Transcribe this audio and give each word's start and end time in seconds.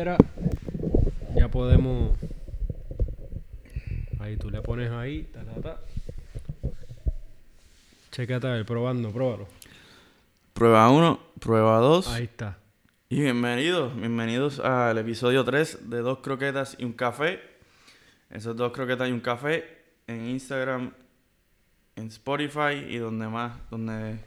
quiera, 0.00 0.16
ya 1.36 1.50
podemos. 1.50 2.18
Ahí 4.18 4.38
tú 4.38 4.48
le 4.48 4.62
pones 4.62 4.90
ahí, 4.90 5.24
ta, 5.24 5.44
ta, 5.44 5.60
ta. 5.60 5.80
A 8.48 8.52
ver, 8.52 8.64
probando, 8.64 9.12
pruébalo. 9.12 9.46
Prueba 10.54 10.88
1, 10.88 11.20
prueba 11.38 11.76
2. 11.80 12.08
Ahí 12.08 12.24
está. 12.24 12.56
Y 13.10 13.20
bienvenidos, 13.20 13.94
bienvenidos 13.94 14.58
al 14.60 14.96
episodio 14.96 15.44
3 15.44 15.90
de 15.90 15.98
Dos 15.98 16.20
Croquetas 16.20 16.76
y 16.78 16.86
un 16.86 16.94
Café. 16.94 17.38
Esos 18.30 18.56
dos 18.56 18.72
croquetas 18.72 19.06
y 19.06 19.12
un 19.12 19.20
café 19.20 19.82
en 20.06 20.28
Instagram, 20.28 20.94
en 21.96 22.06
Spotify 22.06 22.86
y 22.88 22.96
donde 22.96 23.28
más, 23.28 23.52
donde 23.70 24.18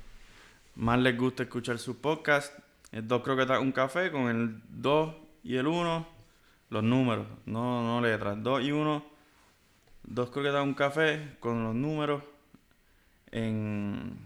más 0.76 0.99
les 0.99 1.18
gusta 1.18 1.41
escuchar 1.41 1.80
su 1.80 1.99
podcast. 1.99 2.54
Es 2.91 3.08
Dos 3.08 3.24
Croquetas 3.24 3.60
y 3.60 3.63
un 3.63 3.71
Café 3.71 4.12
con 4.12 4.30
el 4.30 4.62
2 4.70 5.23
y 5.44 5.58
el 5.58 5.68
1, 5.68 6.08
los 6.70 6.84
números, 6.84 7.28
no, 7.46 7.84
no 7.84 8.02
letras. 8.02 8.42
2 8.42 8.64
y 8.64 8.72
1, 8.72 9.06
Dos 10.04 10.30
Croquetas 10.30 10.64
un 10.64 10.74
Café 10.74 11.38
con 11.40 11.64
los 11.64 11.74
números 11.74 12.24
en, 13.32 14.18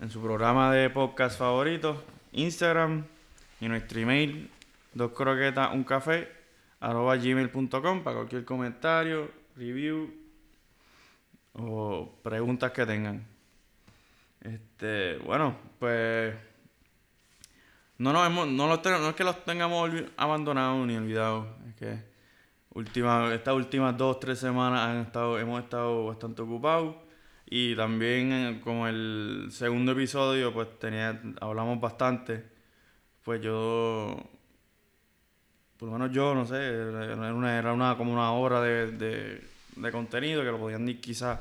en 0.00 0.10
su 0.10 0.20
programa 0.22 0.72
de 0.72 0.90
podcast 0.90 1.38
favorito, 1.38 2.02
Instagram 2.32 3.04
y 3.60 3.68
nuestro 3.68 4.00
email, 4.00 4.50
dos 4.94 5.12
croquetas, 5.12 5.72
un 5.72 5.84
café, 5.84 6.28
arroba 6.80 7.16
gmail.com 7.16 8.02
para 8.02 8.16
cualquier 8.16 8.44
comentario, 8.44 9.30
review 9.56 10.12
o 11.52 12.12
preguntas 12.22 12.72
que 12.72 12.86
tengan. 12.86 13.24
Este, 14.40 15.18
bueno, 15.18 15.56
pues 15.78 16.34
no 18.00 18.12
nos 18.12 18.26
hemos, 18.26 18.48
no, 18.48 18.66
los 18.66 18.80
ten- 18.82 19.00
no 19.00 19.10
es 19.10 19.14
que 19.14 19.24
los 19.24 19.44
tengamos 19.44 19.90
abandonados 20.16 20.86
ni 20.86 20.96
olvidados, 20.96 21.46
es 21.68 21.74
que 21.76 21.98
última, 22.74 23.32
estas 23.34 23.54
últimas 23.54 23.96
dos, 23.96 24.18
tres 24.20 24.38
semanas 24.38 24.80
han 24.88 24.96
estado, 25.02 25.38
hemos 25.38 25.62
estado 25.62 26.06
bastante 26.06 26.42
ocupados. 26.42 26.96
Y 27.52 27.74
también 27.74 28.32
eh, 28.32 28.60
como 28.62 28.86
el 28.86 29.48
segundo 29.50 29.92
episodio, 29.92 30.52
pues 30.52 30.78
tenía, 30.78 31.20
hablamos 31.40 31.80
bastante. 31.80 32.44
Pues 33.24 33.40
yo, 33.42 34.16
por 35.76 35.88
lo 35.88 35.92
menos 35.98 36.12
yo, 36.14 36.34
no 36.34 36.46
sé, 36.46 36.56
era 36.56 37.34
una, 37.34 37.58
era 37.58 37.72
una 37.72 37.96
como 37.96 38.12
una 38.12 38.32
hora 38.32 38.60
de, 38.62 38.92
de, 38.92 39.44
de 39.76 39.92
contenido 39.92 40.42
que 40.42 40.50
lo 40.50 40.58
podían 40.58 40.86
quizás 41.00 41.40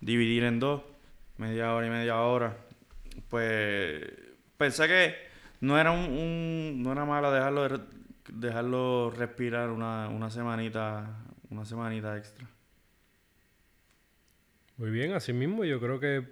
dividir 0.00 0.44
en 0.44 0.58
dos, 0.58 0.82
media 1.36 1.72
hora 1.72 1.86
y 1.86 1.90
media 1.90 2.20
hora. 2.20 2.56
Pues 3.30 4.02
pensé 4.56 4.88
que 4.88 5.27
no 5.60 5.78
era 5.78 5.90
un, 5.92 6.00
un- 6.10 6.82
no 6.82 6.92
era 6.92 7.04
malo 7.04 7.32
dejarlo 7.32 7.68
de 7.68 7.80
dejarlo 8.32 9.10
respirar 9.10 9.70
una, 9.70 10.08
una 10.08 10.30
semanita, 10.30 11.24
una 11.50 11.64
semanita 11.64 12.16
extra. 12.16 12.46
Muy 14.76 14.90
bien, 14.90 15.12
así 15.12 15.32
mismo 15.32 15.64
yo 15.64 15.80
creo 15.80 15.98
que 16.00 16.24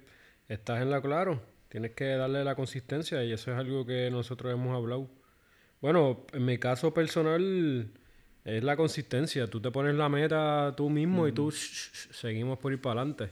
estás 0.49 0.81
en 0.83 0.91
la 0.91 1.01
claro. 1.01 1.43
Tienes 1.69 1.93
que 1.93 2.05
darle 2.17 2.45
la 2.45 2.55
consistencia 2.55 3.25
y 3.25 3.33
eso 3.33 3.51
es 3.53 3.59
algo 3.59 3.85
que 3.87 4.11
nosotros 4.11 4.53
hemos 4.53 4.75
hablado. 4.77 5.11
Bueno, 5.81 6.27
en 6.33 6.45
mi 6.45 6.59
caso 6.59 6.95
personal 6.95 7.91
es 8.45 8.65
la 8.65 8.77
consistencia. 8.77 9.49
Tú 9.49 9.61
te 9.61 9.71
pones 9.71 9.95
la 9.97 10.09
meta 10.09 10.75
tú 10.77 10.91
mismo 10.91 11.27
y 11.29 11.33
tú 11.33 11.51
sh- 11.51 11.55
sh- 11.73 11.93
sh, 11.93 12.13
seguimos 12.13 12.59
por 12.59 12.73
ir 12.73 12.81
para 12.81 13.01
adelante. 13.03 13.31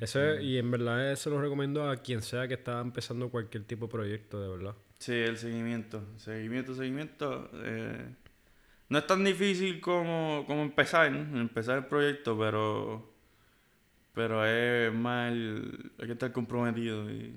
Eso 0.00 0.22
es- 0.22 0.42
y 0.42 0.58
en 0.58 0.70
verdad 0.70 1.12
eso 1.12 1.30
lo 1.30 1.40
recomiendo 1.40 1.88
a 1.88 1.96
quien 1.96 2.22
sea 2.22 2.46
que 2.48 2.54
está 2.54 2.80
empezando 2.80 3.30
cualquier 3.30 3.64
tipo 3.64 3.86
de 3.86 3.92
proyecto, 3.92 4.40
de 4.40 4.48
verdad. 4.48 4.74
Sí, 4.98 5.12
el 5.12 5.36
seguimiento. 5.38 6.02
Seguimiento, 6.18 6.74
seguimiento. 6.74 7.50
eh, 7.64 8.04
no 8.90 8.98
es 8.98 9.06
tan 9.06 9.22
difícil 9.24 9.80
como, 9.80 10.44
como 10.46 10.62
empezar, 10.62 11.10
¿no? 11.12 11.40
empezar 11.40 11.78
el 11.78 11.86
proyecto, 11.86 12.38
pero 12.38 13.12
pero 14.14 14.44
es 14.44 14.92
más 14.92 15.30
el, 15.32 15.92
hay 15.98 16.06
que 16.06 16.12
estar 16.12 16.32
comprometido. 16.32 17.08
Y, 17.10 17.32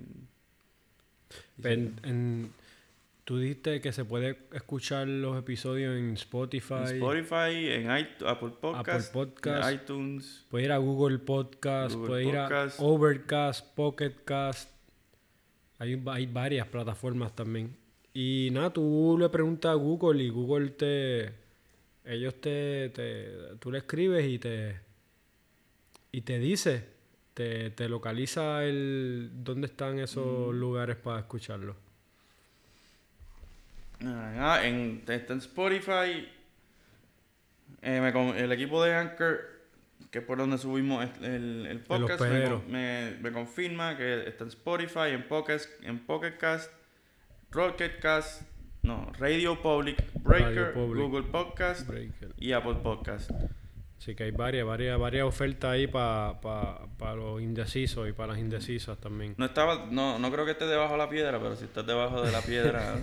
y 1.57 1.67
En- 1.67 1.99
en- 2.03 2.51
tú 3.23 3.37
dijiste 3.37 3.81
que 3.81 3.91
se 3.91 4.05
puede 4.05 4.37
escuchar 4.53 5.07
los 5.07 5.37
episodios 5.37 5.95
en 5.97 6.13
Spotify. 6.13 6.75
en 6.75 6.95
Spotify, 6.95 7.67
en 7.69 7.97
iTunes, 7.97 8.23
Apple 8.25 8.53
Podcast, 8.59 9.13
Podcast. 9.13 9.69
en 9.69 9.75
iTunes. 9.75 10.45
Puedes 10.49 10.65
ir 10.65 10.71
a 10.71 10.77
Google 10.77 11.19
Podcast, 11.19 11.95
puedes 11.95 12.27
ir 12.27 12.37
a 12.37 12.43
Podcast. 12.47 12.79
Overcast, 12.79 13.75
Pocket 13.75 14.15
Cast. 14.25 14.71
Hay, 15.79 16.01
hay 16.07 16.25
varias 16.27 16.67
plataformas 16.67 17.35
también. 17.35 17.75
Y 18.13 18.49
nada, 18.51 18.71
tú 18.71 19.17
le 19.19 19.29
preguntas 19.29 19.71
a 19.71 19.75
Google 19.75 20.23
y 20.23 20.29
Google 20.29 20.71
te. 20.71 21.33
Ellos 22.03 22.35
te. 22.41 22.89
te 22.89 23.55
tú 23.59 23.71
le 23.71 23.79
escribes 23.79 24.25
y 24.27 24.39
te. 24.39 24.79
Y 26.11 26.21
te 26.21 26.39
dice. 26.39 27.01
Te, 27.33 27.69
te 27.71 27.87
localiza 27.87 28.65
el 28.65 29.31
dónde 29.33 29.67
están 29.67 29.99
esos 29.99 30.53
lugares 30.53 30.97
para 30.97 31.19
escucharlo. 31.19 31.77
Ah, 34.05 34.61
en, 34.63 35.03
está 35.07 35.33
en 35.33 35.39
Spotify. 35.39 36.27
Eh, 37.81 37.99
me 37.99 38.39
el 38.39 38.51
equipo 38.51 38.83
de 38.83 38.93
Anchor, 38.93 39.39
que 40.11 40.19
es 40.19 40.25
por 40.25 40.37
donde 40.37 40.57
subimos 40.57 41.07
el, 41.21 41.83
podcast, 41.87 42.21
me, 42.67 43.31
confirma 43.31 43.97
que 43.97 44.27
está 44.27 44.43
en 44.43 44.49
Spotify, 44.49 45.09
en 45.09 45.27
Pocket, 45.27 45.61
en 45.81 45.99
Pocket 45.99 46.37
Cast, 46.37 46.71
Rocket 47.49 47.99
Cast, 47.99 48.43
no, 48.83 49.11
Radio 49.17 49.61
Public, 49.61 49.97
Breaker, 50.21 50.55
Radio 50.55 50.73
Public. 50.73 51.01
Google 51.01 51.23
Podcast 51.31 51.87
Breaker. 51.87 52.33
y 52.37 52.51
Apple 52.51 52.75
Podcast. 52.83 53.31
Así 54.01 54.15
que 54.15 54.23
hay 54.23 54.31
varias, 54.31 54.65
varias, 54.65 54.97
varias 54.97 55.25
ofertas 55.25 55.69
ahí 55.69 55.85
para 55.85 56.33
los 57.15 57.39
indecisos 57.39 58.09
y 58.09 58.13
para 58.13 58.33
las 58.33 58.41
indecisas 58.41 58.97
también. 58.97 59.35
No 59.37 59.45
estaba, 59.45 59.85
no, 59.91 60.17
no 60.17 60.31
creo 60.31 60.43
que 60.43 60.53
esté 60.53 60.65
debajo 60.65 60.93
de 60.93 60.97
la 60.97 61.07
piedra, 61.07 61.39
pero 61.39 61.55
si 61.55 61.65
estás 61.65 61.85
debajo 61.85 62.23
de 62.23 62.31
la 62.31 62.41
piedra, 62.41 62.95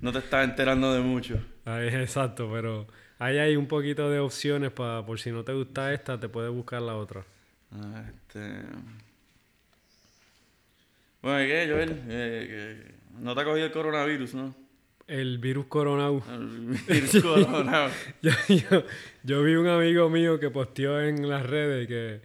no 0.00 0.10
te 0.10 0.18
estás 0.18 0.42
enterando 0.42 0.92
de 0.92 1.00
mucho. 1.00 1.40
Ahí, 1.64 1.86
exacto, 1.94 2.50
pero 2.52 2.88
ahí 3.20 3.38
hay 3.38 3.54
un 3.54 3.68
poquito 3.68 4.10
de 4.10 4.18
opciones 4.18 4.72
para, 4.72 5.06
por 5.06 5.20
si 5.20 5.30
no 5.30 5.44
te 5.44 5.52
gusta 5.52 5.94
esta, 5.94 6.18
te 6.18 6.28
puedes 6.28 6.50
buscar 6.50 6.82
la 6.82 6.96
otra. 6.96 7.24
Ah, 7.70 8.02
este... 8.08 8.64
Bueno, 11.22 11.44
¿y 11.44 11.46
qué, 11.46 11.68
Joel? 11.70 12.02
Eh, 12.08 12.82
que 13.14 13.20
no 13.22 13.32
te 13.36 13.42
ha 13.42 13.44
cogido 13.44 13.66
el 13.66 13.72
coronavirus, 13.72 14.34
¿no? 14.34 14.61
El 15.08 15.38
virus 15.38 15.66
coronado. 15.66 16.22
El 16.30 16.78
virus 16.88 17.22
corona. 17.22 17.88
Yo, 18.22 18.30
yo, 18.48 18.84
yo 19.24 19.42
vi 19.42 19.54
un 19.56 19.66
amigo 19.66 20.08
mío 20.08 20.38
que 20.40 20.48
posteó 20.50 21.00
en 21.00 21.28
las 21.28 21.44
redes 21.44 21.86
que, 21.88 22.20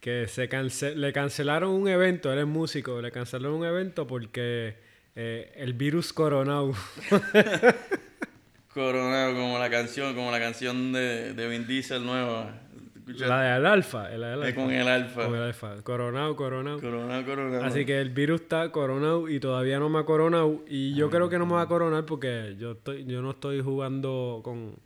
que 0.00 0.28
se 0.28 0.48
cance- 0.48 0.94
le 0.94 1.12
cancelaron 1.12 1.70
un 1.70 1.88
evento, 1.88 2.32
él 2.32 2.38
es 2.40 2.46
músico, 2.46 3.00
le 3.00 3.10
cancelaron 3.10 3.56
un 3.58 3.64
evento 3.66 4.06
porque 4.06 4.76
eh, 5.16 5.52
el 5.56 5.72
virus 5.72 6.12
coronado. 6.12 6.74
Coronado, 8.74 9.34
como 9.34 9.58
la 9.58 9.70
canción, 9.70 10.14
como 10.14 10.30
la 10.30 10.38
canción 10.38 10.92
de, 10.92 11.32
de 11.32 11.48
Vin 11.48 11.66
Diesel 11.66 12.04
nueva. 12.04 12.60
¿Escuchaste? 13.08 13.26
la 13.26 13.54
del 13.54 13.66
alfa, 13.66 14.10
la 14.10 14.36
del 14.36 14.54
con 14.54 14.70
el 14.70 14.86
alfa. 14.86 15.24
Con 15.24 15.34
el 15.34 15.42
alfa. 15.42 15.82
Coronado, 15.82 16.36
coronado. 16.36 16.78
Coronado, 16.78 17.24
coronado. 17.24 17.64
Así 17.64 17.86
que 17.86 18.00
el 18.00 18.10
virus 18.10 18.42
está 18.42 18.70
coronado 18.70 19.28
y 19.28 19.40
todavía 19.40 19.78
no 19.78 19.88
me 19.88 19.98
ha 19.98 20.04
coronado. 20.04 20.62
Y 20.68 20.94
yo 20.94 21.08
creo 21.08 21.30
que 21.30 21.38
no 21.38 21.46
me 21.46 21.54
va 21.54 21.62
a 21.62 21.68
coronar 21.68 22.04
porque 22.04 22.56
yo 22.58 22.72
estoy, 22.72 23.06
yo 23.06 23.22
no 23.22 23.30
estoy 23.30 23.62
jugando 23.62 24.42
con, 24.44 24.76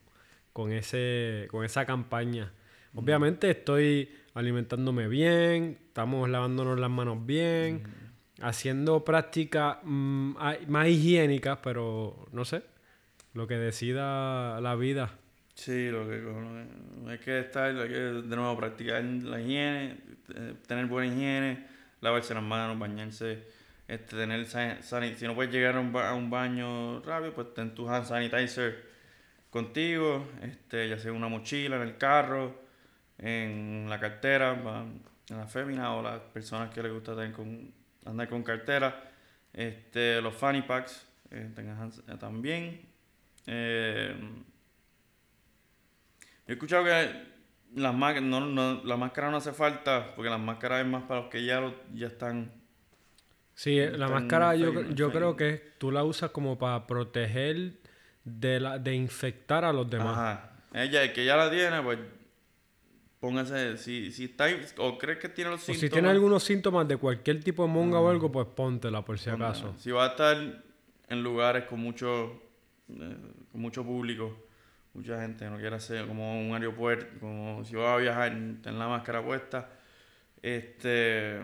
con 0.53 0.71
ese, 0.71 1.49
con 1.51 1.65
esa 1.65 1.85
campaña. 1.85 2.53
Obviamente 2.95 3.51
estoy 3.51 4.11
alimentándome 4.35 5.09
bien, 5.09 5.79
estamos 5.89 6.29
lavándonos 6.29 6.79
las 6.79 6.91
manos 6.91 7.27
bien, 7.27 7.83
haciendo 8.41 9.05
prácticas 9.05 9.79
mm, 9.83 10.35
más 10.69 10.89
higiénicas, 10.89 11.59
pero 11.63 12.29
no 12.33 12.45
sé, 12.45 12.63
lo 13.35 13.47
que 13.47 13.57
decida 13.57 14.61
la 14.61 14.75
vida. 14.77 15.19
Sí, 15.55 15.91
lo 15.91 16.09
que 16.09 16.23
con- 16.23 17.09
hay 17.09 17.19
que 17.19 17.41
estar, 17.41 17.71
hay 17.77 17.89
que 17.89 17.95
de 17.95 18.37
nuevo 18.37 18.57
practicar 18.57 19.03
la 19.05 19.41
higiene, 19.41 19.99
eh, 20.35 20.55
tener 20.67 20.87
buena 20.87 21.13
higiene, 21.13 21.67
lavarse 22.01 22.35
las 22.35 22.43
manos, 22.43 22.79
bañarse, 22.79 23.45
este, 23.87 24.17
tener 24.17 24.47
sa- 24.47 24.81
sani- 24.83 25.15
si 25.15 25.27
no 25.27 25.35
puedes 25.35 25.53
llegar 25.53 25.77
a 25.77 25.81
un, 25.81 25.93
ba- 25.93 26.09
a 26.11 26.15
un 26.15 26.31
baño 26.31 27.01
rápido, 27.03 27.35
pues 27.35 27.53
ten 27.55 27.75
tu 27.75 27.89
hand 27.89 28.07
sanitizer 28.07 28.83
contigo, 29.51 30.27
este, 30.43 30.89
ya 30.89 30.99
sea 30.99 31.11
en 31.11 31.17
una 31.19 31.29
mochila, 31.29 31.77
en 31.77 31.83
el 31.83 31.99
carro, 31.99 32.61
en 33.19 33.87
la 33.89 34.01
cartera, 34.01 34.53
en 35.31 35.39
la 35.39 35.47
fémina 35.47 35.95
o 35.95 36.03
las 36.03 36.21
personas 36.21 36.71
que 36.71 36.83
les 36.83 36.93
gusta 36.93 37.15
tener 37.15 37.33
con, 37.33 37.73
andar 38.07 38.29
con 38.29 38.43
cartera, 38.43 39.11
este, 39.53 40.21
los 40.23 40.35
fanny 40.35 40.63
packs, 40.63 41.07
eh, 41.31 41.51
tengan 41.55 41.91
eh, 42.09 42.17
también. 42.19 42.81
Eh, 43.47 44.15
Yo 46.47 46.49
he 46.49 46.53
escuchado 46.55 46.85
que 46.85 47.33
las 47.75 47.95
no, 48.23 48.41
no, 48.41 48.85
la 48.85 48.97
máscara 48.97 49.31
no 49.31 49.37
hace 49.39 49.53
falta, 49.53 50.15
porque 50.15 50.31
las 50.31 50.41
máscaras 50.41 50.81
es 50.85 50.87
más 50.91 51.05
para 51.05 51.21
los 51.23 51.31
que 51.31 51.45
ya, 51.45 51.61
lo- 51.61 51.75
ya 51.95 52.09
están. 52.09 52.53
Sí, 53.55 53.77
la 53.79 53.85
Están 54.07 54.11
máscara 54.11 54.55
yo, 54.57 54.91
yo 54.91 55.13
creo 55.13 55.37
que 55.37 55.73
tú 55.79 55.91
la 55.91 56.05
usas 56.05 56.31
como 56.31 56.59
para 56.59 56.87
proteger 56.87 57.75
de, 58.25 58.61
la, 58.61 58.79
de 58.79 58.95
infectar 58.95 59.65
a 59.65 59.73
los 59.73 59.89
demás. 59.89 60.17
Ajá. 60.17 60.49
Ella, 60.75 61.03
el 61.03 61.13
que 61.13 61.25
ya 61.25 61.37
la 61.37 61.51
tiene, 61.51 61.81
pues 61.83 61.99
póngase, 63.21 63.77
si, 63.79 64.11
si 64.11 64.25
está, 64.25 64.47
o 64.79 64.99
crees 64.99 65.19
que 65.19 65.29
tiene 65.29 65.51
los 65.51 65.61
O 65.63 65.65
síntomas. 65.67 65.81
si 65.81 65.91
tiene 65.91 66.09
algunos 66.09 66.43
síntomas 66.43 66.89
de 66.89 66.97
cualquier 66.97 67.43
tipo 67.45 67.63
de 67.65 67.69
monga 67.73 68.01
o 68.01 68.09
algo, 68.11 68.33
pues 68.33 68.47
póntela 68.49 69.05
por 69.05 69.19
si 69.19 69.31
acaso. 69.31 69.75
Si 69.79 69.91
va 69.91 70.07
a 70.07 70.09
estar 70.09 70.37
en 71.09 71.23
lugares 71.23 71.65
con 71.65 71.79
mucho, 71.81 72.33
eh, 72.89 73.17
con 73.53 73.61
mucho 73.61 73.85
público, 73.85 74.42
mucha 74.95 75.21
gente, 75.21 75.49
no 75.49 75.57
quiere 75.59 75.77
hacer 75.77 76.07
como 76.07 76.41
un 76.41 76.55
aeropuerto, 76.55 77.19
como 77.21 77.65
si 77.65 77.75
va 77.75 77.95
a 77.95 77.99
viajar, 77.99 78.31
ten 78.63 78.79
la 78.79 78.89
máscara 78.89 79.25
puesta. 79.25 79.71
Este, 80.43 81.41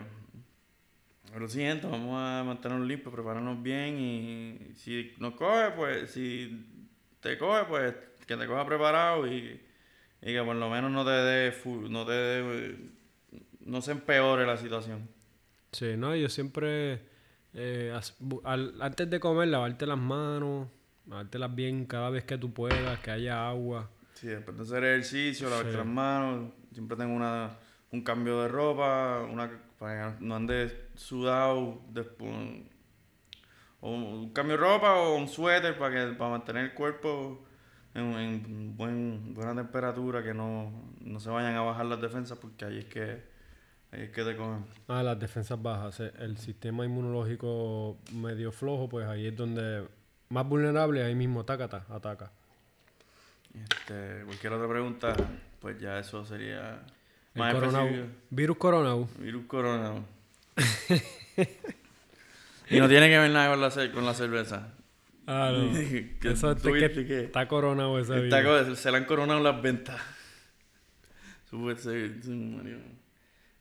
lo 1.37 1.47
siento, 1.47 1.89
vamos 1.89 2.15
a 2.17 2.43
mantenernos 2.43 2.87
limpios, 2.87 3.13
prepararnos 3.13 3.61
bien 3.61 3.99
y 3.99 4.73
si 4.75 5.13
nos 5.19 5.33
coge, 5.35 5.71
pues, 5.71 6.11
si 6.11 6.65
te 7.21 7.37
coge, 7.37 7.65
pues 7.65 7.95
que 8.25 8.37
te 8.37 8.45
coja 8.45 8.65
preparado 8.65 9.27
y, 9.27 9.59
que 10.21 10.43
por 10.43 10.55
lo 10.55 10.69
menos 10.69 10.91
no 10.91 11.03
te 11.03 11.11
dé, 11.11 11.53
no 11.89 12.05
te 12.05 12.75
no 13.61 13.81
se 13.81 13.91
empeore 13.91 14.45
la 14.45 14.57
situación. 14.57 15.07
Sí, 15.71 15.95
no, 15.97 16.15
yo 16.15 16.29
siempre, 16.29 17.01
eh, 17.53 17.97
antes 18.79 19.09
de 19.09 19.19
comer, 19.19 19.47
lavarte 19.47 19.85
las 19.85 19.97
manos, 19.97 20.67
lavártelas 21.07 21.53
bien 21.55 21.85
cada 21.85 22.09
vez 22.09 22.23
que 22.23 22.37
tú 22.37 22.53
puedas, 22.53 22.99
que 22.99 23.11
haya 23.11 23.47
agua. 23.49 23.89
Sí, 24.13 24.27
después 24.27 24.57
de 24.57 24.63
hacer 24.63 24.83
ejercicio, 24.83 25.49
lavarte 25.49 25.71
Sí. 25.71 25.77
las 25.77 25.85
manos, 25.85 26.51
siempre 26.73 26.97
tengo 26.97 27.13
una, 27.15 27.51
un 27.91 28.01
cambio 28.03 28.41
de 28.41 28.47
ropa, 28.49 29.21
una, 29.31 29.49
para 29.79 30.17
que 30.17 30.25
no 30.25 30.35
andes 30.35 30.75
sudado, 30.95 31.81
después, 31.89 32.29
o 33.81 33.91
un 33.91 34.33
cambio 34.33 34.57
de 34.57 34.61
ropa 34.63 34.95
o 34.95 35.15
un 35.15 35.27
suéter 35.27 35.77
para, 35.77 35.93
que, 36.09 36.13
para 36.15 36.31
mantener 36.31 36.65
el 36.65 36.73
cuerpo 36.73 37.45
en, 37.93 38.13
en 38.13 38.77
buen, 38.77 39.33
buena 39.33 39.55
temperatura, 39.55 40.21
que 40.21 40.33
no, 40.33 40.71
no 41.01 41.19
se 41.19 41.29
vayan 41.29 41.55
a 41.55 41.61
bajar 41.61 41.85
las 41.85 42.01
defensas 42.01 42.37
porque 42.37 42.65
ahí 42.65 42.79
es 42.79 42.85
que, 42.85 43.23
ahí 43.91 44.01
es 44.01 44.09
que 44.09 44.23
te 44.23 44.35
cogen. 44.35 44.65
Ah, 44.89 45.01
las 45.01 45.17
defensas 45.17 45.61
bajas. 45.61 46.01
El 46.01 46.37
sistema 46.37 46.83
inmunológico 46.85 47.97
medio 48.13 48.51
flojo, 48.51 48.89
pues 48.89 49.07
ahí 49.07 49.27
es 49.27 49.35
donde 49.35 49.87
más 50.29 50.47
vulnerable, 50.47 51.03
ahí 51.03 51.15
mismo 51.15 51.43
tácata, 51.43 51.85
ataca. 51.89 52.31
Este, 53.55 54.23
cualquier 54.25 54.53
otra 54.53 54.67
pregunta, 54.69 55.15
pues 55.59 55.79
ya 55.79 55.97
eso 55.97 56.23
sería 56.23 56.81
El 57.33 57.39
más 57.39 57.55
coronau- 57.55 57.85
específico. 57.87 58.15
virus 58.29 58.57
coronau. 58.57 59.09
Virus 59.17 59.45
corona. 59.47 59.93
y 62.69 62.79
no 62.79 62.87
tiene 62.87 63.09
que 63.09 63.17
ver 63.17 63.31
nada 63.31 63.49
con 63.49 63.59
la, 63.61 63.91
con 63.91 64.05
la 64.05 64.13
cerveza. 64.13 64.69
Ah, 65.25 65.51
no. 65.51 65.73
Que 66.21 66.31
Eso 66.31 66.51
es 66.51 66.61
que 66.61 66.69
que- 67.07 67.23
está 67.25 67.47
coronado 67.47 67.97
cosa, 68.43 68.75
se 68.75 68.91
le 68.91 68.97
han 68.97 69.05
coronado 69.05 69.39
las 69.39 69.59
ventas. 69.61 69.99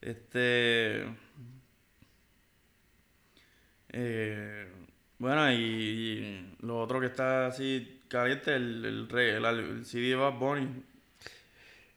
Este. 0.03 1.05
eh, 3.91 4.69
bueno, 5.19 5.51
y, 5.53 5.57
y 5.57 6.57
lo 6.61 6.81
otro 6.81 7.01
que 7.01 7.07
está 7.07 7.47
así 7.47 8.01
caliente, 8.09 8.55
el, 8.55 8.85
el, 8.85 9.19
el, 9.19 9.45
el 9.45 9.85
CD 9.87 10.09
de 10.11 10.15
Bad 10.17 10.39
Bunny. 10.39 10.69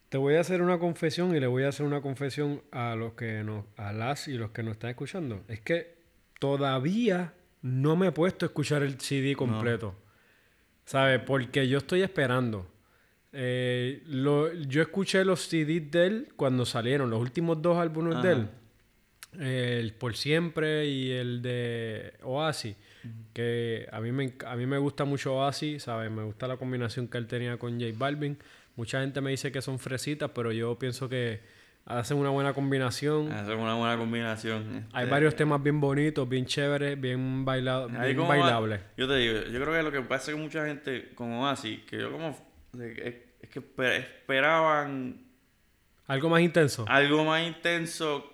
Te 0.09 0.17
voy 0.17 0.35
a 0.35 0.41
hacer 0.41 0.61
una 0.61 0.77
confesión 0.77 1.35
y 1.35 1.39
le 1.39 1.47
voy 1.47 1.63
a 1.63 1.69
hacer 1.69 1.85
una 1.85 2.01
confesión 2.01 2.61
a 2.71 2.95
los 2.95 3.13
que 3.13 3.43
nos, 3.43 3.63
a 3.77 3.93
las 3.93 4.27
y 4.27 4.33
los 4.33 4.51
que 4.51 4.61
nos 4.63 4.73
están 4.73 4.89
escuchando. 4.89 5.41
Es 5.47 5.61
que 5.61 5.95
todavía 6.39 7.33
no 7.61 7.95
me 7.95 8.07
he 8.07 8.11
puesto 8.11 8.45
a 8.45 8.47
escuchar 8.47 8.83
el 8.83 8.99
CD 8.99 9.35
completo. 9.35 9.95
¿Sabes? 10.85 11.21
Porque 11.25 11.67
yo 11.69 11.77
estoy 11.77 12.01
esperando. 12.01 12.67
Eh, 13.31 14.03
lo- 14.07 14.51
yo 14.53 14.81
escuché 14.81 15.23
los 15.23 15.47
CDs 15.47 15.89
de 15.91 16.07
él 16.07 16.27
cuando 16.35 16.65
salieron, 16.65 17.09
los 17.09 17.21
últimos 17.21 17.61
dos 17.61 17.77
álbumes 17.77 18.21
de 18.21 18.31
él. 18.33 18.47
El 19.39 19.93
Por 19.93 20.17
Siempre 20.17 20.87
y 20.87 21.11
el 21.11 21.41
de 21.41 22.13
Oasis. 22.23 22.75
Que 23.33 23.87
a 23.91 23.99
mí, 24.01 24.11
me, 24.11 24.33
a 24.45 24.55
mí 24.55 24.65
me 24.65 24.77
gusta 24.77 25.05
mucho 25.05 25.35
Oasis, 25.35 25.83
¿sabes? 25.83 26.11
Me 26.11 26.23
gusta 26.23 26.47
la 26.47 26.57
combinación 26.57 27.07
que 27.07 27.17
él 27.17 27.27
tenía 27.27 27.57
con 27.57 27.79
J 27.79 27.93
Balvin. 27.97 28.37
Mucha 28.75 29.01
gente 29.01 29.21
me 29.21 29.31
dice 29.31 29.51
que 29.51 29.61
son 29.61 29.79
fresitas, 29.79 30.31
pero 30.33 30.51
yo 30.51 30.77
pienso 30.77 31.09
que 31.09 31.41
hacen 31.85 32.17
una 32.17 32.29
buena 32.29 32.53
combinación. 32.53 33.31
Es 33.31 33.47
una 33.49 33.73
buena 33.75 33.97
combinación. 33.97 34.87
Hay 34.93 35.03
Este, 35.03 35.11
varios 35.11 35.35
temas 35.35 35.61
bien 35.63 35.81
bonitos, 35.81 36.27
bien 36.29 36.45
chéveres, 36.45 36.99
bien, 36.99 37.43
baila- 37.43 37.87
Ahí 37.99 38.13
bien 38.13 38.27
bailables. 38.27 38.79
va- 38.81 38.85
Yo 38.97 39.07
te 39.07 39.15
digo, 39.15 39.39
yo 39.51 39.61
creo 39.61 39.73
que 39.73 39.83
lo 39.83 39.91
que 39.91 40.01
pasa 40.01 40.31
con 40.31 40.41
mucha 40.41 40.65
gente 40.65 41.09
con 41.15 41.31
Oasis, 41.33 41.79
que 41.89 41.97
yo 41.99 42.11
como 42.11 42.29
es, 42.79 43.15
es 43.41 43.49
que 43.49 43.59
esper- 43.61 43.99
esperaban 43.99 45.21
Algo 46.07 46.29
más 46.29 46.41
intenso. 46.41 46.85
algo 46.87 47.25
más 47.25 47.45
intenso 47.47 48.25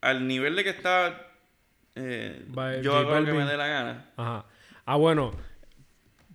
al 0.00 0.26
nivel 0.28 0.54
de 0.56 0.64
que 0.64 0.70
está 0.70 1.26
eh, 1.98 2.80
yo 2.82 2.96
hago 2.96 3.14
lo 3.18 3.24
que 3.26 3.32
me 3.32 3.44
dé 3.44 3.56
la 3.56 3.66
gana. 3.66 4.10
Ajá. 4.16 4.44
Ah, 4.84 4.96
bueno. 4.96 5.32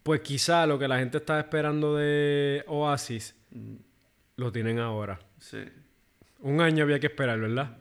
Pues 0.03 0.19
quizá 0.21 0.65
lo 0.67 0.77
que 0.77 0.87
la 0.87 0.99
gente 0.99 1.17
estaba 1.17 1.39
esperando 1.39 1.95
de 1.95 2.63
Oasis 2.67 3.35
Mm, 3.51 3.75
lo 4.37 4.51
tienen 4.51 4.79
ahora. 4.79 5.19
Sí. 5.37 5.63
Un 6.39 6.59
año 6.59 6.83
había 6.83 6.99
que 6.99 7.05
esperar, 7.07 7.39
¿verdad? 7.39 7.77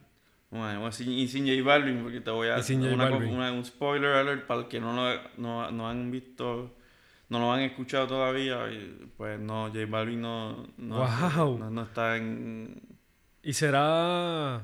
Bueno, 0.51 0.87
y 0.89 1.27
sin 1.29 1.47
J 1.49 1.63
Balvin, 1.67 2.03
porque 2.03 2.21
te 2.21 2.31
voy 2.31 2.49
a 2.49 2.63
sin 2.63 2.83
una 2.85 3.07
una- 3.11 3.51
un 3.53 3.65
spoiler 3.65 4.11
alert 4.17 4.47
para 4.47 4.61
el 4.61 4.69
que 4.69 4.79
no 4.81 4.93
lo 4.93 5.19
no, 5.39 5.71
no 5.71 5.89
han 5.89 6.11
visto, 6.11 6.77
no 7.31 7.39
lo 7.39 7.51
han 7.55 7.61
escuchado 7.61 8.07
todavía, 8.07 8.71
y, 8.71 9.11
pues 9.17 9.41
no, 9.41 9.69
J 9.69 9.87
Balvin 9.89 10.21
no, 10.21 10.69
no, 10.77 10.97
Guau. 10.99 11.59
no, 11.59 11.71
no 11.71 11.83
está 11.85 12.19
en... 12.19 12.83
¿Y 13.43 13.55
será... 13.55 14.63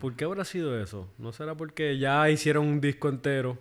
¿Por 0.00 0.16
qué 0.16 0.24
habrá 0.24 0.44
sido 0.44 0.80
eso? 0.80 1.08
¿No 1.18 1.32
será 1.32 1.54
porque 1.54 1.98
ya 1.98 2.28
hicieron 2.30 2.66
un 2.66 2.80
disco 2.80 3.08
entero? 3.08 3.58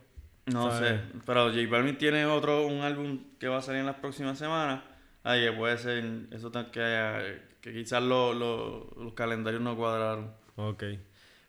No 0.48 0.72
¿Sabes? 0.72 1.02
sé, 1.02 1.20
pero 1.26 1.50
J 1.50 1.60
Balvin 1.70 1.98
tiene 1.98 2.26
otro, 2.26 2.66
un 2.66 2.82
álbum 2.82 3.20
que 3.40 3.48
va 3.48 3.58
a 3.58 3.62
salir 3.62 3.82
en 3.82 3.86
las 3.86 3.98
próximas 3.98 4.38
semanas. 4.40 4.82
Ahí 5.24 5.46
que 5.46 5.52
puede 5.52 5.78
ser, 5.78 6.04
eso 6.32 6.52
que, 6.72 6.82
haya- 6.82 7.40
que 7.62 7.74
quizás 7.74 8.02
lo- 8.02 8.34
lo- 8.34 8.90
los 8.98 9.14
calendarios 9.14 9.62
no 9.62 9.76
cuadraron. 9.78 10.32
Ok. 10.56 10.84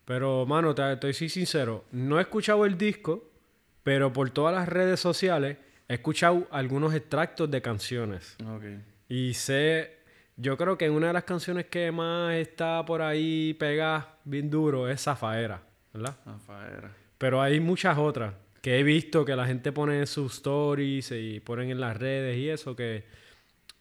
Pero, 0.04 0.44
mano, 0.44 0.74
te, 0.74 0.92
estoy 0.92 1.14
sincero. 1.28 1.84
No 1.92 2.18
he 2.18 2.22
escuchado 2.22 2.66
el 2.66 2.76
disco, 2.76 3.30
pero 3.84 4.12
por 4.12 4.28
todas 4.30 4.54
las 4.54 4.68
redes 4.68 4.98
sociales 5.00 5.56
he 5.88 5.94
escuchado 5.94 6.46
algunos 6.50 6.92
extractos 6.94 7.50
de 7.50 7.62
canciones. 7.62 8.36
Ok. 8.44 8.64
Y 9.08 9.34
sé, 9.34 9.99
yo 10.40 10.56
creo 10.56 10.78
que 10.78 10.88
una 10.90 11.08
de 11.08 11.12
las 11.12 11.24
canciones 11.24 11.66
que 11.66 11.90
más 11.92 12.34
está 12.34 12.84
por 12.84 13.02
ahí 13.02 13.54
pegada 13.54 14.16
bien 14.24 14.50
duro 14.50 14.88
es 14.88 15.02
Zafaera, 15.02 15.62
¿verdad? 15.92 16.16
Rafaela. 16.24 16.90
Pero 17.18 17.42
hay 17.42 17.60
muchas 17.60 17.98
otras 17.98 18.34
que 18.62 18.78
he 18.78 18.82
visto 18.82 19.24
que 19.24 19.36
la 19.36 19.46
gente 19.46 19.72
pone 19.72 19.98
en 19.98 20.06
sus 20.06 20.34
stories 20.34 21.12
y 21.12 21.40
ponen 21.40 21.70
en 21.70 21.80
las 21.80 21.96
redes 21.96 22.36
y 22.38 22.48
eso 22.48 22.74
que 22.76 23.04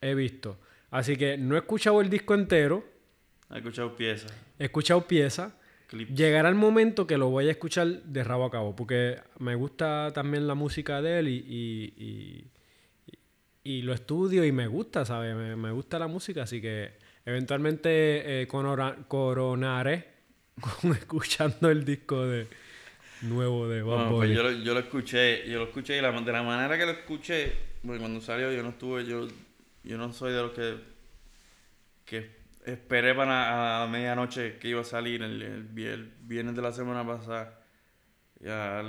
he 0.02 0.14
visto. 0.16 0.58
Así 0.92 1.16
que 1.18 1.38
no 1.38 1.56
he 1.56 1.60
escuchado 1.60 2.02
el 2.02 2.10
disco 2.10 2.34
entero, 2.34 2.84
He 3.52 3.58
escuchado 3.58 3.96
piezas, 3.96 4.32
he 4.60 4.66
escuchado 4.66 5.08
piezas. 5.08 5.54
Llegará 6.14 6.50
el 6.50 6.56
momento 6.56 7.08
que 7.08 7.18
lo 7.18 7.30
voy 7.30 7.48
a 7.48 7.52
escuchar 7.52 7.88
de 7.88 8.24
rabo 8.24 8.46
a 8.46 8.52
cabo, 8.52 8.76
porque 8.76 9.20
me 9.40 9.56
gusta 9.56 10.12
también 10.14 10.46
la 10.46 10.54
música 10.54 11.02
de 11.02 11.18
él 11.20 11.28
y, 11.30 11.38
y, 11.48 11.94
y- 11.98 12.48
y 13.70 13.82
lo 13.82 13.94
estudio 13.94 14.44
y 14.46 14.52
me 14.52 14.68
gusta, 14.68 15.06
¿sabes? 15.06 15.36
Me, 15.36 15.56
me 15.56 15.72
gusta 15.72 16.00
la 16.00 16.08
música, 16.08 16.44
así 16.44 16.60
que 16.62 16.94
eventualmente 17.26 18.42
eh, 18.42 18.48
coronaré 18.48 20.08
con 20.82 20.92
escuchando 20.94 21.70
el 21.70 21.86
disco 21.86 22.26
de 22.26 22.48
nuevo 23.22 23.68
de 23.68 23.82
Bad 23.82 23.96
Bueno, 23.96 24.12
pues 24.16 24.30
yo 24.32 24.44
lo, 24.44 24.52
yo 24.52 24.74
lo 24.74 24.80
escuché, 24.80 25.48
yo 25.50 25.60
lo 25.60 25.66
escuché 25.66 25.98
y 25.98 26.02
la, 26.02 26.12
de 26.12 26.32
la 26.32 26.44
manera 26.44 26.78
que 26.78 26.86
lo 26.86 26.92
escuché, 26.92 27.54
porque 27.86 28.00
cuando 28.00 28.22
salió 28.22 28.52
yo 28.52 28.64
no 28.64 28.70
estuve, 28.70 29.06
yo, 29.06 29.28
yo 29.84 29.98
no 29.98 30.12
soy 30.14 30.32
de 30.34 30.42
los 30.42 30.52
que, 30.52 30.76
que 32.06 32.30
esperé 32.66 33.14
para 33.16 33.84
a 33.84 33.88
medianoche 33.88 34.58
que 34.58 34.70
iba 34.70 34.82
a 34.82 34.86
salir 34.86 35.22
el, 35.24 35.42
el, 35.42 35.64
vi- 35.64 35.86
el 35.86 36.12
viernes 36.22 36.56
de 36.56 36.62
la 36.62 36.72
semana 36.72 37.06
pasada. 37.06 37.59
Ya, 38.40 38.82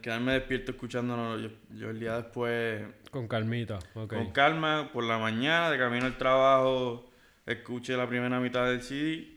quedarme 0.00 0.34
despierto 0.34 0.72
escuchándolo. 0.72 1.38
Yo, 1.38 1.48
yo 1.70 1.90
el 1.90 1.98
día 1.98 2.16
después, 2.18 2.84
Con 3.10 3.26
calmita, 3.26 3.80
ok. 3.94 4.14
con 4.14 4.30
calma, 4.30 4.90
por 4.92 5.02
la 5.04 5.18
mañana, 5.18 5.70
de 5.70 5.78
camino 5.78 6.06
al 6.06 6.16
trabajo, 6.16 7.10
escuché 7.44 7.96
la 7.96 8.08
primera 8.08 8.38
mitad 8.38 8.66
del 8.66 8.82
CD. 8.82 9.28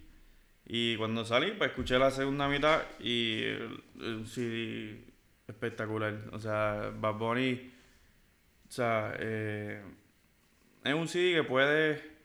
Y 0.67 0.97
cuando 0.97 1.25
salí, 1.25 1.51
pues 1.57 1.71
escuché 1.71 1.97
la 1.97 2.11
segunda 2.11 2.47
mitad 2.47 2.83
y 2.99 3.41
el 3.43 4.25
CD 4.27 5.03
espectacular. 5.47 6.15
O 6.31 6.39
sea, 6.39 6.91
Bad 6.99 7.15
Bunny, 7.15 7.71
o 8.67 8.71
sea, 8.71 9.13
eh, 9.19 9.81
es 10.83 10.93
un 10.93 11.07
CD 11.07 11.33
que 11.35 11.43
puede... 11.43 12.15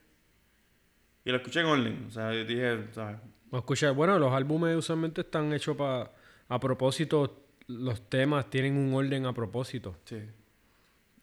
Y 1.25 1.31
lo 1.31 1.37
escuché 1.37 1.61
en 1.61 1.67
orden. 1.67 2.05
O 2.09 2.11
sea, 2.11 2.31
dije, 2.31 2.87
¿sabes? 2.93 3.17
Escucha, 3.53 3.91
bueno, 3.91 4.19
los 4.19 4.33
álbumes 4.33 4.77
usualmente 4.77 5.23
están 5.23 5.53
hechos 5.53 5.77
para... 5.77 6.11
A 6.51 6.59
propósito, 6.59 7.47
los 7.69 8.11
temas 8.11 8.51
tienen 8.51 8.77
un 8.77 8.93
orden 8.93 9.25
a 9.25 9.33
propósito. 9.33 9.97
Sí. 10.05 10.21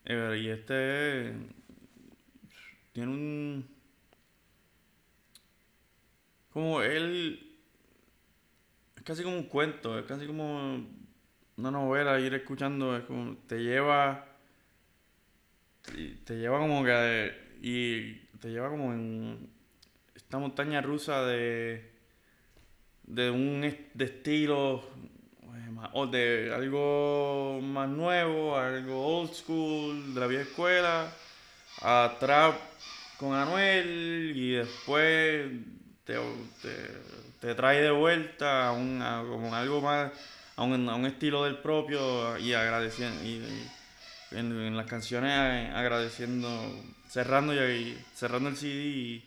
Eh, 0.05 0.39
y 0.41 0.48
este 0.48 1.34
tiene 2.93 3.12
un 3.12 3.67
como 6.50 6.81
él 6.81 7.57
es 8.96 9.03
casi 9.03 9.22
como 9.22 9.36
un 9.36 9.43
cuento, 9.43 10.00
es 10.00 10.05
casi 10.05 10.25
como 10.25 10.88
una 11.57 11.72
novela 11.72 12.17
ir 12.22 12.34
escuchando, 12.34 12.96
es 12.96 13.03
como 13.03 13.36
te 13.48 13.60
lleva 13.60 14.25
te 16.24 16.38
lleva 16.38 16.57
como 16.57 16.86
que 16.86 17.57
y 17.62 18.13
te 18.39 18.50
lleva 18.50 18.69
como 18.69 18.93
en 18.93 19.50
esta 20.15 20.38
montaña 20.38 20.81
rusa 20.81 21.25
de 21.25 21.91
de 23.03 23.29
un 23.29 23.62
de 23.93 24.05
estilo 24.05 24.84
o 25.93 26.07
de 26.07 26.51
algo 26.53 27.60
más 27.62 27.89
nuevo, 27.89 28.57
algo 28.57 29.19
old 29.19 29.34
school, 29.34 30.13
de 30.13 30.19
la 30.19 30.27
vieja 30.27 30.43
escuela, 30.43 31.07
a 31.81 32.15
trap 32.19 32.55
con 33.17 33.34
Anuel 33.34 34.34
y 34.36 34.51
después 34.51 35.51
te, 36.03 36.17
te, 37.41 37.55
trae 37.55 37.81
de 37.81 37.91
vuelta 37.91 38.67
a, 38.67 38.72
un, 38.72 39.00
como 39.29 39.53
algo 39.53 39.81
más, 39.81 40.12
a 40.55 40.63
un, 40.63 40.88
a 40.89 40.96
un, 40.96 41.05
estilo 41.05 41.43
del 41.43 41.57
propio 41.57 42.38
y 42.38 42.53
agradeciendo, 42.53 43.24
y, 43.24 43.43
en, 44.31 44.77
las 44.77 44.86
canciones 44.86 45.74
agradeciendo, 45.74 46.50
cerrando 47.10 47.53
y, 47.53 47.98
cerrando 48.13 48.50
el 48.50 48.57
CD 48.57 48.84
y 48.84 49.25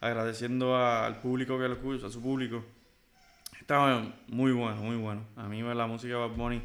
agradeciendo 0.00 0.76
al 0.76 1.20
público 1.20 1.58
que 1.58 1.68
lo 1.68 1.74
escucha, 1.74 2.06
a 2.06 2.10
su 2.10 2.20
público. 2.20 2.64
Estaba 3.72 4.04
muy 4.28 4.52
bueno, 4.52 4.82
muy 4.82 4.96
bueno. 4.96 5.24
A 5.34 5.48
mí 5.48 5.62
la 5.62 5.86
música 5.86 6.12
de 6.12 6.20
Bad 6.20 6.36
Bunny 6.36 6.60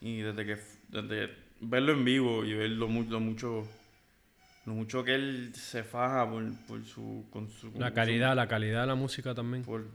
y 0.00 0.20
desde 0.20 0.46
que 0.46 0.58
desde 0.86 1.28
verlo 1.60 1.90
en 1.90 2.04
vivo 2.04 2.44
y 2.44 2.54
verlo 2.54 2.86
mucho, 2.86 3.18
mucho 3.18 3.68
lo 4.64 4.74
mucho 4.74 5.02
que 5.02 5.16
él 5.16 5.50
se 5.56 5.82
faja 5.82 6.30
por, 6.30 6.84
su, 6.84 7.26
con 7.30 7.50
su 7.50 7.72
la 7.76 7.92
calidad, 7.92 8.36
la 8.36 8.46
calidad 8.46 8.82
de 8.82 8.86
la 8.86 8.94
música 8.94 9.34
también. 9.34 9.64
Por 9.64 9.88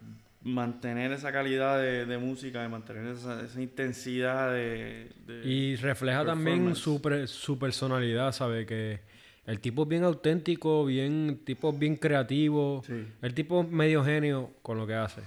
mantener 0.44 1.14
esa 1.14 1.32
calidad 1.32 1.80
de, 1.80 2.18
música, 2.18 2.64
de 2.64 2.68
mantener 2.68 3.16
esa, 3.16 3.62
intensidad 3.62 4.52
de, 4.52 5.10
Y 5.46 5.78
refleja 5.78 6.26
también 6.26 6.76
su, 6.76 7.00
su 7.28 7.58
personalidad, 7.58 8.34
¿sabe? 8.34 8.66
Que 8.66 9.00
el 9.46 9.62
tipo 9.62 9.84
es 9.84 9.88
bien 9.88 10.04
auténtico, 10.04 10.84
bien, 10.84 11.46
tipo 11.46 11.72
bien 11.72 11.96
creativo. 11.96 12.84
El 13.22 13.34
tipo 13.34 13.64
medio 13.64 14.04
genio 14.04 14.52
con 14.62 14.78
lo 14.78 14.86
que 14.86 14.96
hace. 14.96 15.22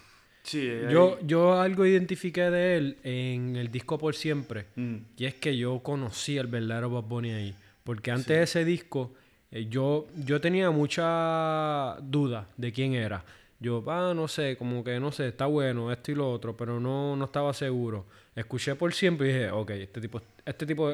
Yo, 0.91 1.19
yo 1.23 1.61
algo 1.61 1.85
identifiqué 1.87 2.51
de 2.51 2.77
él 2.77 2.97
en 3.03 3.57
el 3.57 3.71
disco 3.71 3.99
Por 3.99 4.15
Siempre. 4.15 4.67
Mm. 4.77 4.97
Y 5.17 5.25
es 5.25 5.35
que 5.35 5.57
yo 5.57 5.79
conocí 5.81 6.39
al 6.39 6.47
verdadero 6.47 6.91
Bob 6.91 7.07
Bunny 7.09 7.31
ahí. 7.31 7.55
Porque 7.85 8.11
antes 8.11 8.37
de 8.37 8.43
ese 8.43 8.65
disco, 8.65 9.13
eh, 9.51 9.67
yo, 9.69 10.07
yo 10.17 10.41
tenía 10.41 10.71
mucha 10.71 11.97
duda 12.03 12.47
de 12.57 12.73
quién 12.73 12.95
era. 12.95 13.25
Yo, 13.61 13.83
ah, 13.89 14.13
no 14.15 14.29
sé, 14.29 14.57
como 14.57 14.85
que 14.85 15.01
no 15.01 15.11
sé, 15.11 15.29
está 15.29 15.47
bueno, 15.47 15.91
esto 15.91 16.13
y 16.13 16.15
lo 16.15 16.31
otro, 16.31 16.57
pero 16.57 16.79
no, 16.79 17.17
no 17.17 17.25
estaba 17.25 17.53
seguro. 17.53 18.07
Escuché 18.37 18.75
por 18.77 18.93
siempre 18.93 19.29
y 19.29 19.33
dije, 19.33 19.51
ok, 19.51 19.71
este 19.71 20.01
tipo, 20.01 20.23
este 20.45 20.65
tipo 20.65 20.91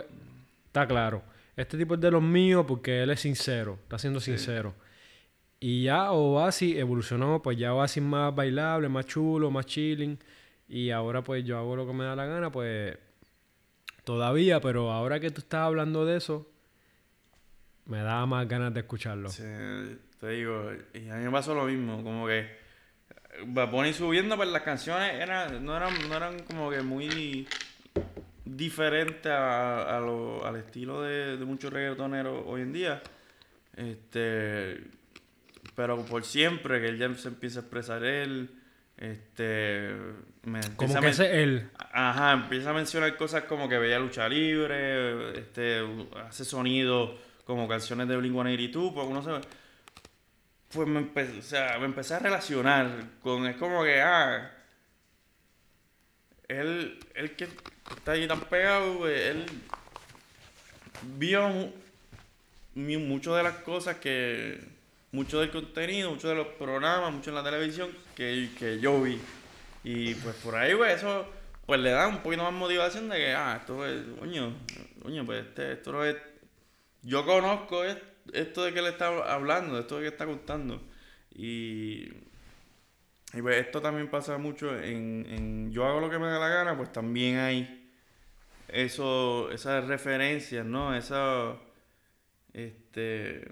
está 0.66 0.86
claro. 0.86 1.22
Este 1.56 1.76
tipo 1.76 1.94
es 1.94 2.00
de 2.00 2.10
los 2.10 2.22
míos 2.22 2.64
porque 2.66 3.02
él 3.02 3.10
es 3.10 3.20
sincero, 3.20 3.78
está 3.82 3.98
siendo 3.98 4.18
sincero. 4.18 4.74
Y 5.60 5.84
ya 5.84 6.12
Oasis 6.12 6.76
evolucionó, 6.76 7.40
pues 7.42 7.56
ya 7.56 7.74
Oasis 7.74 8.02
más 8.02 8.34
bailable, 8.34 8.88
más 8.88 9.06
chulo, 9.06 9.50
más 9.50 9.66
chilling. 9.66 10.18
Y 10.68 10.90
ahora 10.90 11.22
pues 11.22 11.44
yo 11.44 11.58
hago 11.58 11.76
lo 11.76 11.86
que 11.86 11.92
me 11.92 12.04
da 12.04 12.16
la 12.16 12.26
gana, 12.26 12.50
pues 12.50 12.96
todavía, 14.04 14.60
pero 14.60 14.92
ahora 14.92 15.20
que 15.20 15.30
tú 15.30 15.40
estás 15.40 15.60
hablando 15.60 16.04
de 16.04 16.18
eso, 16.18 16.46
me 17.86 17.98
da 17.98 18.24
más 18.26 18.46
ganas 18.48 18.72
de 18.74 18.80
escucharlo. 18.80 19.28
Sí, 19.30 19.42
te 20.20 20.28
digo, 20.28 20.70
y 20.92 21.08
a 21.08 21.16
mí 21.16 21.24
me 21.24 21.30
pasó 21.30 21.54
lo 21.54 21.64
mismo, 21.64 22.02
como 22.02 22.26
que 22.26 22.64
Bad 23.46 23.92
subiendo, 23.92 24.36
pues 24.36 24.48
las 24.48 24.62
canciones 24.62 25.14
eran, 25.14 25.64
no, 25.64 25.76
eran, 25.76 25.92
no 26.08 26.16
eran 26.16 26.38
como 26.40 26.70
que 26.70 26.82
muy 26.82 27.48
diferente 28.44 29.30
a, 29.30 29.98
lo, 30.00 30.44
al 30.46 30.56
estilo 30.56 31.02
de, 31.02 31.36
muchos 31.44 31.72
reggaetoneros 31.72 32.44
hoy 32.46 32.62
en 32.62 32.72
día. 32.72 33.02
Este, 33.76 34.84
pero 35.74 36.04
por 36.04 36.24
siempre 36.24 36.80
que 36.80 36.88
él 36.88 36.98
ya 36.98 37.12
se 37.14 37.28
empieza 37.28 37.60
a 37.60 37.62
expresar 37.62 38.04
él, 38.04 38.50
este, 38.96 39.94
como 40.76 41.00
que 41.00 41.08
ese 41.08 41.42
él. 41.42 41.70
Ajá, 41.92 42.32
empieza 42.32 42.70
a 42.70 42.72
mencionar 42.74 43.16
cosas 43.16 43.44
como 43.44 43.68
que 43.68 43.78
veía 43.78 43.98
lucha 43.98 44.28
libre, 44.28 45.38
este, 45.38 45.82
hace 46.26 46.44
sonido 46.44 47.18
como 47.44 47.68
canciones 47.68 48.08
de 48.08 48.18
Blink-182, 48.18 48.94
pues 48.94 49.06
uno 49.06 49.22
se 49.22 49.46
pues 50.74 50.88
me 50.88 50.98
empecé, 50.98 51.38
o 51.38 51.42
sea, 51.42 51.78
me 51.78 51.86
empecé 51.86 52.14
a 52.14 52.18
relacionar 52.18 52.90
con, 53.22 53.46
es 53.46 53.56
como 53.56 53.84
que, 53.84 54.00
ah, 54.02 54.50
él, 56.48 56.98
él 57.14 57.36
que 57.36 57.48
está 57.96 58.12
ahí 58.12 58.26
tan 58.26 58.40
pegado, 58.40 59.08
él 59.08 59.46
vio 61.16 61.72
muchas 62.74 63.36
de 63.36 63.42
las 63.44 63.56
cosas 63.58 63.96
que, 63.98 64.60
mucho 65.14 65.40
del 65.40 65.50
contenido, 65.50 66.10
muchos 66.10 66.30
de 66.30 66.36
los 66.36 66.48
programas, 66.48 67.12
mucho 67.12 67.30
en 67.30 67.36
la 67.36 67.44
televisión 67.44 67.90
que, 68.14 68.50
que 68.58 68.80
yo 68.80 69.00
vi. 69.02 69.20
Y 69.82 70.14
pues 70.16 70.34
por 70.36 70.56
ahí, 70.56 70.74
pues 70.74 70.96
eso, 70.98 71.26
pues 71.66 71.80
le 71.80 71.90
da 71.90 72.08
un 72.08 72.18
poquito 72.18 72.42
más 72.42 72.52
motivación 72.52 73.08
de 73.08 73.16
que, 73.16 73.32
ah, 73.32 73.58
esto 73.60 73.86
es, 73.86 74.02
coño, 74.18 74.52
coño, 75.02 75.24
pues 75.24 75.46
este, 75.46 75.72
esto 75.72 76.04
es, 76.04 76.16
yo 77.02 77.24
conozco 77.24 77.82
esto 78.32 78.64
de 78.64 78.72
que 78.72 78.82
le 78.82 78.90
está 78.90 79.08
hablando, 79.32 79.78
esto 79.78 79.96
de 79.96 80.02
que 80.02 80.08
está 80.08 80.26
contando. 80.26 80.82
Y 81.34 82.08
y 83.34 83.42
pues 83.42 83.56
esto 83.56 83.80
también 83.80 84.08
pasa 84.08 84.38
mucho 84.38 84.78
en, 84.78 85.72
Yo 85.72 85.84
hago 85.86 86.00
lo 86.00 86.08
que 86.08 86.18
me 86.18 86.26
da 86.26 86.38
la 86.38 86.48
gana, 86.48 86.76
pues 86.76 86.92
también 86.92 87.38
hay 87.38 87.90
eso, 88.68 89.50
esas 89.50 89.86
referencias, 89.86 90.64
¿no? 90.64 90.94
Esas. 90.94 91.56
Este. 92.52 93.50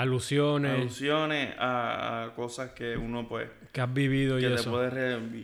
Alusiones. 0.00 0.72
Alusiones 0.72 1.54
a, 1.58 2.32
cosas 2.36 2.70
que 2.72 2.96
uno, 2.96 3.28
pues. 3.28 3.48
Que 3.72 3.80
has 3.80 3.92
vivido 3.92 4.38
y 4.38 4.44
eso. 4.44 4.78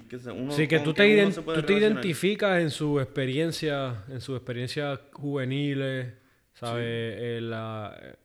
que 0.09 0.19
sí, 0.51 0.67
que 0.67 0.81
tú 0.81 0.93
te, 0.93 1.31
tú 1.31 1.63
te 1.63 1.73
identificas 1.75 2.61
en 2.61 2.71
su 2.71 3.01
experiencia, 3.01 4.05
en 4.09 4.21
sus 4.21 4.37
experiencias 4.37 4.99
juveniles, 5.13 6.13
¿sabes? 6.55 7.41
Sí. 7.41 7.47
la 7.47 8.17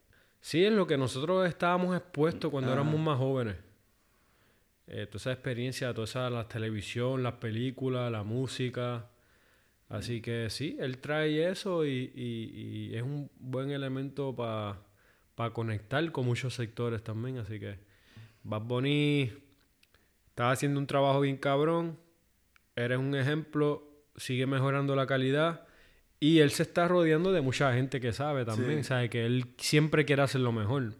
Sí, 0.42 0.66
en 0.66 0.76
lo 0.76 0.88
que 0.88 0.98
nosotros 0.98 1.48
estábamos 1.48 1.96
expuestos 1.96 2.50
cuando 2.50 2.74
éramos 2.74 3.00
más 3.00 3.18
jóvenes. 3.20 3.58
Eh, 4.88 5.06
toda 5.06 5.18
esa 5.18 5.32
experiencia, 5.32 5.94
toda 5.94 6.06
esa 6.06 6.30
la 6.32 6.48
televisión, 6.48 7.22
las 7.22 7.34
películas, 7.34 8.12
la 8.12 8.24
música. 8.24 9.08
Así 9.88 10.20
que 10.20 10.50
sí, 10.50 10.78
él 10.80 10.98
trae 10.98 11.48
eso 11.48 11.86
y, 11.86 12.92
es 12.94 13.04
un 13.04 13.30
buen 13.40 13.70
elemento 13.70 14.36
para 14.36 14.80
conectar 15.50 16.12
con 16.12 16.26
muchos 16.26 16.54
sectores 16.54 17.04
también. 17.04 17.40
Así 17.40 17.60
que 17.60 17.80
Bad 18.44 18.62
Bunny 18.62 19.32
está 20.30 20.52
haciendo 20.52 20.80
un 20.80 20.88
trabajo 20.88 21.22
bien 21.22 21.38
cabrón. 21.38 21.98
Eres 22.76 23.00
un 23.00 23.16
ejemplo, 23.16 23.84
sigue 24.16 24.46
mejorando 24.46 24.96
la 24.96 25.08
calidad. 25.08 25.66
Y 26.20 26.40
él 26.40 26.52
se 26.52 26.64
está 26.64 26.88
rodeando 26.88 27.32
de 27.32 27.42
mucha 27.42 27.74
gente 27.74 28.00
que 28.00 28.14
sabe 28.14 28.46
también, 28.46 28.84
sabe 28.84 29.10
que 29.10 29.26
él 29.26 29.56
siempre 29.58 30.06
quiere 30.06 30.22
hacer 30.22 30.42
lo 30.42 30.52
mejor. 30.52 30.94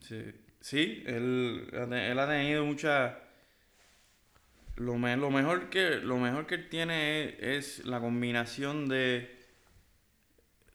Sí, 0.00 0.20
sí 0.60 1.04
él, 1.06 1.68
él 1.72 2.18
ha 2.18 2.28
tenido 2.28 2.64
mucha... 2.64 3.20
Lo, 4.74 4.96
lo, 4.96 5.30
mejor 5.30 5.70
que, 5.70 5.96
lo 5.96 6.18
mejor 6.18 6.46
que 6.46 6.56
él 6.56 6.68
tiene 6.68 7.36
es, 7.40 7.84
la 7.84 8.00
combinación 8.00 8.88
de 8.88 9.36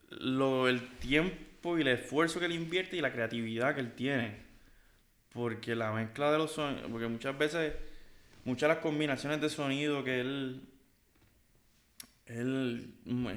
lo, 0.10 0.68
el 0.68 0.90
tiempo 1.00 1.53
y 1.64 1.82
el 1.82 1.88
esfuerzo 1.88 2.40
que 2.40 2.46
él 2.46 2.54
invierte 2.54 2.98
y 2.98 3.02
la 3.02 3.12
creatividad 3.12 3.76
que 3.76 3.82
él 3.82 3.94
tiene. 3.94 4.38
Porque 5.32 5.76
la 5.76 5.92
mezcla 5.92 6.32
de 6.32 6.38
los 6.38 6.52
sonidos, 6.52 6.90
porque 6.92 7.08
muchas 7.08 7.38
veces, 7.38 7.74
muchas 8.46 8.70
de 8.70 8.76
las 8.76 8.84
combinaciones 8.84 9.42
de 9.42 9.50
sonido 9.50 10.04
que 10.04 10.20
él 10.20 10.62
él, 12.26 12.94
mm, 13.06 13.28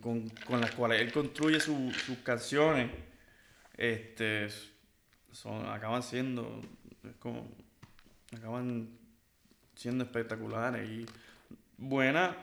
con, 0.00 0.28
con, 0.30 0.60
las 0.60 0.72
cuales 0.72 1.00
él 1.00 1.12
construye 1.12 1.60
sus 1.60 2.18
canciones, 2.22 2.90
este, 3.76 4.48
son, 5.30 5.66
acaban 5.66 6.02
siendo, 6.02 6.60
como, 7.18 7.48
acaban 8.36 8.88
siendo 9.74 10.04
espectaculares 10.04 10.88
y 10.88 11.06
buenas, 11.76 12.34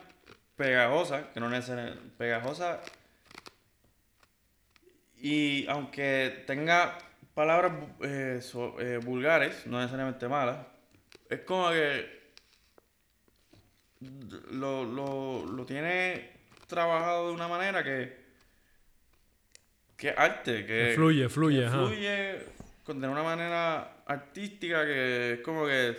pegajosas, 0.56 1.26
que 1.32 1.40
no 1.40 1.48
necesariamente, 1.48 2.00
pegajosas, 2.18 2.80
y 5.22 5.66
aunque 5.68 6.44
tenga 6.46 6.98
palabras 7.34 7.72
eh, 8.02 8.40
eh, 8.80 9.00
vulgares, 9.04 9.66
no 9.66 9.78
necesariamente 9.78 10.28
malas, 10.28 10.66
es 11.28 11.40
como 11.40 11.70
que 11.70 12.20
lo, 14.52 14.84
lo, 14.84 15.44
lo 15.46 15.66
tiene 15.66 16.30
trabajado 16.66 17.28
de 17.28 17.34
una 17.34 17.48
manera 17.48 17.82
que 17.84 18.18
que 19.96 20.10
arte, 20.16 20.64
que 20.64 20.92
fluye, 20.94 21.28
fluye, 21.28 21.60
que 21.60 21.66
ajá. 21.66 21.76
fluye 21.86 22.38
con- 22.84 23.00
de 23.02 23.08
una 23.08 23.22
manera 23.22 24.02
artística 24.06 24.84
que 24.86 25.34
es 25.34 25.40
como 25.40 25.66
que 25.66 25.94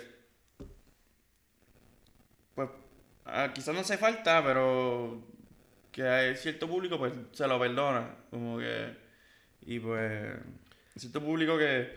pues 2.55 2.69
ah, 3.25 3.51
quizás 3.53 3.75
no 3.75 3.81
hace 3.81 3.97
falta, 3.99 4.43
pero 4.43 5.21
que 5.91 6.01
hay 6.03 6.35
cierto 6.35 6.67
público 6.67 6.97
pues 6.97 7.13
se 7.31 7.47
lo 7.47 7.59
perdona, 7.59 8.15
como 8.31 8.57
que 8.57 9.00
y 9.61 9.79
pues 9.79 10.33
cierto 10.95 11.21
público 11.21 11.57
que 11.57 11.93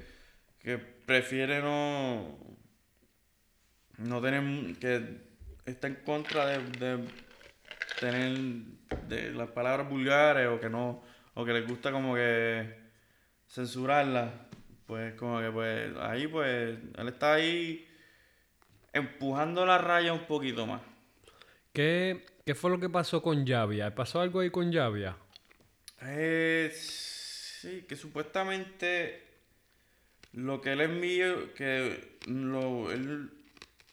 que 0.60 0.78
prefiere 0.78 1.60
no 1.60 2.38
no 3.98 4.20
tener 4.20 4.76
que 4.78 5.02
está 5.66 5.86
en 5.86 5.96
contra 5.96 6.46
de, 6.46 6.58
de 6.78 7.04
tener 8.00 8.38
de 9.08 9.30
las 9.32 9.50
palabras 9.50 9.88
vulgares 9.88 10.48
o 10.48 10.60
que 10.60 10.68
no 10.68 11.02
o 11.34 11.44
que 11.44 11.52
les 11.52 11.66
gusta 11.66 11.92
como 11.92 12.14
que 12.14 12.74
censurarlas 13.48 14.30
pues 14.86 15.14
como 15.14 15.40
que 15.40 15.50
pues 15.50 15.96
ahí 16.00 16.26
pues 16.26 16.78
él 16.96 17.08
está 17.08 17.34
ahí 17.34 17.86
empujando 18.92 19.66
la 19.66 19.78
raya 19.78 20.12
un 20.12 20.26
poquito 20.26 20.66
más 20.66 20.80
¿Qué, 21.72 22.24
¿Qué 22.46 22.54
fue 22.54 22.70
lo 22.70 22.78
que 22.78 22.88
pasó 22.88 23.20
con 23.20 23.44
Javia? 23.44 23.92
¿Pasó 23.96 24.20
algo 24.20 24.38
ahí 24.38 24.50
con 24.50 24.72
Javia? 24.72 25.16
Eh, 26.02 26.72
sí, 27.64 27.84
que 27.88 27.96
supuestamente 27.96 29.22
lo 30.34 30.60
que 30.60 30.72
él 30.72 30.82
envió, 30.82 31.54
que 31.54 32.18
lo, 32.26 32.92
él, 32.92 33.30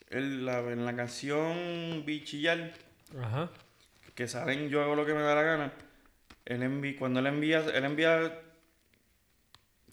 él- 0.10 0.46
la, 0.46 0.60
en 0.60 0.86
la 0.86 0.94
canción 0.96 2.04
Bichillar, 2.06 2.74
Ajá. 3.18 3.50
que 4.13 4.28
salen 4.28 4.70
Yo 4.70 4.82
hago 4.82 4.96
lo 4.96 5.06
que 5.06 5.13
me 5.13 5.22
da 5.22 5.36
la 5.36 5.44
gana, 5.44 5.74
él 6.46 6.62
envi- 6.63 6.98
cuando 6.98 7.22
él 7.22 7.28
envía, 7.28 7.60
él 7.60 7.86
envía 7.86 8.42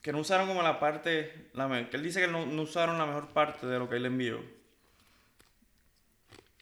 que 0.02 0.12
no 0.12 0.18
usaron 0.18 0.48
como 0.48 0.62
la 0.62 0.80
parte, 0.80 1.50
la, 1.52 1.88
que 1.88 1.96
él 1.96 2.02
dice 2.02 2.20
que 2.20 2.28
no, 2.28 2.46
no 2.46 2.62
usaron 2.62 2.98
la 2.98 3.06
mejor 3.06 3.28
parte 3.28 3.66
de 3.66 3.78
lo 3.78 3.88
que 3.88 3.96
él 3.96 4.06
envió. 4.06 4.42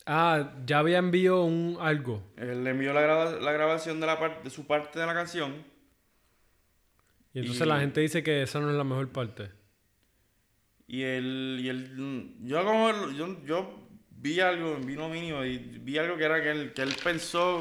Ah, 0.04 0.52
Javia 0.68 0.98
envió 0.98 1.42
un 1.42 1.78
algo. 1.80 2.22
Él 2.36 2.66
envió 2.66 2.92
la, 2.92 3.30
la 3.40 3.52
grabación 3.52 4.00
de, 4.00 4.06
la 4.06 4.18
parte 4.20 4.44
de 4.44 4.50
su 4.50 4.66
parte 4.66 4.98
de 5.00 5.06
la 5.06 5.14
canción 5.14 5.64
Y 7.36 7.40
entonces 7.40 7.66
Y- 7.66 7.68
la 7.68 7.80
gente 7.80 8.00
dice 8.00 8.22
que 8.22 8.42
esa 8.42 8.60
no 8.60 8.70
es 8.70 8.76
la 8.76 8.84
mejor 8.84 9.10
parte. 9.10 9.50
Y 10.88 11.02
él, 11.02 11.58
y 11.60 11.68
él, 11.68 12.34
yo 12.44 12.64
como, 12.64 13.10
yo, 13.12 13.36
yo 13.44 13.88
vi 14.10 14.40
algo 14.40 14.76
en 14.76 14.86
Vino 14.86 15.06
Mínimo 15.10 15.44
y 15.44 15.58
vi 15.58 15.98
algo 15.98 16.16
que 16.16 16.24
era 16.24 16.40
que 16.42 16.50
él, 16.50 16.72
que 16.72 16.80
él 16.80 16.94
pensó 17.04 17.58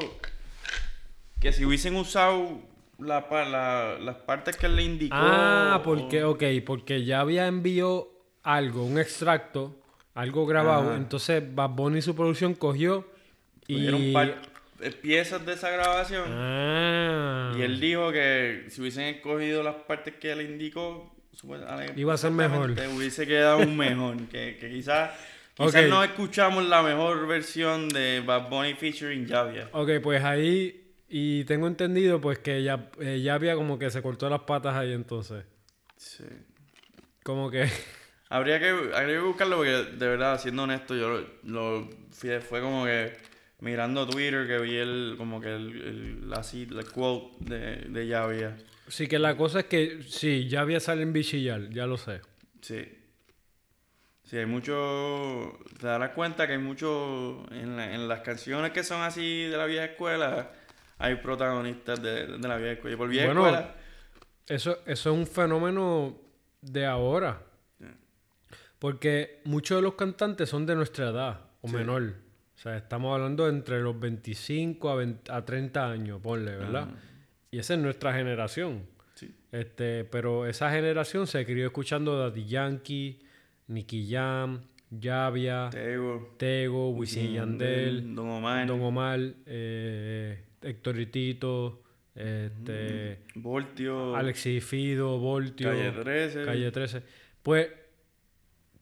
que 1.38 1.52
si 1.52 1.66
hubiesen 1.66 1.94
usado 1.96 2.62
la, 2.98 3.26
la- 3.30 3.98
las 4.00 4.16
partes 4.16 4.56
que 4.56 4.64
él 4.64 4.76
le 4.76 4.82
indicó. 4.84 5.14
Ah, 5.14 5.82
porque, 5.84 6.24
o- 6.24 6.30
ok, 6.30 6.44
porque 6.64 7.04
Javia 7.06 7.46
envió 7.46 8.08
algo, 8.42 8.82
un 8.86 8.98
extracto, 8.98 9.78
algo 10.14 10.46
grabado. 10.46 10.88
Ajá. 10.92 10.96
Entonces 10.96 11.54
Bad 11.54 11.70
Bunny 11.70 11.98
y 11.98 12.02
su 12.02 12.14
producción 12.16 12.54
cogió 12.54 13.06
y... 13.68 14.14
eh, 14.80 14.90
piezas 14.90 15.44
de 15.46 15.52
esa 15.54 15.70
grabación. 15.70 16.24
Ah. 16.28 17.52
Y 17.56 17.62
él 17.62 17.80
dijo 17.80 18.10
que 18.12 18.66
si 18.68 18.80
hubiesen 18.80 19.04
escogido 19.04 19.62
las 19.62 19.74
partes 19.76 20.14
que 20.14 20.32
él 20.32 20.42
indicó, 20.42 21.12
Iba 21.96 22.14
a 22.14 22.16
ser 22.16 22.30
mejor. 22.30 22.70
Hubiese 22.96 23.26
quedado 23.26 23.58
un 23.58 23.76
mejor. 23.76 24.16
que, 24.28 24.56
que 24.58 24.70
quizás 24.70 25.10
quizás 25.54 25.86
no 25.86 26.02
escuchamos 26.02 26.64
la 26.64 26.82
mejor 26.82 27.26
versión 27.26 27.90
de 27.90 28.22
Bad 28.24 28.48
Bunny 28.48 28.72
featuring 28.74 29.28
Javia. 29.28 29.68
Ok, 29.72 29.90
pues 30.02 30.24
ahí... 30.24 30.82
Y 31.08 31.44
tengo 31.44 31.66
entendido 31.68 32.20
pues 32.20 32.38
que 32.40 32.62
ya, 32.62 32.88
eh, 33.00 33.22
Javia 33.24 33.54
como 33.54 33.78
que 33.78 33.90
se 33.90 34.00
cortó 34.02 34.28
las 34.30 34.40
patas 34.40 34.74
ahí 34.74 34.92
entonces. 34.92 35.44
Sí. 35.96 36.24
Como 37.22 37.50
que... 37.50 37.68
Habría 38.28 38.58
que, 38.58 38.70
habría 38.70 39.16
que 39.16 39.20
buscarlo 39.20 39.56
porque, 39.58 39.70
de 39.70 40.08
verdad, 40.08 40.40
siendo 40.40 40.64
honesto, 40.64 40.96
yo 40.96 41.08
lo, 41.10 41.26
lo 41.44 41.90
fui- 42.10 42.40
fue 42.40 42.60
como 42.60 42.84
que 42.86 43.12
mirando 43.60 44.06
Twitter 44.06 44.46
que 44.46 44.58
vi 44.58 44.76
el, 44.76 45.14
como 45.18 45.40
que 45.40 45.54
el, 45.54 46.22
el, 46.26 46.32
así, 46.34 46.66
el 46.70 46.84
quote 46.90 47.36
de, 47.40 47.76
de 47.88 48.08
Javia. 48.12 48.56
Sí, 48.88 49.06
que 49.08 49.18
la 49.18 49.36
cosa 49.36 49.60
es 49.60 49.66
que 49.66 50.02
sí, 50.06 50.48
Javia 50.50 50.78
sale 50.80 51.02
en 51.02 51.12
bichillar, 51.12 51.68
ya 51.70 51.86
lo 51.86 51.96
sé. 51.96 52.20
Sí. 52.60 52.84
Sí, 54.24 54.36
hay 54.38 54.46
mucho, 54.46 55.56
te 55.78 55.86
darás 55.86 56.10
cuenta 56.10 56.46
que 56.48 56.54
hay 56.54 56.58
mucho, 56.58 57.44
en, 57.52 57.76
la- 57.76 57.94
en 57.94 58.08
las 58.08 58.20
canciones 58.22 58.72
que 58.72 58.82
son 58.82 59.00
así 59.02 59.44
de 59.44 59.56
la 59.56 59.66
vieja 59.66 59.84
escuela, 59.84 60.50
hay 60.98 61.14
protagonistas 61.16 62.02
de, 62.02 62.26
de 62.26 62.48
la 62.48 62.56
vieja 62.56 62.72
escuela. 62.72 62.94
Y 62.94 62.98
por 62.98 63.08
vieja 63.08 63.26
Bueno, 63.26 63.46
escuela, 63.46 63.74
Eso, 64.48 64.78
eso 64.86 65.10
es 65.10 65.16
un 65.16 65.26
fenómeno 65.28 66.18
de 66.60 66.86
ahora. 66.86 67.40
Porque 68.78 69.40
muchos 69.44 69.78
de 69.78 69.82
los 69.82 69.94
cantantes 69.94 70.48
son 70.50 70.66
de 70.66 70.74
nuestra 70.74 71.08
edad 71.10 71.40
o 71.62 71.68
Sí. 71.68 71.74
menor. 71.76 72.14
O 72.56 72.58
sea, 72.58 72.76
estamos 72.76 73.14
hablando 73.14 73.48
entre 73.48 73.80
los 73.80 73.98
25 74.00 74.88
a, 74.88 74.94
20 74.96 75.30
a 75.30 75.44
30 75.44 75.90
años, 75.90 76.20
ponle, 76.22 76.56
¿verdad? 76.56 76.88
Y 77.50 77.58
esa 77.58 77.74
es 77.74 77.80
nuestra 77.80 78.14
generación. 78.14 78.86
sí. 79.14 79.30
Este, 79.52 80.04
pero 80.04 80.46
esa 80.46 80.70
generación 80.70 81.26
se 81.26 81.44
crió 81.44 81.66
escuchando 81.66 82.18
Daddy 82.18 82.46
Yankee, 82.46 83.20
Nicky 83.68 84.08
Jam, 84.10 84.62
Javia, 85.00 85.68
Tego, 85.70 86.34
Tego, 86.38 86.90
Wisin 86.90 87.26
y 87.26 87.34
Yandel, 87.34 88.14
Don 88.14 88.28
Omar, 88.28 88.66
Don 88.66 88.80
Omar, 88.80 89.20
eh, 89.46 90.38
Héctor 90.62 90.98
este, 92.16 93.18
Voltio, 93.34 94.16
Alexis 94.16 94.64
Fido, 94.64 95.18
Voltio, 95.18 95.68
Calle 95.68 95.90
13. 95.90 96.44
Calle 96.44 96.70
13. 96.70 97.02
Pues 97.42 97.68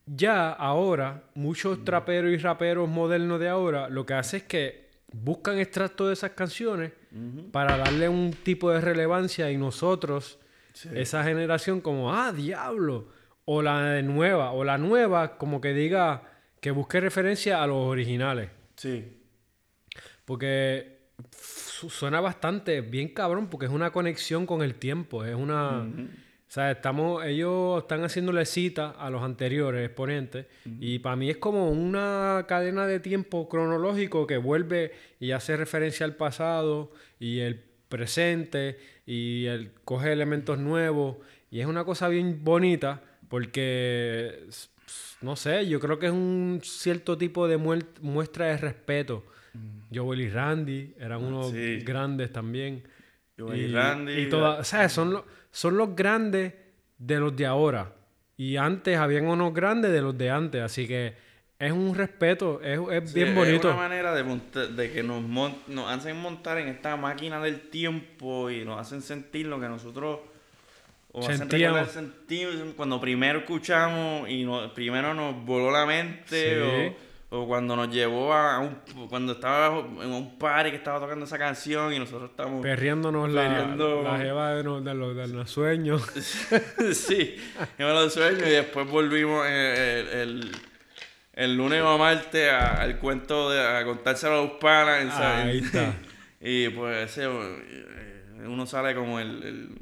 ya 0.05 0.51
ahora, 0.51 1.23
muchos 1.35 1.83
traperos 1.83 2.31
y 2.31 2.37
raperos 2.37 2.87
modernos 2.89 3.39
de 3.39 3.49
ahora 3.49 3.89
lo 3.89 4.05
que 4.05 4.13
hacen 4.13 4.41
es 4.41 4.45
que 4.47 4.85
buscan 5.11 5.57
extractos 5.59 6.07
de 6.07 6.13
esas 6.13 6.31
canciones 6.31 6.91
para 7.51 7.77
darle 7.77 8.09
un 8.09 8.31
tipo 8.31 8.69
de 8.71 8.81
relevancia 8.81 9.49
y 9.51 9.57
nosotros, 9.57 10.37
Sí. 10.73 10.89
esa 10.93 11.23
generación, 11.23 11.79
como, 11.79 12.13
ah, 12.13 12.33
diablo, 12.33 13.07
o 13.45 13.61
la 13.61 13.81
de 13.91 14.03
nueva, 14.03 14.51
o 14.51 14.65
la 14.65 14.77
nueva, 14.77 15.37
como 15.37 15.61
que 15.61 15.73
diga 15.73 16.23
que 16.59 16.71
busque 16.71 16.99
referencia 16.99 17.63
a 17.63 17.67
los 17.67 17.77
originales. 17.77 18.49
Sí. 18.75 19.21
Porque 20.25 20.97
su- 21.31 21.89
suena 21.89 22.19
bastante 22.19 22.81
bien 22.81 23.09
cabrón, 23.09 23.47
porque 23.47 23.67
es 23.67 23.71
una 23.71 23.91
conexión 23.91 24.45
con 24.45 24.61
el 24.61 24.75
tiempo, 24.75 25.23
es 25.23 25.35
una... 25.35 25.85
sea, 26.55 26.71
estamos, 26.71 27.23
ellos 27.25 27.81
están 27.83 28.03
haciéndole 28.03 28.45
cita 28.45 28.91
a 28.91 29.09
los 29.09 29.21
anteriores 29.23 29.85
exponentes 29.85 30.45
y 30.79 30.99
para 30.99 31.15
mí 31.15 31.29
es 31.29 31.37
como 31.37 31.69
una 31.69 32.45
cadena 32.47 32.87
de 32.87 32.99
tiempo 32.99 33.47
cronológico 33.49 34.25
que 34.25 34.37
vuelve 34.37 34.93
y 35.19 35.31
hace 35.31 35.57
referencia 35.57 36.05
al 36.05 36.15
pasado 36.15 36.91
y 37.19 37.39
el 37.39 37.61
presente 37.89 38.77
y 39.05 39.45
el, 39.45 39.71
coge 39.83 40.11
elementos 40.11 40.57
nuevos 40.57 41.17
y 41.51 41.59
es 41.59 41.65
una 41.67 41.83
cosa 41.83 42.07
bien 42.09 42.43
bonita 42.43 43.01
porque, 43.29 44.47
no 45.21 45.35
sé, 45.35 45.67
yo 45.67 45.79
creo 45.79 45.99
que 45.99 46.05
es 46.07 46.11
un 46.11 46.61
cierto 46.63 47.17
tipo 47.17 47.47
de 47.47 47.57
muestra 47.57 48.47
de 48.47 48.57
respeto. 48.57 49.23
Joel 49.93 50.21
y 50.21 50.29
Randy 50.29 50.93
eran 50.99 51.23
unos 51.23 51.51
Sí. 51.51 51.79
grandes 51.79 52.31
también. 52.31 52.83
Joel 53.37 53.61
y 53.61 53.73
Randy, 53.73 54.13
y 54.13 54.29
toda- 54.29 54.59
o 54.59 54.63
sea, 54.63 54.87
son, 54.89 55.13
los 55.13 55.23
son 55.55 55.77
los 55.77 55.95
grandes 55.95 56.53
de 56.97 57.19
los 57.19 57.35
de 57.35 57.45
ahora. 57.45 57.93
Y 58.37 58.57
antes 58.57 58.97
habían 58.97 59.27
unos 59.27 59.53
grandes 59.53 59.91
de 59.93 60.01
los 60.01 60.17
de 60.17 60.29
antes. 60.29 60.61
Así 60.61 60.85
que 60.87 61.13
es 61.57 61.71
un 61.71 61.95
respeto, 61.95 62.59
es, 62.61 62.77
es 62.91 63.09
Sí, 63.11 63.15
bien 63.15 63.29
Es 63.29 63.35
bonito. 63.35 63.69
una 63.69 63.77
manera 63.77 64.13
de, 64.13 64.23
monta- 64.25 64.67
de 64.67 64.91
que 64.91 65.01
nos, 65.03 65.21
mon- 65.21 65.55
nos 65.67 65.89
hacen 65.89 66.17
montar 66.17 66.57
en 66.57 66.67
esta 66.67 66.97
máquina 66.97 67.39
del 67.39 67.69
tiempo 67.69 68.49
y 68.49 68.65
nos 68.65 68.79
hacen 68.79 69.01
sentir 69.01 69.45
lo 69.45 69.57
que 69.59 69.67
nosotros 69.69 70.19
o 71.13 71.21
hacen 71.21 71.37
Sentíamos. 71.37 71.79
recordar 71.79 72.03
sentimos 72.03 72.73
cuando 72.75 72.99
primero 72.99 73.39
escuchamos 73.39 74.29
y 74.29 74.43
no- 74.43 74.73
primero 74.73 75.13
nos 75.13 75.45
voló 75.45 75.71
la 75.71 75.85
mente 75.85 76.55
Sí. 76.55 76.59
o, 76.91 77.04
o 77.29 77.47
cuando 77.47 77.75
nos 77.75 77.89
llevó 77.89 78.33
a 78.33 78.59
un 78.59 78.75
cuando 79.09 79.33
estaba 79.33 79.79
en 79.79 80.11
un 80.11 80.37
party 80.37 80.69
que 80.69 80.77
estaba 80.77 80.99
tocando 80.99 81.25
esa 81.25 81.37
canción 81.37 81.91
y 81.93 81.99
nosotros 81.99 82.29
estamos 82.29 82.61
Perreándonos 82.61 83.29
la, 83.31 83.49
la 83.75 84.17
jeva 84.19 84.51
de, 84.53 84.63
los- 84.63 84.83
de 84.85 84.93
los, 84.93 85.15
de 85.15 85.27
los 85.29 85.49
sueños. 85.49 86.03
sí, 86.93 87.35
yo 87.79 87.87
me 87.87 87.93
lo 87.93 88.09
sueño 88.09 88.45
y 88.45 88.51
después 88.51 88.87
volvimos 88.89 89.45
el, 89.47 90.07
el, 90.07 90.51
el- 91.33 91.57
lunes 91.57 91.81
o 91.81 91.97
martes 91.97 92.51
a- 92.51 92.81
al 92.81 92.99
cuento 92.99 93.49
de 93.49 93.59
a 93.65 93.83
contárselo 93.83 94.33
a 94.39 94.41
los 94.43 94.51
panas. 94.51 95.13
Ahí 95.19 95.57
está. 95.59 95.93
y 96.39 96.69
pues 96.69 97.09
ese, 97.11 97.25
eh, 97.25 98.45
uno 98.47 98.65
sale 98.67 98.93
como 98.95 99.19
el... 99.19 99.43
el 99.43 99.77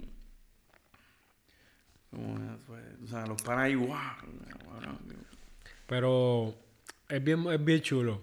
como, 2.09 2.35
pues, 2.67 2.81
o 3.03 3.07
sea, 3.07 3.25
los 3.25 3.41
panas 3.41 3.65
ahí, 3.65 3.75
wow. 3.75 3.97
Pero 5.87 6.55
es 7.13 7.23
bien, 7.23 7.45
es 7.51 7.63
bien 7.63 7.81
chulo. 7.81 8.21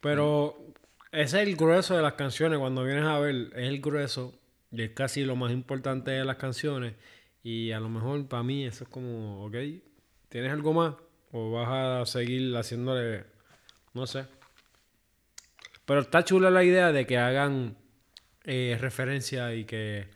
Pero 0.00 0.56
Ese 1.12 1.42
es 1.42 1.48
el 1.48 1.56
grueso 1.56 1.96
de 1.96 2.02
las 2.02 2.14
canciones. 2.14 2.58
Cuando 2.58 2.84
vienes 2.84 3.04
a 3.04 3.18
ver, 3.18 3.50
es 3.54 3.68
el 3.68 3.80
grueso. 3.80 4.34
Y 4.70 4.82
es 4.82 4.90
casi 4.90 5.24
lo 5.24 5.36
más 5.36 5.52
importante 5.52 6.10
de 6.10 6.24
las 6.24 6.36
canciones. 6.36 6.94
Y 7.42 7.72
a 7.72 7.80
lo 7.80 7.88
mejor 7.88 8.28
para 8.28 8.42
mí 8.42 8.64
eso 8.66 8.84
es 8.84 8.90
como, 8.90 9.44
ok, 9.46 9.56
¿tienes 10.28 10.52
algo 10.52 10.72
más? 10.74 10.94
¿O 11.32 11.52
vas 11.52 11.68
a 11.68 12.06
seguir 12.06 12.54
haciéndole, 12.56 13.24
no 13.94 14.06
sé? 14.06 14.26
Pero 15.86 16.00
está 16.00 16.24
chula 16.24 16.50
la 16.50 16.62
idea 16.62 16.92
de 16.92 17.06
que 17.06 17.18
hagan 17.18 17.76
eh, 18.44 18.76
referencia 18.80 19.54
y 19.54 19.64
que, 19.64 20.08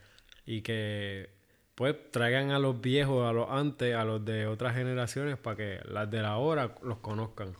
y 0.46 0.62
que 0.62 1.30
pues 1.74 1.96
traigan 2.12 2.50
a 2.50 2.58
los 2.58 2.80
viejos, 2.80 3.28
a 3.28 3.32
los 3.32 3.50
antes, 3.50 3.94
a 3.94 4.04
los 4.04 4.24
de 4.24 4.46
otras 4.46 4.74
generaciones 4.74 5.38
para 5.38 5.56
que 5.56 5.80
las 5.86 6.10
de 6.10 6.22
la 6.22 6.36
hora 6.36 6.74
los 6.82 6.98
conozcan. 6.98 7.54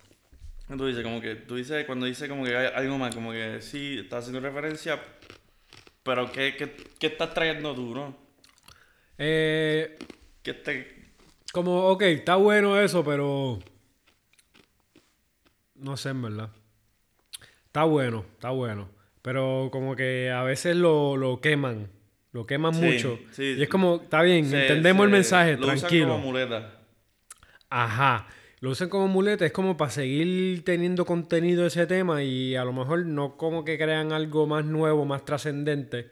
Tú 0.68 0.86
dices, 0.86 1.02
como 1.02 1.20
que, 1.20 1.34
tú 1.36 1.56
dices, 1.56 1.84
cuando 1.84 2.06
dice 2.06 2.28
como 2.28 2.44
que 2.44 2.56
hay 2.56 2.68
algo 2.74 2.96
más, 2.98 3.14
como 3.14 3.32
que 3.32 3.60
sí, 3.60 3.98
estás 4.00 4.20
haciendo 4.24 4.40
referencia, 4.40 4.98
pero 6.02 6.32
¿qué, 6.32 6.54
qué, 6.56 6.74
qué 6.98 7.06
estás 7.08 7.34
trayendo 7.34 7.74
tú, 7.74 7.94
no? 7.94 8.16
Eh, 9.18 9.98
¿Qué 10.42 10.54
te... 10.54 11.12
como, 11.52 11.88
ok, 11.88 12.02
está 12.02 12.36
bueno 12.36 12.80
eso, 12.80 13.04
pero... 13.04 13.58
No 15.74 15.96
sé, 15.96 16.10
en 16.10 16.22
verdad. 16.22 16.50
Está 17.66 17.84
bueno, 17.84 18.24
está 18.34 18.50
bueno. 18.50 18.88
Pero 19.22 19.68
como 19.70 19.96
que 19.96 20.30
a 20.30 20.42
veces 20.44 20.76
lo, 20.76 21.16
lo 21.16 21.40
queman. 21.40 21.90
Lo 22.32 22.46
queman 22.46 22.74
Sí, 22.74 22.80
mucho. 22.80 23.18
sí. 23.32 23.54
y 23.58 23.62
es 23.62 23.68
como, 23.68 23.96
está 24.02 24.22
bien, 24.22 24.44
entendemos 24.52 25.04
el 25.04 25.12
mensaje, 25.12 25.56
lo 25.56 25.66
usan 25.66 25.78
tranquilo. 25.80 26.08
como 26.08 26.18
muleta. 26.26 26.80
Ajá. 27.70 28.26
Lo 28.64 28.70
usan 28.70 28.88
como 28.88 29.08
muleta, 29.08 29.44
es 29.44 29.52
como 29.52 29.76
para 29.76 29.90
seguir 29.90 30.64
teniendo 30.64 31.04
contenido 31.04 31.60
de 31.60 31.68
ese 31.68 31.86
tema 31.86 32.22
y 32.22 32.56
a 32.56 32.64
lo 32.64 32.72
mejor 32.72 33.04
no 33.04 33.36
como 33.36 33.62
que 33.62 33.76
crean 33.76 34.10
algo 34.10 34.46
más 34.46 34.64
nuevo, 34.64 35.04
más 35.04 35.26
trascendente. 35.26 36.10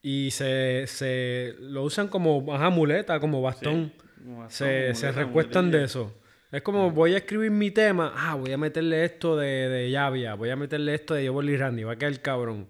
Y 0.00 0.30
se, 0.30 0.86
se 0.86 1.56
lo 1.58 1.82
usan 1.82 2.06
como 2.06 2.54
ajá, 2.54 2.70
muleta, 2.70 3.18
como 3.18 3.42
bastón. 3.42 3.92
Como 4.22 4.42
bastón, 4.42 4.68
se, 4.68 4.94
se 4.94 5.10
recuestan 5.10 5.72
de 5.72 5.82
eso. 5.82 6.14
Es 6.52 6.62
como 6.62 6.92
voy 6.92 7.14
a 7.14 7.16
escribir 7.16 7.50
mi 7.50 7.72
tema, 7.72 8.12
ah, 8.14 8.36
voy 8.36 8.52
a 8.52 8.56
meterle 8.56 9.04
esto 9.04 9.36
de, 9.36 9.68
de 9.68 9.90
Yavia, 9.90 10.34
voy 10.34 10.50
a 10.50 10.56
meterle 10.56 10.94
esto 10.94 11.14
de 11.14 11.24
Yobol 11.24 11.50
y 11.50 11.56
Randy, 11.56 11.82
va 11.82 11.94
a 11.94 11.96
quedar 11.96 12.20
cabrón. 12.20 12.68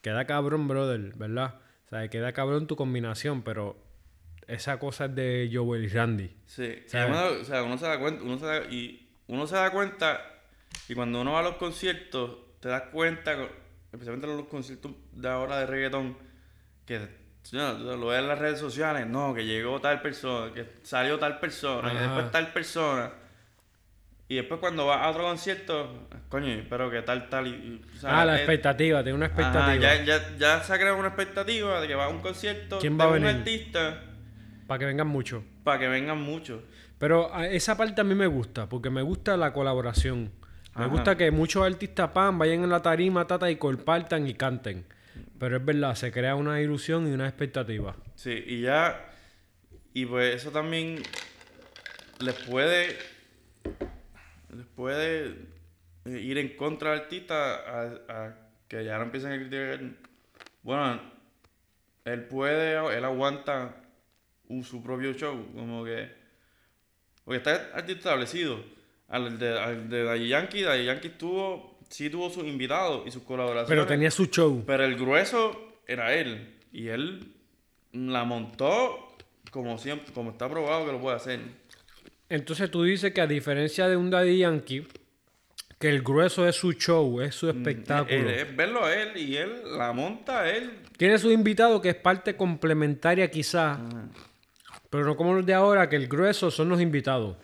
Queda 0.00 0.24
cabrón, 0.24 0.66
brother, 0.66 1.12
¿verdad? 1.14 1.60
O 1.86 1.88
sea, 1.90 2.08
queda 2.08 2.32
cabrón 2.32 2.66
tu 2.66 2.74
combinación, 2.74 3.42
pero 3.42 3.76
esa 4.54 4.78
cosa 4.78 5.06
es 5.06 5.14
de 5.14 5.50
Joel 5.52 5.84
y 5.84 5.88
Randy. 5.88 6.30
Sí, 6.46 6.82
y 6.86 6.88
¿Sabes? 6.88 7.08
uno, 7.08 7.40
o 7.40 7.44
sea, 7.44 7.62
uno 7.62 7.78
se 7.78 7.86
da 7.86 7.98
cuenta, 7.98 8.22
uno 8.22 8.38
se 8.38 8.46
da, 8.46 8.58
y 8.64 9.08
uno 9.28 9.46
se 9.46 9.54
da 9.56 9.70
cuenta, 9.70 10.20
y 10.88 10.94
cuando 10.94 11.20
uno 11.20 11.32
va 11.32 11.40
a 11.40 11.42
los 11.42 11.56
conciertos, 11.56 12.36
te 12.60 12.68
das 12.68 12.82
cuenta, 12.92 13.36
especialmente 13.92 14.28
en 14.30 14.36
los 14.36 14.46
conciertos 14.46 14.92
de 15.12 15.28
ahora 15.28 15.58
de 15.58 15.66
reggaetón, 15.66 16.16
que 16.86 17.00
no, 17.52 17.72
lo 17.96 18.06
ves 18.08 18.18
en 18.20 18.28
las 18.28 18.38
redes 18.38 18.58
sociales, 18.58 19.06
no, 19.06 19.32
que 19.34 19.44
llegó 19.46 19.80
tal 19.80 20.02
persona, 20.02 20.52
que 20.52 20.66
salió 20.82 21.18
tal 21.18 21.38
persona, 21.40 21.90
que 21.90 21.96
Ajá. 21.98 22.06
después 22.06 22.30
tal 22.30 22.52
persona. 22.52 23.12
Y 24.28 24.36
después 24.36 24.60
cuando 24.60 24.86
vas 24.86 25.00
a 25.04 25.10
otro 25.10 25.24
concierto, 25.24 26.06
coño, 26.28 26.64
pero 26.70 26.88
que 26.88 27.02
tal, 27.02 27.28
tal, 27.28 27.48
y, 27.48 27.50
y, 27.50 27.84
o 27.96 28.00
sea, 28.00 28.20
ah, 28.20 28.24
la 28.24 28.34
es- 28.34 28.40
expectativa, 28.42 29.02
tiene 29.02 29.16
una 29.16 29.26
Ajá, 29.26 29.34
expectativa. 29.42 29.94
ya, 29.96 30.04
ya, 30.04 30.36
ya 30.36 30.62
se 30.62 30.72
ha 30.72 30.76
creado 30.78 30.98
una 30.98 31.08
expectativa 31.08 31.80
de 31.80 31.88
que 31.88 31.94
va 31.96 32.04
a 32.04 32.08
un 32.08 32.20
concierto 32.20 32.78
¿Quién 32.78 32.96
de 32.96 33.04
va 33.04 33.10
a 33.10 33.14
un 33.16 33.22
venir? 33.22 33.38
artista 33.38 34.02
Para 34.70 34.78
que 34.78 34.84
vengan 34.86 35.08
muchos. 35.08 35.42
para 35.64 35.80
que 35.80 35.88
vengan 35.88 36.20
muchos. 36.22 36.62
Pero 36.96 37.36
esa 37.42 37.76
parte 37.76 38.00
a 38.00 38.04
mí 38.04 38.14
me 38.14 38.28
gusta, 38.28 38.68
porque 38.68 38.88
me 38.88 39.02
gusta 39.02 39.36
la 39.36 39.52
colaboración. 39.52 40.30
Me 40.76 40.84
Ajá. 40.84 40.86
gusta 40.86 41.16
que 41.16 41.32
muchos 41.32 41.66
artistas 41.66 42.10
pan 42.10 42.38
vayan 42.38 42.62
en 42.62 42.70
la 42.70 42.80
tarima, 42.80 43.26
tata, 43.26 43.50
y 43.50 43.56
compartan 43.56 44.28
y 44.28 44.34
canten. 44.34 44.84
Pero 45.40 45.56
es 45.56 45.64
verdad, 45.64 45.96
se 45.96 46.12
crea 46.12 46.36
una 46.36 46.60
ilusión 46.60 47.08
y 47.08 47.12
una 47.12 47.26
expectativa. 47.26 47.96
Sí, 48.14 48.30
y 48.46 48.60
ya. 48.60 49.10
Y 49.92 50.06
pues 50.06 50.36
eso 50.36 50.52
también 50.52 51.02
les 52.20 52.34
puede. 52.34 52.96
Les 54.56 54.66
puede 54.76 55.34
ir 56.04 56.38
en 56.38 56.56
contra 56.56 56.92
del 56.92 57.00
artista 57.00 57.54
a, 57.56 57.82
a 58.08 58.36
que 58.68 58.84
ya 58.84 58.98
no 58.98 59.02
empiecen 59.02 59.32
a 59.32 59.36
criticar. 59.36 59.80
Bueno, 60.62 61.00
él 62.04 62.22
puede, 62.26 62.96
él 62.96 63.04
aguanta 63.04 63.74
un- 64.50 64.64
su 64.64 64.82
propio 64.82 65.12
show, 65.14 65.46
como 65.54 65.84
que. 65.84 66.08
Porque 67.24 67.38
está 67.38 67.78
establecido. 67.88 68.62
Al 69.08 69.38
de, 69.38 69.58
al 69.58 69.88
de 69.88 70.04
Daddy 70.04 70.28
Yankee, 70.28 70.62
Daddy 70.62 70.84
Yankee 70.84 71.08
tuvo, 71.10 71.78
sí 71.88 72.08
tuvo 72.10 72.30
sus 72.30 72.44
invitados 72.44 73.02
y 73.06 73.10
sus 73.10 73.22
colaboraciones. 73.24 73.68
Pero 73.68 73.86
tenía 73.86 74.10
su 74.10 74.26
show. 74.26 74.62
Pero 74.66 74.84
el 74.84 74.94
grueso 74.96 75.78
era 75.86 76.14
él. 76.14 76.54
Y 76.72 76.88
él 76.88 77.32
la 77.92 78.22
montó 78.24 79.08
como 79.50 79.78
siempre, 79.78 80.12
como 80.12 80.30
está 80.30 80.48
probado 80.48 80.86
que 80.86 80.92
lo 80.92 81.00
puede 81.00 81.16
hacer. 81.16 81.40
Entonces 82.28 82.70
tú 82.70 82.84
dices 82.84 83.12
que 83.12 83.20
a 83.20 83.26
diferencia 83.26 83.88
de 83.88 83.96
un 83.96 84.10
Daddy 84.10 84.38
Yankee, 84.38 84.86
que 85.80 85.88
el 85.88 86.02
grueso 86.02 86.46
es 86.46 86.54
su 86.54 86.72
show, 86.74 87.20
es 87.20 87.34
su 87.34 87.48
espectáculo. 87.50 88.30
Es, 88.30 88.42
es 88.42 88.56
verlo 88.56 88.84
a 88.84 88.94
él 88.94 89.16
y 89.16 89.34
él 89.36 89.76
la 89.76 89.92
monta 89.92 90.42
a 90.42 90.50
él. 90.50 90.70
Tiene 90.96 91.18
su 91.18 91.32
invitado 91.32 91.80
que 91.82 91.88
es 91.88 91.96
parte 91.96 92.36
complementaria 92.36 93.28
quizás, 93.28 93.80
pero 94.90 95.04
no 95.04 95.16
como 95.16 95.34
los 95.34 95.46
de 95.46 95.54
ahora, 95.54 95.88
que 95.88 95.96
el 95.96 96.08
grueso 96.08 96.50
son 96.50 96.68
los 96.68 96.80
invitados. 96.80 97.36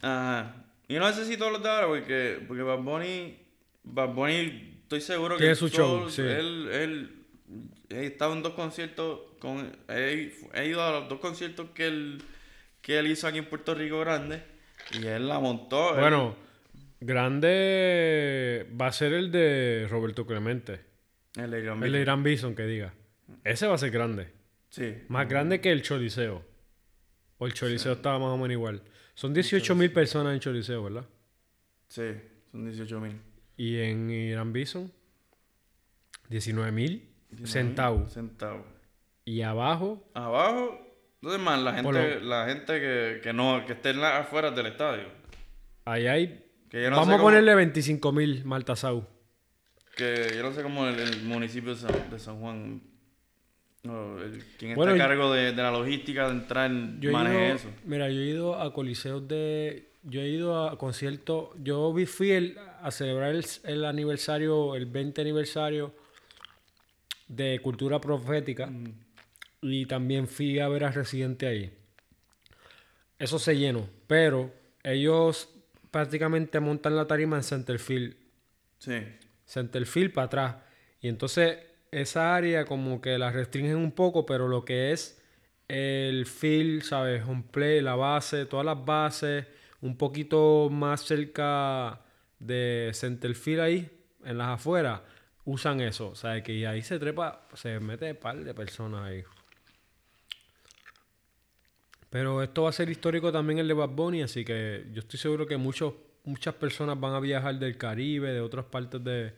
Ajá. 0.00 0.54
Y 0.88 0.94
no 0.94 1.06
necesito 1.08 1.50
los 1.50 1.62
de 1.62 1.68
ahora 1.68 1.86
porque, 1.88 2.38
porque 2.46 2.62
Bad 2.62 2.78
Bunny, 2.78 3.38
Bad 3.82 4.14
Bunny, 4.14 4.78
estoy 4.82 5.00
seguro 5.00 5.34
que 5.36 5.40
Tiene 5.42 5.54
su 5.54 5.68
show, 5.68 5.98
todos- 5.98 6.14
sí. 6.14 6.22
él, 6.22 6.68
él, 6.72 7.24
he 7.90 8.06
estado 8.06 8.32
en 8.32 8.42
dos 8.42 8.54
conciertos 8.54 9.20
con, 9.38 9.70
he, 9.88 10.32
he 10.54 10.66
ido 10.66 10.82
a 10.82 10.92
los 10.92 11.08
dos 11.08 11.18
conciertos 11.20 11.70
que 11.74 11.86
él, 11.88 12.22
que 12.80 12.98
él 12.98 13.06
hizo 13.08 13.26
aquí 13.26 13.38
en 13.38 13.46
Puerto 13.46 13.74
Rico 13.74 14.00
grande 14.00 14.42
y 14.98 15.06
él 15.06 15.28
la 15.28 15.38
montó. 15.40 15.94
él- 15.94 16.00
Bueno, 16.00 16.36
grande 17.00 18.66
va 18.80 18.86
a 18.86 18.92
ser 18.92 19.12
el 19.12 19.30
de 19.30 19.86
Roberto 19.90 20.26
Clemente. 20.26 20.80
el 21.36 21.50
de 21.50 21.60
Irán 21.60 21.82
El 21.82 21.92
de 21.92 22.00
Irán 22.00 22.22
Bison, 22.22 22.54
que 22.54 22.62
diga. 22.64 22.94
Ese 23.44 23.66
va 23.66 23.74
a 23.74 23.78
ser 23.78 23.90
grande. 23.90 24.28
Sí. 24.70 24.96
Más 25.08 25.28
grande 25.28 25.60
que 25.60 25.72
el 25.72 25.82
Choliseo. 25.82 26.44
O 27.38 27.46
el 27.46 27.54
Choliseo 27.54 27.92
estaba 27.94 28.18
más 28.18 28.28
o 28.28 28.36
menos 28.36 28.52
igual. 28.52 28.82
Son 29.14 29.32
18 29.34 29.74
mil 29.74 29.92
personas 29.92 30.34
en 30.34 30.40
Choliseo, 30.40 30.82
¿verdad? 30.84 31.04
Sí, 31.88 32.12
son 32.52 32.64
18 32.66 33.00
mil. 33.00 33.20
Y 33.56 33.78
en 33.78 34.10
Irán 34.10 34.52
Bison, 34.52 34.92
19 36.28 36.70
mil 36.72 37.08
centavos. 37.44 38.12
Centavos. 38.12 38.66
Y 39.24 39.42
abajo, 39.42 40.08
Abajo, 40.14 40.78
entonces 41.20 41.40
más 41.40 41.60
la 41.60 41.74
gente, 41.74 42.20
la 42.20 42.46
gente 42.46 42.80
que, 42.80 43.20
que 43.22 43.32
no, 43.32 43.64
que 43.66 43.72
esté 43.74 43.90
en 43.90 44.00
la, 44.00 44.18
afuera 44.18 44.50
del 44.50 44.66
estadio. 44.66 45.04
ahí 45.84 46.06
hay. 46.06 46.44
Que 46.70 46.82
yo 46.82 46.90
no 46.90 46.96
vamos 46.96 47.14
a 47.14 47.16
cómo- 47.18 47.24
ponerle 47.24 47.54
25 47.54 48.12
mil 48.12 48.44
Maltasau. 48.44 49.06
Que 49.96 50.32
yo 50.36 50.42
no 50.42 50.52
sé 50.52 50.62
cómo 50.62 50.86
el, 50.86 50.98
el 50.98 51.22
municipio 51.24 51.74
de 51.74 51.80
San, 51.80 52.10
de 52.10 52.18
San 52.18 52.40
Juan, 52.40 52.80
el- 53.84 54.74
Bueno, 54.74 54.92
está 54.92 55.04
a 55.04 55.08
cargo 55.08 55.32
de, 55.32 55.52
de 55.52 55.62
la 55.62 55.70
logística 55.70 56.26
de 56.26 56.32
entrar, 56.32 56.70
Yo 57.00 57.10
he 57.10 57.12
maneje 57.12 57.46
ido, 57.46 57.54
eso. 57.56 57.68
Mira, 57.84 58.08
yo 58.10 58.20
he 58.20 58.24
ido 58.26 58.60
a 58.60 58.72
coliseos 58.72 59.26
de. 59.28 59.88
Yo 60.02 60.20
he 60.20 60.28
ido 60.28 60.68
a 60.68 60.78
conciertos. 60.78 61.50
Yo 61.62 61.92
vi- 61.92 62.06
fui 62.06 62.30
el- 62.32 62.56
a 62.82 62.90
celebrar 62.90 63.34
el, 63.34 63.44
el 63.64 63.84
aniversario, 63.84 64.74
el 64.74 64.86
20 64.86 65.20
aniversario 65.20 65.94
de 67.28 67.60
Cultura 67.62 68.00
Profética. 68.00 68.70
Y 69.60 69.86
también 69.86 70.28
fui 70.28 70.58
a 70.60 70.68
ver 70.68 70.84
a 70.84 70.90
Residente 70.92 71.46
ahí. 71.46 71.72
Eso 73.18 73.38
se 73.38 73.56
llenó. 73.56 73.88
Pero 74.06 74.52
ellos 74.84 75.48
prácticamente 75.90 76.60
montan 76.60 76.94
la 76.96 77.06
tarima 77.06 77.36
en 77.36 77.42
Centerfield. 77.42 78.14
Sí. 78.78 78.94
Centerfield 79.46 80.12
para 80.12 80.26
atrás. 80.26 80.56
Y 81.00 81.08
entonces 81.08 81.58
esa 81.90 82.34
área 82.34 82.64
como 82.64 83.00
que 83.00 83.18
la 83.18 83.30
restringen 83.30 83.76
un 83.76 83.92
poco, 83.92 84.26
pero 84.26 84.48
lo 84.48 84.64
que 84.64 84.92
es 84.92 85.22
el 85.68 86.26
field, 86.26 86.82
¿sabes? 86.82 87.22
Home 87.24 87.44
play, 87.50 87.80
la 87.80 87.94
base, 87.94 88.46
todas 88.46 88.66
las 88.66 88.84
bases, 88.84 89.46
un 89.80 89.96
poquito 89.96 90.68
más 90.70 91.02
cerca 91.02 92.00
de 92.38 92.90
Centerfield 92.94 93.60
ahí, 93.60 93.90
en 94.24 94.38
las 94.38 94.48
afueras, 94.48 95.02
usan 95.44 95.80
eso. 95.80 96.08
O 96.08 96.14
sea, 96.14 96.42
que 96.42 96.66
ahí 96.66 96.82
se 96.82 96.98
trepa, 96.98 97.46
se 97.54 97.78
mete 97.80 98.10
un 98.10 98.16
par 98.16 98.42
de 98.42 98.54
personas 98.54 99.02
ahí. 99.02 99.24
Pero 102.10 102.42
esto 102.42 102.62
va 102.62 102.70
a 102.70 102.72
ser 102.72 102.88
histórico 102.88 103.30
también 103.30 103.58
el 103.58 103.68
de 103.68 103.74
Bad 103.74 103.90
Bunny, 103.90 104.22
así 104.22 104.44
que 104.44 104.86
yo 104.92 105.00
estoy 105.00 105.18
seguro 105.18 105.46
que 105.46 105.58
muchos, 105.58 105.92
muchas 106.24 106.54
personas 106.54 106.98
van 106.98 107.12
a 107.12 107.20
viajar 107.20 107.58
del 107.58 107.76
Caribe, 107.76 108.32
de 108.32 108.40
otras 108.40 108.64
partes 108.64 109.04
de, 109.04 109.34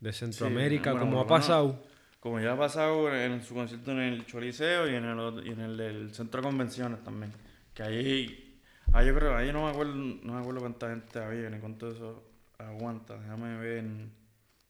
de 0.00 0.12
Centroamérica, 0.12 0.92
bueno, 0.92 1.06
como 1.06 1.20
ha 1.20 1.26
pasado. 1.26 1.82
Como 2.20 2.40
ya 2.40 2.52
ha 2.52 2.58
pasado 2.58 3.14
en 3.14 3.42
su 3.42 3.54
concierto 3.54 3.92
en 3.92 4.00
el 4.00 4.26
Choliseo 4.26 4.88
y 4.90 4.94
en 4.94 5.04
el, 5.04 5.46
y 5.46 5.50
en 5.50 5.60
el, 5.60 5.76
del 5.76 6.14
centro 6.14 6.40
de 6.40 6.48
convenciones 6.48 7.02
también. 7.04 7.32
Que 7.72 7.84
ahí, 7.84 8.60
ahí 8.92 9.06
yo 9.06 9.14
creo, 9.14 9.36
ahí 9.36 9.52
no 9.52 9.64
me 9.64 9.70
acuerdo, 9.70 9.94
no 9.94 10.32
me 10.32 10.40
acuerdo 10.40 10.60
cuánta 10.60 10.90
gente 10.90 11.18
había 11.20 11.48
ni 11.48 11.58
cuánto 11.58 11.90
eso 11.90 12.24
aguanta. 12.58 13.16
Déjame 13.18 13.56
ver. 13.58 13.84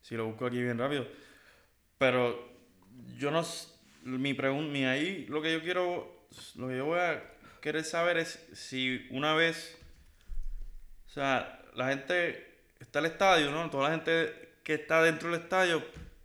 si 0.03 0.15
lo 0.17 0.27
busco 0.27 0.47
aquí 0.47 0.63
bien 0.63 0.79
rápido. 0.79 1.07
Pero 1.97 2.49
yo 3.17 3.31
no. 3.31 3.43
Mi 4.05 4.35
pregunta. 4.35 4.71
Mi 4.71 4.85
ahí, 4.85 5.27
lo 5.29 5.41
que 5.41 5.53
yo 5.53 5.63
quiero. 5.63 6.19
Lo 6.57 6.69
que 6.69 6.77
yo 6.77 6.85
voy 6.85 6.99
a 6.99 7.23
querer 7.63 7.85
saber 7.85 8.19
es 8.19 8.47
si 8.53 9.07
una 9.11 9.35
vez. 9.35 9.79
O 11.07 11.11
sea, 11.11 11.63
la 11.75 11.89
gente. 11.89 12.47
Está 12.79 13.01
el 13.01 13.07
estadio, 13.07 13.51
¿no? 13.51 13.69
Toda 13.71 13.89
la 13.89 13.97
gente 13.97 14.48
que 14.69 14.75
está 14.75 15.03
dentro 15.03 15.31
del 15.33 15.41
estadio, 15.41 15.83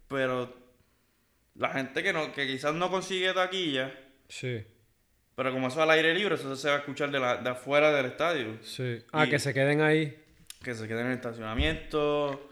pero. 0.07 0.61
La 1.55 1.69
gente 1.69 2.01
que 2.03 2.11
no 2.13 2.33
que 2.33 2.45
quizás 2.47 2.73
no 2.73 2.89
consigue 2.89 3.31
taquilla, 3.33 3.93
Sí, 4.27 4.65
pero 5.35 5.51
como 5.53 5.67
eso 5.67 5.81
al 5.83 5.89
aire 5.91 6.13
libre, 6.13 6.35
eso 6.35 6.55
se 6.55 6.67
va 6.67 6.75
a 6.75 6.79
escuchar 6.79 7.09
de, 7.11 7.19
la, 7.19 7.37
de 7.37 7.49
afuera 7.49 7.91
del 7.91 8.07
estadio. 8.07 8.57
sí. 8.63 9.03
Ah, 9.11 9.25
Y- 9.25 9.29
que 9.29 9.39
se 9.39 9.53
queden 9.53 9.81
ahí. 9.81 10.19
que 10.63 10.73
se 10.75 10.87
queden 10.87 11.05
en 11.05 11.11
el 11.11 11.17
estacionamiento. 11.17 12.49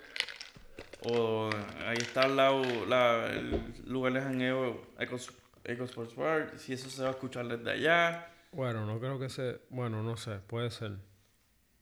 O 1.03 1.49
ahí 1.87 1.97
está 1.97 2.21
al 2.21 2.35
lado 2.37 2.61
la, 2.87 3.25
el 3.31 3.73
lugar 3.87 4.13
de 4.13 4.21
jangueo 4.21 4.85
Eco, 4.99 5.17
Eco 5.63 5.83
Sports 5.85 6.15
Bar. 6.15 6.53
Si 6.57 6.73
eso 6.73 6.89
se 6.89 7.01
va 7.01 7.07
a 7.09 7.11
escuchar 7.11 7.47
desde 7.47 7.71
allá. 7.71 8.27
Bueno, 8.51 8.85
no 8.85 8.99
creo 8.99 9.17
que 9.19 9.29
se... 9.29 9.61
Bueno, 9.69 10.03
no 10.03 10.15
sé, 10.15 10.35
puede 10.45 10.69
ser. 10.69 10.91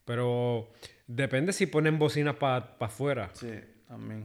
Pero 0.06 0.72
depende 1.08 1.52
si 1.52 1.65
ponen 1.65 2.00
bocinas 2.00 2.36
para 2.36 2.76
afuera. 2.80 3.30
Sí, 3.34 3.52
también. 3.89 4.23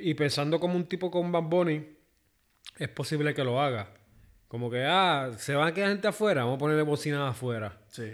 Y 0.00 0.14
pensando 0.14 0.60
como 0.60 0.76
un 0.76 0.84
tipo 0.84 1.10
con 1.10 1.32
Bad 1.32 1.42
Bunny, 1.44 1.84
es 2.78 2.88
posible 2.90 3.34
que 3.34 3.42
lo 3.42 3.60
haga. 3.60 3.88
Como 4.46 4.70
que, 4.70 4.84
ah, 4.86 5.32
se 5.38 5.54
van 5.54 5.68
a 5.68 5.74
quedar 5.74 5.88
gente 5.88 6.06
afuera, 6.06 6.44
vamos 6.44 6.56
a 6.56 6.58
ponerle 6.58 6.82
bocinas 6.82 7.30
afuera. 7.30 7.80
Sí. 7.88 8.12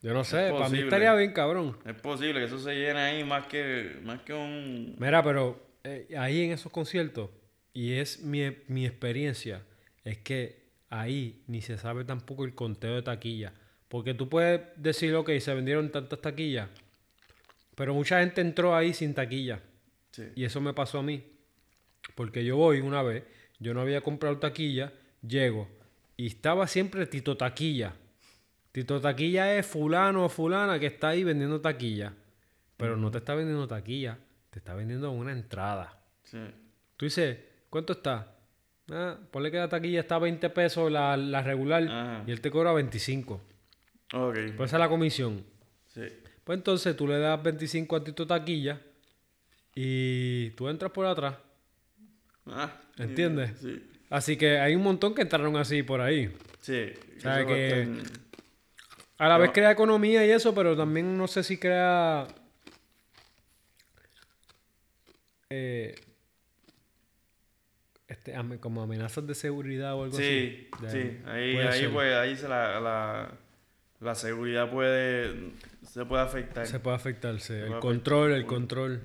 Yo 0.00 0.12
no 0.12 0.24
sé, 0.24 0.50
para 0.50 0.68
mí 0.68 0.80
estaría 0.80 1.14
bien 1.14 1.32
cabrón. 1.32 1.78
Es 1.86 1.94
posible 1.94 2.40
que 2.40 2.46
eso 2.46 2.58
se 2.58 2.74
llene 2.74 2.98
ahí 2.98 3.22
más 3.22 3.46
que, 3.46 4.00
más 4.02 4.20
que 4.22 4.32
un... 4.32 4.96
Mira, 4.98 5.22
pero 5.22 5.64
eh, 5.84 6.08
ahí 6.18 6.42
en 6.42 6.52
esos 6.52 6.72
conciertos, 6.72 7.30
y 7.72 7.92
es 7.92 8.20
mi, 8.22 8.56
mi 8.66 8.84
experiencia, 8.86 9.62
es 10.04 10.18
que 10.18 10.70
ahí 10.88 11.44
ni 11.46 11.60
se 11.60 11.78
sabe 11.78 12.04
tampoco 12.04 12.44
el 12.44 12.54
conteo 12.54 12.96
de 12.96 13.02
taquilla. 13.02 13.52
Porque 13.88 14.14
tú 14.14 14.28
puedes 14.28 14.62
decir, 14.76 15.14
ok, 15.14 15.30
se 15.38 15.54
vendieron 15.54 15.92
tantas 15.92 16.20
taquillas, 16.20 16.68
pero 17.76 17.94
mucha 17.94 18.20
gente 18.20 18.40
entró 18.40 18.74
ahí 18.74 18.94
sin 18.94 19.14
taquilla. 19.14 19.60
Sí. 20.12 20.24
Y 20.36 20.44
eso 20.44 20.60
me 20.60 20.72
pasó 20.72 21.00
a 21.00 21.02
mí. 21.02 21.24
Porque 22.14 22.44
yo 22.44 22.56
voy 22.56 22.80
una 22.80 23.02
vez, 23.02 23.24
yo 23.58 23.74
no 23.74 23.80
había 23.80 24.00
comprado 24.00 24.38
taquilla, 24.38 24.92
llego 25.26 25.68
y 26.16 26.26
estaba 26.26 26.66
siempre 26.66 27.06
Tito 27.06 27.36
Taquilla. 27.36 27.94
Tito 28.70 29.00
Taquilla 29.00 29.56
es 29.56 29.66
fulano 29.66 30.24
o 30.24 30.28
fulana 30.28 30.78
que 30.78 30.86
está 30.86 31.08
ahí 31.10 31.24
vendiendo 31.24 31.60
taquilla. 31.60 32.12
Pero 32.76 32.96
no 32.96 33.10
te 33.10 33.18
está 33.18 33.34
vendiendo 33.34 33.66
taquilla, 33.68 34.18
te 34.50 34.58
está 34.58 34.74
vendiendo 34.74 35.10
una 35.10 35.32
entrada. 35.32 36.00
Sí. 36.24 36.38
Tú 36.96 37.06
dices, 37.06 37.38
¿cuánto 37.70 37.92
está? 37.94 38.36
Ah, 38.90 39.16
ponle 39.30 39.50
que 39.50 39.58
la 39.58 39.68
taquilla 39.68 40.00
está 40.00 40.16
a 40.16 40.20
20 40.20 40.50
pesos 40.50 40.90
la, 40.90 41.16
la 41.16 41.42
regular 41.42 41.82
Ajá. 41.84 42.24
y 42.26 42.30
él 42.32 42.40
te 42.40 42.50
cobra 42.50 42.72
25. 42.72 43.40
Ok. 44.14 44.34
Pues 44.56 44.70
esa 44.70 44.76
es 44.76 44.80
la 44.80 44.88
comisión. 44.88 45.44
Sí. 45.88 46.02
Pues 46.44 46.56
entonces 46.58 46.96
tú 46.96 47.06
le 47.06 47.18
das 47.18 47.42
25 47.42 47.96
a 47.96 48.04
Tito 48.04 48.26
Taquilla 48.26 48.80
y 49.74 50.50
tú 50.50 50.68
entras 50.68 50.92
por 50.92 51.06
atrás. 51.06 51.36
Ah, 52.46 52.80
¿Entiendes? 52.98 53.58
Sí. 53.60 53.88
Así 54.10 54.36
que 54.36 54.58
hay 54.58 54.74
un 54.74 54.82
montón 54.82 55.14
que 55.14 55.22
entraron 55.22 55.56
así 55.56 55.82
por 55.82 56.00
ahí. 56.00 56.34
Sí. 56.60 56.92
sea, 57.18 57.18
Eso 57.18 57.28
va 57.28 57.34
a 57.36 57.46
que- 57.46 58.02
A 59.18 59.28
la 59.28 59.38
vez 59.38 59.50
crea 59.52 59.70
economía 59.70 60.26
y 60.26 60.30
eso, 60.30 60.54
pero 60.54 60.76
también 60.76 61.16
no 61.16 61.26
sé 61.28 61.42
si 61.44 61.56
crea... 61.58 62.26
eh, 65.50 65.94
este, 68.08 68.34
como 68.60 68.82
amenazas 68.82 69.26
de 69.26 69.34
seguridad 69.34 69.94
o 69.94 70.04
algo 70.04 70.16
Sí, 70.16 70.68
así. 70.72 70.84
De- 70.84 70.90
sí. 70.90 71.18
Ahí, 71.26 71.56
ahí, 71.58 71.88
pues, 71.88 72.14
ahí 72.14 72.36
se 72.36 72.48
la, 72.48 72.80
la, 72.80 73.30
la 74.00 74.14
seguridad 74.14 74.70
puede... 74.70 75.52
Se 75.86 76.04
puede 76.04 76.22
afectar. 76.22 76.66
Se 76.66 76.80
puede 76.80 76.96
afectarse. 76.96 77.60
puede 77.60 77.72
El 77.74 77.78
control, 77.80 78.32
el 78.32 78.46
control. 78.46 79.04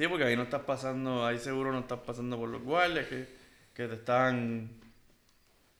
Sí, 0.00 0.08
porque 0.08 0.24
ahí 0.24 0.34
no 0.34 0.44
estás 0.44 0.62
pasando, 0.62 1.26
ahí 1.26 1.38
seguro 1.38 1.72
no 1.72 1.80
estás 1.80 1.98
pasando 1.98 2.38
por 2.38 2.48
los 2.48 2.62
guardias 2.62 3.06
que, 3.06 3.26
que 3.74 3.86
te 3.86 3.96
están, 3.96 4.70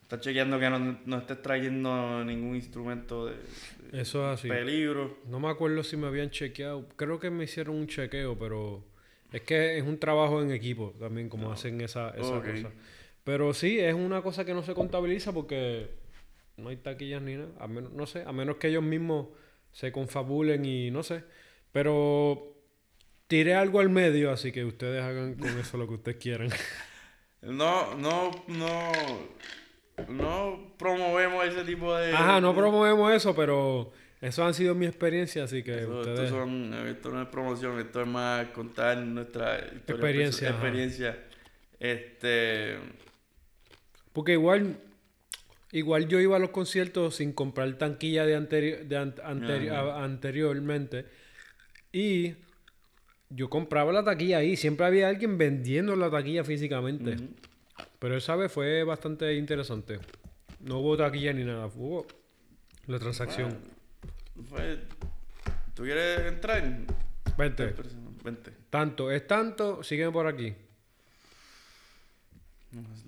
están 0.02 0.20
chequeando 0.20 0.60
que 0.60 0.68
no, 0.68 0.98
no 1.06 1.16
estés 1.16 1.40
trayendo 1.40 2.22
ningún 2.22 2.54
instrumento 2.54 3.24
de, 3.24 3.36
de 3.90 4.02
Eso 4.02 4.30
es 4.30 4.38
así. 4.38 4.48
peligro. 4.48 5.16
No 5.24 5.40
me 5.40 5.48
acuerdo 5.48 5.82
si 5.82 5.96
me 5.96 6.06
habían 6.06 6.28
chequeado. 6.28 6.86
Creo 6.96 7.18
que 7.18 7.30
me 7.30 7.44
hicieron 7.44 7.76
un 7.76 7.86
chequeo, 7.86 8.38
pero 8.38 8.84
es 9.32 9.40
que 9.40 9.78
es 9.78 9.84
un 9.84 9.98
trabajo 9.98 10.42
en 10.42 10.50
equipo 10.50 10.92
también, 11.00 11.30
como 11.30 11.50
hacen 11.50 11.80
esa, 11.80 12.10
esa 12.10 12.42
cosa. 12.42 12.70
Pero 13.24 13.54
sí, 13.54 13.78
es 13.78 13.94
una 13.94 14.20
cosa 14.20 14.44
que 14.44 14.52
no 14.52 14.62
se 14.62 14.74
contabiliza 14.74 15.32
porque 15.32 15.88
no 16.58 16.68
hay 16.68 16.76
taquillas 16.76 17.22
ni 17.22 17.36
nada. 17.36 17.52
A 17.58 17.66
menos, 17.66 17.90
no 17.92 18.04
sé, 18.04 18.22
a 18.26 18.32
menos 18.32 18.56
que 18.56 18.68
ellos 18.68 18.82
mismos 18.82 19.28
se 19.72 19.90
confabulen 19.92 20.66
y 20.66 20.90
no 20.90 21.02
sé. 21.02 21.24
Pero 21.72 22.59
tiré 23.30 23.54
algo 23.54 23.78
al 23.78 23.88
medio, 23.90 24.32
así 24.32 24.50
que 24.50 24.64
ustedes 24.64 25.00
hagan 25.02 25.34
con 25.34 25.56
eso 25.58 25.78
lo 25.78 25.86
que 25.86 25.94
ustedes 25.94 26.18
quieran. 26.18 26.50
No, 27.42 27.94
no, 27.94 28.30
no, 28.48 28.92
no 30.10 30.74
promovemos 30.78 31.42
ese 31.46 31.64
tipo 31.64 31.96
de... 31.96 32.12
Ajá, 32.12 32.38
no 32.38 32.54
promovemos 32.54 33.10
eso, 33.14 33.34
pero 33.34 33.94
eso 34.20 34.44
han 34.44 34.52
sido 34.52 34.74
mi 34.74 34.84
experiencia, 34.84 35.44
así 35.44 35.62
que 35.62 35.74
Eso- 35.78 36.00
ustedes... 36.00 36.20
esto, 36.20 36.36
son- 36.36 36.74
esto 36.86 37.08
no 37.10 37.22
es 37.22 37.28
promoción, 37.28 37.78
esto 37.80 38.02
es 38.02 38.06
más 38.08 38.46
contar 38.48 38.98
nuestra 38.98 39.58
Experiencia, 39.58 40.50
experiencia. 40.50 41.18
Este, 41.78 42.76
Porque 44.12 44.32
igual, 44.32 44.76
igual 45.72 46.08
yo 46.08 46.20
iba 46.20 46.36
a 46.36 46.40
los 46.40 46.50
conciertos 46.50 47.16
sin 47.16 47.32
comprar 47.32 47.72
tanquilla 47.78 48.26
de, 48.26 48.36
anteri- 48.38 48.80
de 48.86 48.96
an- 48.98 49.14
anteri- 49.24 49.70
anteriormente. 49.70 51.06
Y 51.90 52.34
yo 53.30 53.48
compraba 53.48 53.92
la 53.92 54.04
taquilla 54.04 54.38
ahí. 54.38 54.56
Siempre 54.56 54.86
había 54.86 55.08
alguien 55.08 55.38
vendiendo 55.38 55.96
la 55.96 56.10
taquilla 56.10 56.44
físicamente. 56.44 57.16
Pero 57.98 58.16
esa 58.16 58.36
vez 58.36 58.50
fue 58.52 58.84
bastante 58.84 59.34
interesante. 59.34 59.98
No 60.60 60.78
hubo 60.80 60.96
taquilla 60.96 61.32
ni 61.32 61.44
nada. 61.44 61.66
Hubo 61.66 62.06
la 62.86 62.98
transacción. 62.98 63.56
Fue- 64.48 64.78
¿Tú 65.74 65.82
quieres 65.84 66.20
entrar? 66.26 66.62
Vente. 67.38 67.74
Vente. 68.22 68.50
Tanto, 68.68 69.10
es 69.10 69.26
tanto, 69.26 69.82
sígueme 69.82 70.12
por 70.12 70.26
aquí. 70.26 70.54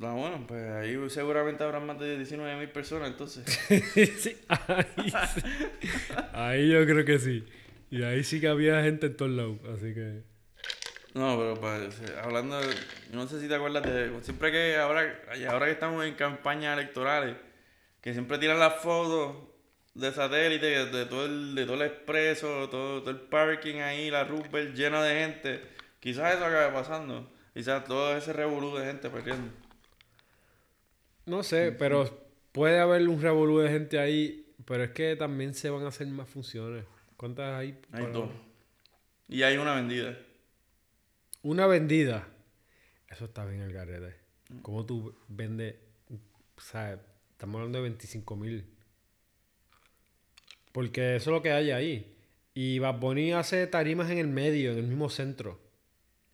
Ah, 0.01 0.13
bueno, 0.15 0.45
pues 0.49 0.63
ahí 0.71 0.97
seguramente 1.09 1.63
habrá 1.63 1.79
más 1.79 1.99
de 2.01 2.17
19 2.17 2.59
mil 2.59 2.69
personas 2.71 3.11
entonces. 3.11 3.45
Sí, 4.19 4.37
ahí, 4.49 5.11
sí. 5.35 5.45
Ahí 6.33 6.69
yo 6.71 6.85
creo 6.85 7.05
que 7.05 7.19
sí. 7.19 7.45
Y 7.93 8.03
ahí 8.05 8.25
sí 8.25 8.41
que 8.41 8.49
había 8.49 8.83
gente 8.83 9.07
en 9.09 9.17
todos 9.19 9.31
lados. 9.33 9.59
Así 9.73 9.93
que... 9.93 10.23
No, 11.13 11.37
pero 11.39 11.55
pues, 11.61 12.01
eh, 12.01 12.15
hablando, 12.23 12.59
de- 12.59 12.75
no 13.13 13.29
sé 13.29 13.39
si 13.39 13.47
te 13.49 13.55
acuerdas 13.55 13.83
de, 13.83 14.11
siempre 14.23 14.51
que 14.51 14.77
ahora, 14.77 15.21
ahora 15.51 15.67
que 15.67 15.73
estamos 15.73 16.03
en 16.07 16.15
campañas 16.15 16.79
electorales, 16.79 17.37
que 18.01 18.15
siempre 18.15 18.39
tiran 18.39 18.59
las 18.59 18.77
fotos 18.77 19.37
de 19.93 20.11
satélite, 20.11 20.65
de, 20.65 20.87
de 20.87 21.05
todo 21.05 21.27
el, 21.27 21.55
de 21.55 21.67
todo 21.67 21.75
el 21.75 21.83
expreso, 21.83 22.71
todo, 22.71 23.03
todo 23.03 23.11
el 23.11 23.21
parking 23.21 23.77
ahí, 23.81 24.11
la 24.11 24.25
Roosevelt 24.25 24.75
llena 24.75 25.03
de 25.03 25.15
gente. 25.21 25.61
Quizás 26.01 26.35
eso 26.37 26.47
acabe 26.47 26.73
pasando. 26.73 27.31
Quizás 27.53 27.85
todo 27.85 28.17
ese 28.17 28.33
revolú 28.33 28.75
de 28.75 28.87
gente 28.87 29.11
perdiendo. 29.11 29.53
No 31.27 31.43
sé, 31.43 31.73
pero 31.73 32.27
puede 32.53 32.79
haber 32.81 33.07
un 33.07 33.21
revolú 33.21 33.59
de 33.59 33.69
gente 33.69 33.99
ahí, 33.99 34.47
pero 34.65 34.83
es 34.85 34.91
que 34.93 35.15
también 35.15 35.53
se 35.53 35.69
van 35.69 35.85
a 35.85 35.89
hacer 35.89 36.07
más 36.07 36.31
funciones. 36.31 36.85
¿Cuántas 37.23 37.57
hay? 37.57 37.79
Hay 37.93 38.07
dos. 38.07 38.29
Y 39.29 39.45
hay 39.45 39.57
una 39.57 39.77
vendida. 39.77 40.19
Una 41.43 41.69
vendida. 41.69 42.27
Eso 43.09 43.27
está 43.27 43.45
bien 43.45 43.61
el 43.61 43.73
garete. 43.73 44.17
¿Cómo 44.63 44.85
tú 44.85 45.15
vendes? 45.29 45.77
O 46.57 46.61
sea, 46.61 47.01
estamos 47.31 47.61
hablando 47.61 47.79
de 47.79 47.83
25 47.83 48.35
mil. 48.35 48.67
Porque 50.73 51.15
eso 51.15 51.31
es 51.31 51.35
lo 51.37 51.43
que 51.43 51.53
hay 51.53 51.71
ahí. 51.71 52.19
Y 52.55 52.81
Bad 52.81 52.99
Bunny 52.99 53.35
hace 53.35 53.69
tarimas 53.69 54.11
en 54.11 54.19
el 54.19 54.27
medio, 54.27 54.73
en 54.73 54.79
el 54.79 54.89
mismo 54.89 55.09
centro. 55.09 55.61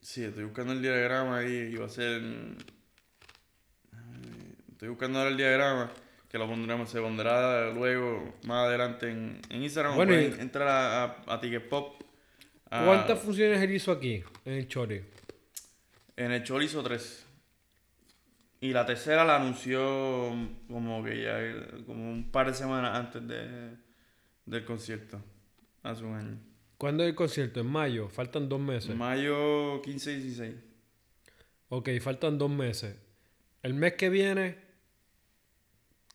Sí, 0.01 0.24
estoy 0.24 0.44
buscando 0.44 0.72
el 0.72 0.81
diagrama 0.81 1.40
ahí 1.40 1.68
y 1.70 1.77
va 1.77 1.85
a 1.85 1.90
ser. 1.90 2.22
Estoy 4.72 4.88
buscando 4.88 5.18
ahora 5.18 5.33
el 5.33 5.37
diagrama 5.37 5.92
que 6.29 6.38
lo 6.38 6.47
pondremos, 6.47 6.91
se 6.91 7.01
pondrá 7.01 7.73
luego 7.73 8.35
más 8.45 8.67
adelante 8.69 9.11
en, 9.11 9.41
en 9.49 9.62
Instagram. 9.62 9.95
Bueno, 9.97 10.12
y- 10.21 10.27
entrar 10.38 10.69
a, 10.69 11.05
a, 11.05 11.35
a 11.35 11.41
Ticket 11.41 11.69
Pop. 11.69 12.03
a- 12.71 12.85
¿Cuántas 12.85 13.19
funciones 13.21 13.61
él 13.62 13.71
hizo 13.73 13.93
aquí, 13.93 14.23
en 14.45 14.53
el 14.53 14.69
Chori? 14.69 15.03
En 16.17 16.33
el 16.33 16.43
Chol 16.43 16.62
hizo 16.64 16.83
tres. 16.83 17.25
Y 18.61 18.73
la 18.73 18.85
tercera 18.85 19.25
la 19.25 19.37
anunció 19.37 20.35
como 20.69 21.03
que 21.05 21.23
ya, 21.23 21.85
como 21.87 22.11
un 22.11 22.31
par 22.31 22.49
de 22.49 22.55
semanas 22.55 22.97
antes 22.97 23.27
de, 23.29 23.71
del 24.47 24.64
concierto. 24.64 25.23
Hace 25.85 26.03
un 26.05 26.14
año. 26.17 26.38
¿Cuándo 26.77 27.05
es 27.05 27.11
el 27.11 27.14
concierto? 27.14 27.61
En 27.61 27.67
mayo. 27.69 28.09
Faltan 28.09 28.49
dos 28.49 28.59
meses. 28.61 28.95
Mayo 28.97 29.81
15 29.83 30.12
y 30.12 30.17
16. 30.23 30.55
Ok, 31.69 31.88
faltan 32.01 32.37
dos 32.37 32.51
meses. 32.51 32.97
El 33.62 33.75
mes 33.75 33.93
que 33.95 34.09
viene, 34.11 34.59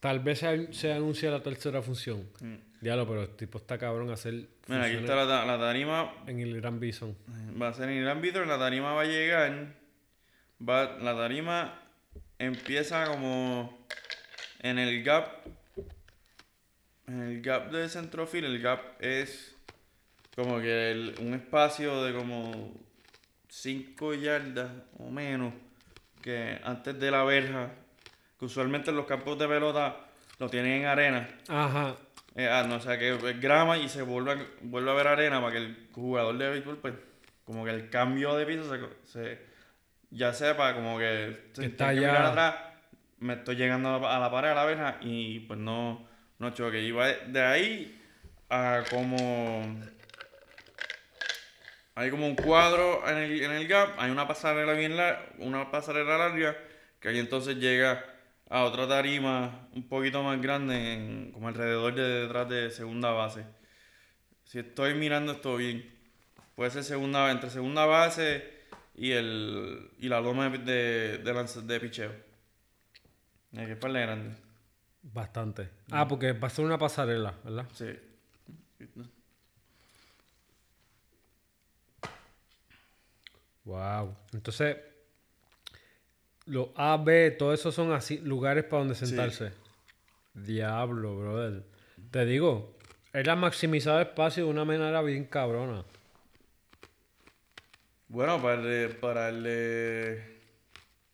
tal 0.04 0.20
vez 0.20 0.40
se, 0.40 0.74
se 0.74 0.92
anuncie 0.92 1.32
la 1.32 1.42
tercera 1.42 1.82
función. 1.82 2.28
Mm. 2.42 2.56
Diablo, 2.82 3.08
pero 3.08 3.22
el 3.24 3.30
tipo 3.38 3.58
está 3.58 3.78
cabrón 3.78 4.12
hacer 4.12 4.34
Mira, 4.68 4.84
aquí 4.84 4.96
está 4.98 5.16
la, 5.16 5.46
la 5.46 5.58
tarima. 5.58 6.14
en 6.28 6.42
el 6.42 6.60
Gran 6.60 6.78
Bison. 6.78 7.16
Va 7.62 7.70
a 7.70 7.74
ser 7.74 7.88
en 7.88 8.00
el 8.00 8.10
ámbito, 8.10 8.44
la 8.44 8.60
tarima 8.60 8.92
va 8.92 9.04
a 9.04 9.06
llegar. 9.06 9.74
Va, 10.70 10.98
la 11.00 11.16
tarima 11.16 11.80
empieza 12.38 13.06
como 13.08 13.86
en 14.60 14.78
el 14.78 15.02
gap. 15.06 15.30
En 17.08 17.22
el 17.22 17.42
gap 17.42 17.72
de 17.72 17.88
centrofil, 17.88 18.44
el 18.44 18.62
gap 18.62 18.82
es 19.02 19.56
como 20.36 20.60
que 20.60 20.92
el- 20.92 21.16
un 21.22 21.34
espacio 21.36 22.04
de 22.04 22.14
como 22.14 22.74
5 23.48 24.14
yardas 24.16 24.70
o 25.00 25.10
menos 25.10 25.54
que 26.22 26.60
antes 26.66 27.00
de 27.00 27.12
la 27.12 27.24
verja, 27.24 27.72
que 28.44 28.48
usualmente 28.48 28.90
en 28.90 28.98
los 28.98 29.06
campos 29.06 29.40
de 29.40 29.48
pelota 29.48 29.96
lo 30.38 30.50
tienen 30.50 30.82
en 30.82 30.86
arena. 30.86 31.30
Ajá. 31.48 31.96
Eh, 32.36 32.50
ah, 32.52 32.66
no, 32.68 32.76
o 32.76 32.80
sea, 32.82 33.00
que 33.00 33.16
es 33.16 33.40
grama 33.40 33.78
y 33.78 33.88
se 33.88 34.02
vuelve 34.02 34.32
a, 34.34 34.48
vuelve 34.64 34.92
a 34.92 34.94
ver 34.96 35.08
arena 35.08 35.40
para 35.40 35.54
que 35.54 35.60
el 35.60 35.88
jugador 35.94 36.38
de 36.38 36.50
béisbol, 36.50 36.78
pues, 36.80 36.94
como 37.46 37.64
que 37.64 37.72
el 37.72 37.90
cambio 37.90 38.36
de 38.36 38.46
piso 38.46 38.64
se, 38.70 38.80
se- 39.10 39.40
ya 40.10 40.34
sepa, 40.34 40.74
como 40.76 40.98
que 40.98 41.52
se 41.54 41.66
está 41.68 41.90
que 41.94 42.02
mirar 42.02 42.26
atrás, 42.26 42.56
me 43.20 43.34
estoy 43.36 43.56
llegando 43.56 43.96
a 43.96 44.00
la, 44.00 44.16
a 44.18 44.20
la 44.20 44.30
pared, 44.32 44.50
a 44.50 44.56
la 44.56 44.66
verja, 44.66 44.98
y 45.02 45.40
pues 45.42 45.60
no, 45.60 46.06
no 46.40 46.50
choque. 46.54 46.82
Y 46.82 46.92
va 46.92 47.08
de 47.08 47.42
ahí 47.42 48.02
a 48.50 48.84
como... 48.90 49.80
Hay 51.96 52.10
como 52.10 52.26
un 52.26 52.36
cuadro 52.36 53.08
en 53.08 53.18
el, 53.18 53.42
en 53.44 53.52
el 53.52 53.68
gap, 53.68 53.92
hay 54.00 54.10
una 54.12 54.28
pasarela 54.28 54.74
bien 54.74 54.98
larga, 54.98 55.28
una 55.38 55.70
pasarela 55.70 56.18
larga, 56.18 56.58
que 57.00 57.10
ahí 57.10 57.20
entonces 57.20 57.58
llega 57.58 58.04
a 58.54 58.64
otra 58.66 58.88
tarima 58.88 59.68
un 59.74 59.88
poquito 59.90 60.22
más 60.22 60.40
grande, 60.40 60.94
en- 60.94 61.32
como 61.32 61.48
alrededor 61.48 61.96
de 61.96 62.04
detrás 62.22 62.48
de 62.50 62.70
segunda 62.70 63.10
base. 63.12 63.46
Si 64.46 64.60
estoy 64.60 64.94
mirando 64.94 65.32
esto 65.32 65.56
bien, 65.58 65.84
puede 66.56 66.70
ser 66.70 66.84
segunda, 66.84 67.32
entre 67.32 67.50
segunda 67.50 67.86
base 67.86 68.44
y 68.96 69.12
el 69.12 69.90
y 69.98 70.08
la 70.08 70.22
loma 70.22 70.50
de, 70.50 70.58
de, 70.60 71.18
de, 71.18 71.34
lanza- 71.34 71.62
de 71.62 71.80
picheo. 71.80 72.12
Eh, 73.54 73.66
que 73.66 73.72
es 73.74 73.78
par 73.78 73.92
de 73.92 74.02
grande. 74.02 74.36
Bastante. 75.02 75.70
Ah, 75.92 76.08
porque 76.08 76.34
va 76.34 76.48
a 76.48 76.52
ser 76.52 76.64
una 76.66 76.78
pasarela, 76.78 77.34
¿verdad? 77.44 77.66
Sí. 77.74 77.88
Wow. 83.66 84.16
Entonces, 84.34 84.78
los 86.46 86.70
A, 86.76 86.98
B, 86.98 87.32
todo 87.32 87.54
eso 87.54 87.72
son 87.72 87.92
así, 87.94 88.18
lugares 88.20 88.64
para 88.66 88.80
donde 88.80 88.96
sentarse. 88.96 89.52
Diablo, 90.34 91.18
brother. 91.18 91.64
Te 92.12 92.26
digo, 92.26 92.76
era 93.14 93.36
maximizar 93.36 94.02
espacio 94.02 94.46
de 94.46 94.50
una 94.50 94.66
manera 94.66 95.02
bien 95.02 95.26
cabrona. 95.26 95.84
Bueno, 98.08 98.42
para 98.42 98.62
el 98.62 98.90
para 98.98 99.30
el 99.30 100.24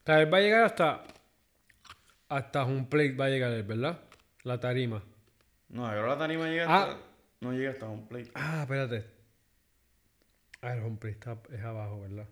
Tal 0.04 0.26
vez 0.26 0.34
va 0.34 0.38
a 0.38 0.42
llegar 0.42 0.64
hasta. 0.64 1.04
Hasta 2.30 2.64
un 2.66 2.88
plate 2.90 3.14
va 3.16 3.26
a 3.26 3.30
llegar, 3.30 3.52
él, 3.52 3.64
¿verdad? 3.64 4.00
La 4.44 4.60
tarima. 4.60 5.04
No, 5.70 5.86
ahora 5.88 6.08
la 6.10 6.18
tarima 6.18 6.48
llega 6.48 6.66
Ah. 6.68 6.84
hasta... 6.84 6.98
No 7.42 7.54
llega 7.54 7.72
hasta 7.72 7.88
un 7.88 8.08
plate. 8.08 8.30
Ah, 8.36 8.62
espérate. 8.64 9.06
Ah, 10.62 10.74
el 10.74 10.84
home 10.84 10.98
plate 10.98 11.14
está, 11.14 11.38
es 11.54 11.62
abajo, 11.64 12.02
¿verdad? 12.02 12.26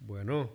Bueno. 0.00 0.50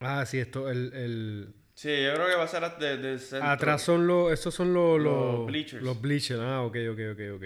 Ah, 0.00 0.24
sí, 0.26 0.38
esto, 0.38 0.70
el, 0.70 0.92
el... 0.94 1.54
Sí, 1.74 1.88
yo 2.04 2.14
creo 2.14 2.26
que 2.26 2.34
va 2.34 2.44
a 2.44 2.48
ser 2.48 2.62
de- 2.78 2.96
del 2.96 3.20
centro. 3.20 3.48
Atrás 3.48 3.82
son 3.82 4.06
los, 4.06 4.32
estos 4.32 4.54
son 4.54 4.74
los, 4.74 5.00
Los 5.00 5.38
los, 5.38 5.46
bleachers. 5.46 5.82
Los 5.84 6.00
bleachers, 6.00 6.40
ah, 6.40 6.62
ok, 6.62 6.76
ok, 6.92 7.00
ok, 7.12 7.20
ok. 7.36 7.44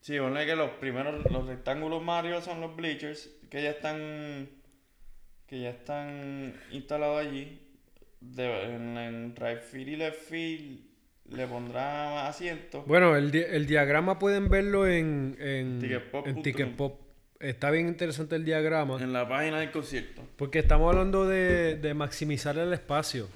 Sí, 0.00 0.18
ponle 0.18 0.44
que 0.44 0.54
los 0.54 0.70
primeros, 0.72 1.30
los 1.30 1.46
rectángulos 1.46 2.02
más 2.02 2.44
son 2.44 2.60
los 2.60 2.76
bleachers, 2.76 3.30
que 3.50 3.62
ya 3.62 3.70
están, 3.70 4.50
que 5.46 5.60
ya 5.60 5.70
están 5.70 6.54
instalados 6.70 7.24
allí. 7.26 7.60
De, 8.20 8.74
en, 8.74 8.96
en 8.96 9.36
right 9.36 9.60
field 9.60 9.88
y 9.88 9.96
left 9.96 10.28
field 10.28 10.80
le 11.30 11.46
pondrá 11.46 12.10
más 12.14 12.30
asientos. 12.30 12.86
Bueno, 12.86 13.16
el, 13.16 13.30
di- 13.30 13.44
el 13.46 13.66
diagrama 13.66 14.18
pueden 14.18 14.48
verlo 14.48 14.86
en, 14.86 15.36
en, 15.38 15.78
Ticketpop 15.78 16.26
en 16.26 16.42
Ticketpop. 16.42 17.00
Está 17.40 17.70
bien 17.70 17.88
interesante 17.88 18.36
el 18.36 18.44
diagrama. 18.44 19.00
En 19.02 19.12
la 19.12 19.28
página 19.28 19.60
del 19.60 19.70
concierto. 19.70 20.22
Porque 20.36 20.60
estamos 20.60 20.90
hablando 20.90 21.26
de, 21.26 21.76
de 21.76 21.94
maximizar 21.94 22.56
el 22.58 22.72
espacio. 22.72 23.28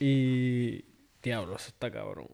Y. 0.00 0.84
Diablo, 1.22 1.56
eso 1.56 1.68
está 1.68 1.90
cabrón. 1.90 2.28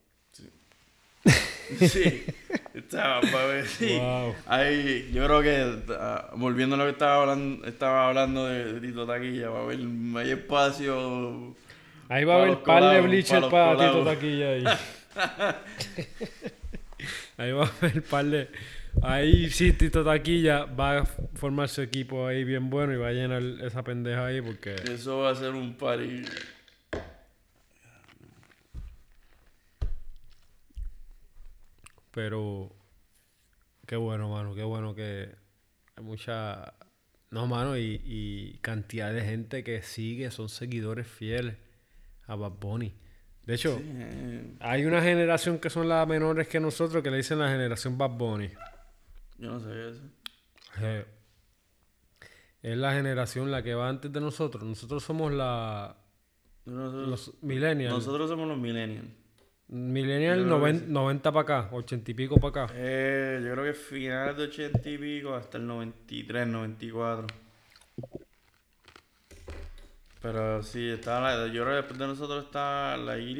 Sí, 1.78 2.24
estaba 2.74 3.20
para 3.20 3.46
ver, 3.46 3.66
sí. 3.66 3.96
Wow. 3.96 4.34
Ahí, 4.46 5.10
yo 5.12 5.24
creo 5.24 5.42
que, 5.42 5.94
ah, 5.94 6.30
volviendo 6.36 6.74
a 6.74 6.78
lo 6.78 6.84
que 6.84 6.90
estaba 6.90 7.22
hablando, 7.22 7.66
estaba 7.66 8.08
hablando 8.08 8.46
de, 8.46 8.72
de 8.72 8.80
Tito 8.80 9.06
Taquilla, 9.06 9.50
va 9.50 9.60
a 9.60 9.62
haber 9.62 9.78
hay 9.78 10.30
espacio. 10.30 11.54
Ahí 12.08 12.24
va 12.24 12.34
a 12.34 12.42
haber 12.42 12.58
par 12.62 12.82
de 12.82 13.00
bleachers 13.02 13.46
pa' 13.46 13.76
para 13.76 13.76
Tito. 13.76 14.04
Taquilla 14.04 14.48
ahí. 14.50 14.64
ahí 17.36 17.52
va 17.52 17.66
a 17.66 17.70
haber 17.80 18.02
par 18.02 18.24
de. 18.24 18.48
Ahí 19.02 19.48
sí, 19.50 19.72
Tito 19.72 20.04
Taquilla 20.04 20.64
va 20.66 20.98
a 20.98 21.04
formar 21.06 21.68
su 21.68 21.80
equipo 21.80 22.26
ahí 22.26 22.44
bien 22.44 22.68
bueno 22.70 22.92
y 22.92 22.96
va 22.96 23.08
a 23.08 23.12
llenar 23.12 23.42
esa 23.62 23.82
pendeja 23.82 24.26
ahí 24.26 24.40
porque. 24.40 24.74
Eso 24.74 25.18
va 25.18 25.30
a 25.30 25.34
ser 25.34 25.54
un 25.54 25.74
party. 25.74 26.22
Pero. 32.12 32.70
Qué 33.86 33.96
bueno, 33.96 34.28
mano. 34.28 34.54
Qué 34.54 34.62
bueno 34.62 34.94
que 34.94 35.30
hay 35.96 36.04
mucha. 36.04 36.74
No, 37.30 37.46
mano, 37.46 37.76
y, 37.78 38.02
y 38.04 38.58
cantidad 38.60 39.12
de 39.12 39.22
gente 39.22 39.62
que 39.62 39.82
sigue, 39.82 40.30
son 40.32 40.48
seguidores 40.48 41.06
fieles 41.06 41.54
a 42.26 42.34
Bad 42.34 42.52
Bunny. 42.60 42.92
De 43.46 43.54
hecho, 43.54 43.78
Eh, 43.80 44.54
hay 44.60 44.84
una 44.84 45.00
generación 45.00 45.58
que 45.58 45.70
son 45.70 45.88
las 45.88 46.06
menores 46.06 46.48
que 46.48 46.58
nosotros 46.60 47.02
que 47.02 47.10
le 47.10 47.18
dicen 47.18 47.38
la 47.38 47.48
generación 47.48 47.96
Bad 47.96 48.10
Bunny. 48.10 48.50
Yo 49.40 49.50
no 49.50 49.60
sé 49.60 49.88
eso. 49.90 50.02
Eh, 50.80 51.04
Es 52.62 52.76
la 52.76 52.92
generación 52.92 53.50
la 53.50 53.62
que 53.62 53.74
va 53.74 53.88
antes 53.88 54.12
de 54.12 54.20
nosotros. 54.20 54.62
Nosotros 54.62 55.02
somos 55.02 55.32
la. 55.32 55.96
Nosotros, 56.66 57.08
Los 57.08 57.42
millennials. 57.42 57.94
nosotros 57.94 58.28
somos 58.30 58.46
los 58.46 58.58
millennials. 58.58 59.08
Millennial 59.68 60.40
Yo 60.40 60.44
creo 60.46 60.58
que 60.58 60.72
90, 60.72 60.86
90 60.92 61.32
para 61.32 61.42
acá, 61.42 61.68
80 61.74 62.10
y 62.10 62.14
pico 62.14 62.36
para 62.38 62.64
acá. 62.64 62.74
Eh, 62.76 63.40
yo 63.42 63.52
creo 63.52 63.64
que 63.64 63.72
finales 63.74 64.36
de 64.36 64.42
80 64.44 64.90
y 64.90 64.98
pico 64.98 65.34
hasta 65.34 65.58
el 65.58 65.66
93, 65.66 66.46
94. 66.46 67.26
Pero 70.20 70.62
sí, 70.62 70.88
está 70.90 71.20
la, 71.20 71.46
yo 71.46 71.62
creo 71.62 71.66
que 71.66 71.76
después 71.76 71.98
de 71.98 72.06
nosotros 72.06 72.44
está 72.44 72.96
la 72.96 73.16
Y. 73.18 73.34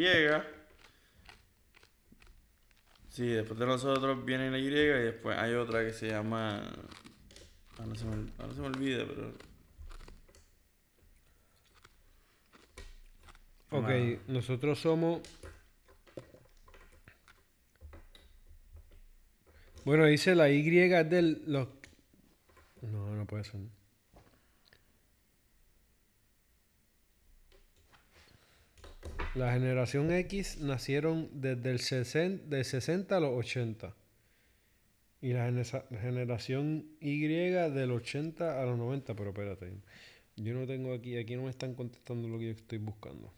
Sí, 3.20 3.26
después 3.26 3.60
de 3.60 3.66
nosotros 3.66 4.24
viene 4.24 4.50
la 4.50 4.58
Y 4.58 4.68
y 4.68 4.70
después 4.70 5.36
hay 5.36 5.52
otra 5.52 5.84
que 5.84 5.92
se 5.92 6.08
llama... 6.08 6.62
Ahora 7.76 7.94
se 7.94 8.06
me, 8.06 8.32
ahora 8.38 8.54
se 8.54 8.60
me 8.62 8.66
olvida, 8.68 9.04
pero... 9.06 9.34
Ok, 13.72 14.26
nosotros 14.26 14.80
somos. 14.80 15.20
Bueno, 19.84 20.06
dice 20.06 20.34
la 20.34 20.48
Y 20.48 20.78
es 20.78 21.10
del. 21.10 21.42
Los... 21.46 21.68
No, 22.80 23.14
no 23.14 23.26
puede 23.26 23.44
ser. 23.44 23.60
La 29.36 29.52
generación 29.52 30.10
X 30.10 30.58
nacieron 30.58 31.28
desde 31.32 31.70
el 31.70 31.78
60, 31.78 32.46
del 32.48 32.64
60 32.64 33.16
a 33.16 33.20
los 33.20 33.30
80. 33.38 33.94
Y 35.22 35.34
la 35.34 35.52
generación 36.00 36.86
Y 37.00 37.28
del 37.28 37.92
80 37.92 38.60
a 38.60 38.66
los 38.66 38.76
90. 38.76 39.14
Pero 39.14 39.30
espérate. 39.30 39.72
Yo 40.34 40.54
no 40.54 40.66
tengo 40.66 40.92
aquí, 40.92 41.16
aquí 41.16 41.36
no 41.36 41.44
me 41.44 41.50
están 41.50 41.74
contestando 41.74 42.26
lo 42.26 42.40
que 42.40 42.46
yo 42.46 42.52
estoy 42.52 42.78
buscando. 42.78 43.32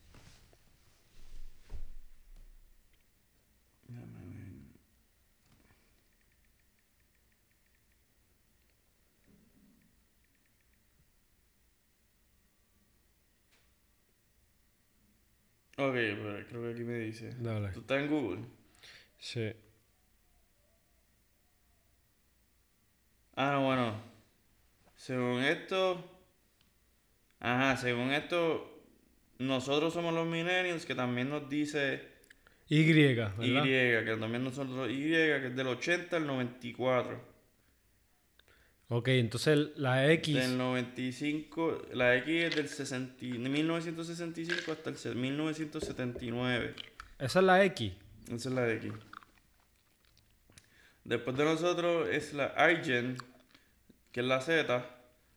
Ok, 15.89 15.95
pero 15.95 16.47
creo 16.49 16.63
que 16.63 16.71
aquí 16.71 16.85
me 16.85 16.99
dice. 16.99 17.35
Dale. 17.39 17.71
¿Tú 17.71 17.81
estás 17.81 18.03
en 18.03 18.09
Google? 18.09 18.43
Sí. 19.19 19.53
Ah, 23.35 23.53
no, 23.53 23.65
bueno. 23.65 24.01
Según 24.97 25.43
esto. 25.43 26.09
Ajá, 27.41 27.77
según 27.77 28.13
esto. 28.13 28.69
Nosotros 29.39 29.93
somos 29.93 30.15
los 30.15 30.27
millennials, 30.27 30.87
que 30.87 30.95
también 30.95 31.29
nos 31.29 31.49
dice 31.49 32.03
Y, 32.69 32.93
¿verdad? 32.93 33.33
Y, 33.41 33.53
que 33.65 34.17
también 34.21 34.45
nosotros 34.45 34.89
Y, 34.89 35.11
que 35.11 35.47
es 35.49 35.57
del 35.57 35.67
80 35.67 36.17
al 36.17 36.27
94. 36.27 37.32
Ok, 38.95 39.09
entonces 39.09 39.71
la 39.77 40.13
X. 40.13 40.35
Del 40.35 40.59
95, 40.59 41.87
la 41.95 42.15
X 42.17 42.45
es 42.45 42.57
del 42.57 42.69
60, 42.69 43.25
de 43.25 43.39
1965 43.39 44.71
hasta 44.71 44.91
el 45.09 45.17
1979. 45.17 46.75
Esa 47.19 47.39
es 47.39 47.45
la 47.47 47.65
X. 47.65 47.95
Esa 48.27 48.49
es 48.51 48.55
la 48.55 48.71
X. 48.71 48.93
Después 51.05 51.35
de 51.39 51.45
nosotros 51.47 52.07
es 52.11 52.35
la 52.35 52.53
iGen, 52.71 53.17
que 54.13 54.21
es 54.21 54.27
la 54.27 54.43
Z, 54.43 54.87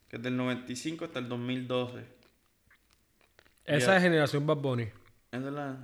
que 0.09 0.17
es 0.17 0.21
del 0.21 0.35
95 0.35 1.05
hasta 1.05 1.19
el 1.19 1.29
2012. 1.29 2.03
Esa 3.63 3.95
es 3.95 4.03
generación 4.03 4.45
Bad 4.45 4.57
Bunny. 4.57 4.89
Esa 5.31 5.47
es 5.47 5.53
la. 5.53 5.77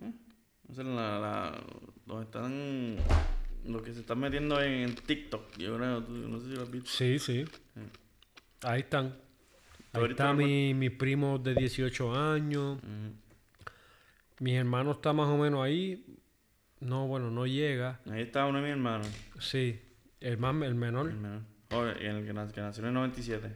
¿eh? 0.00 0.12
Esa 0.70 0.80
es 0.80 0.88
la. 0.88 1.18
la 1.18 1.64
donde 2.06 2.24
están. 2.24 3.37
Los 3.68 3.82
que 3.82 3.92
se 3.92 4.00
están 4.00 4.18
metiendo 4.18 4.60
en, 4.62 4.94
TikTok. 4.94 5.56
Yo 5.58 5.76
creo, 5.76 6.00
no 6.00 6.40
sé 6.40 6.46
si 6.46 6.52
lo 6.54 6.62
has 6.62 6.70
visto. 6.70 6.88
Sí, 6.90 7.18
sí. 7.18 7.44
Ahí 8.62 8.80
están. 8.80 9.14
Ahí 9.92 10.04
está 10.10 10.32
me- 10.32 10.44
mi, 10.44 10.74
mi 10.74 10.90
primo 10.90 11.38
de 11.38 11.54
18 11.54 12.14
años. 12.14 12.78
Ujú. 12.78 13.14
Mi 14.40 14.54
hermano 14.56 14.92
está 14.92 15.12
más 15.12 15.28
o 15.28 15.36
menos 15.36 15.62
ahí. 15.64 16.04
No, 16.80 17.06
bueno, 17.08 17.30
no 17.30 17.46
llega. 17.46 18.00
Ahí 18.10 18.22
está 18.22 18.46
uno 18.46 18.58
de 18.58 18.64
mis 18.64 18.72
hermanos. 18.72 19.08
Sí. 19.40 19.80
El 20.20 20.38
más, 20.38 20.54
el 20.62 20.74
menor. 20.74 21.10
El 21.10 21.16
menor. 21.16 21.42
Oh, 21.70 21.84
el 21.84 22.24
que, 22.24 22.32
nac- 22.32 22.52
que 22.52 22.60
nació 22.60 22.82
en 22.82 22.88
el 22.88 22.94
97. 22.94 23.54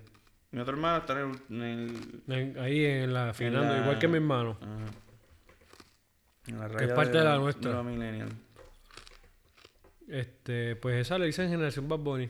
Mi 0.50 0.60
otro 0.60 0.74
hermano 0.74 0.98
está 0.98 1.18
en 1.20 1.62
el. 1.62 2.22
en 2.28 2.58
ahí 2.58 2.84
en 2.84 3.14
la 3.14 3.32
Fernando, 3.32 3.72
la- 3.74 3.80
igual 3.80 3.98
que 3.98 4.08
mi 4.08 4.16
hermano. 4.16 4.58
ajá. 4.60 4.84
En 6.48 6.58
la 6.58 6.66
Que 6.68 6.74
raya 6.74 6.86
es 6.86 6.92
parte 6.92 7.18
de 7.18 7.24
la 7.24 7.38
nuestra. 7.38 7.70
de 7.70 7.76
la 7.76 7.82
millennial. 7.84 8.28
Este, 10.08 10.76
pues 10.76 11.00
esa 11.00 11.18
le 11.18 11.26
dicen 11.26 11.48
generación 11.48 11.88
Bad 11.88 11.98
Bunny. 12.00 12.28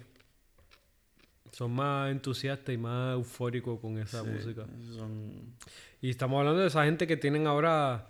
Son 1.53 1.70
más 1.73 2.11
entusiastas 2.11 2.75
y 2.75 2.79
más 2.79 3.14
eufóricos 3.14 3.79
con 3.81 3.99
esa 3.99 4.23
Sí, 4.23 4.29
música. 4.31 4.66
son. 4.97 5.55
Y 6.01 6.11
estamos 6.11 6.39
hablando 6.39 6.61
de 6.62 6.68
esa 6.68 6.85
gente 6.85 7.07
que 7.07 7.16
tienen 7.16 7.47
ahora 7.47 8.09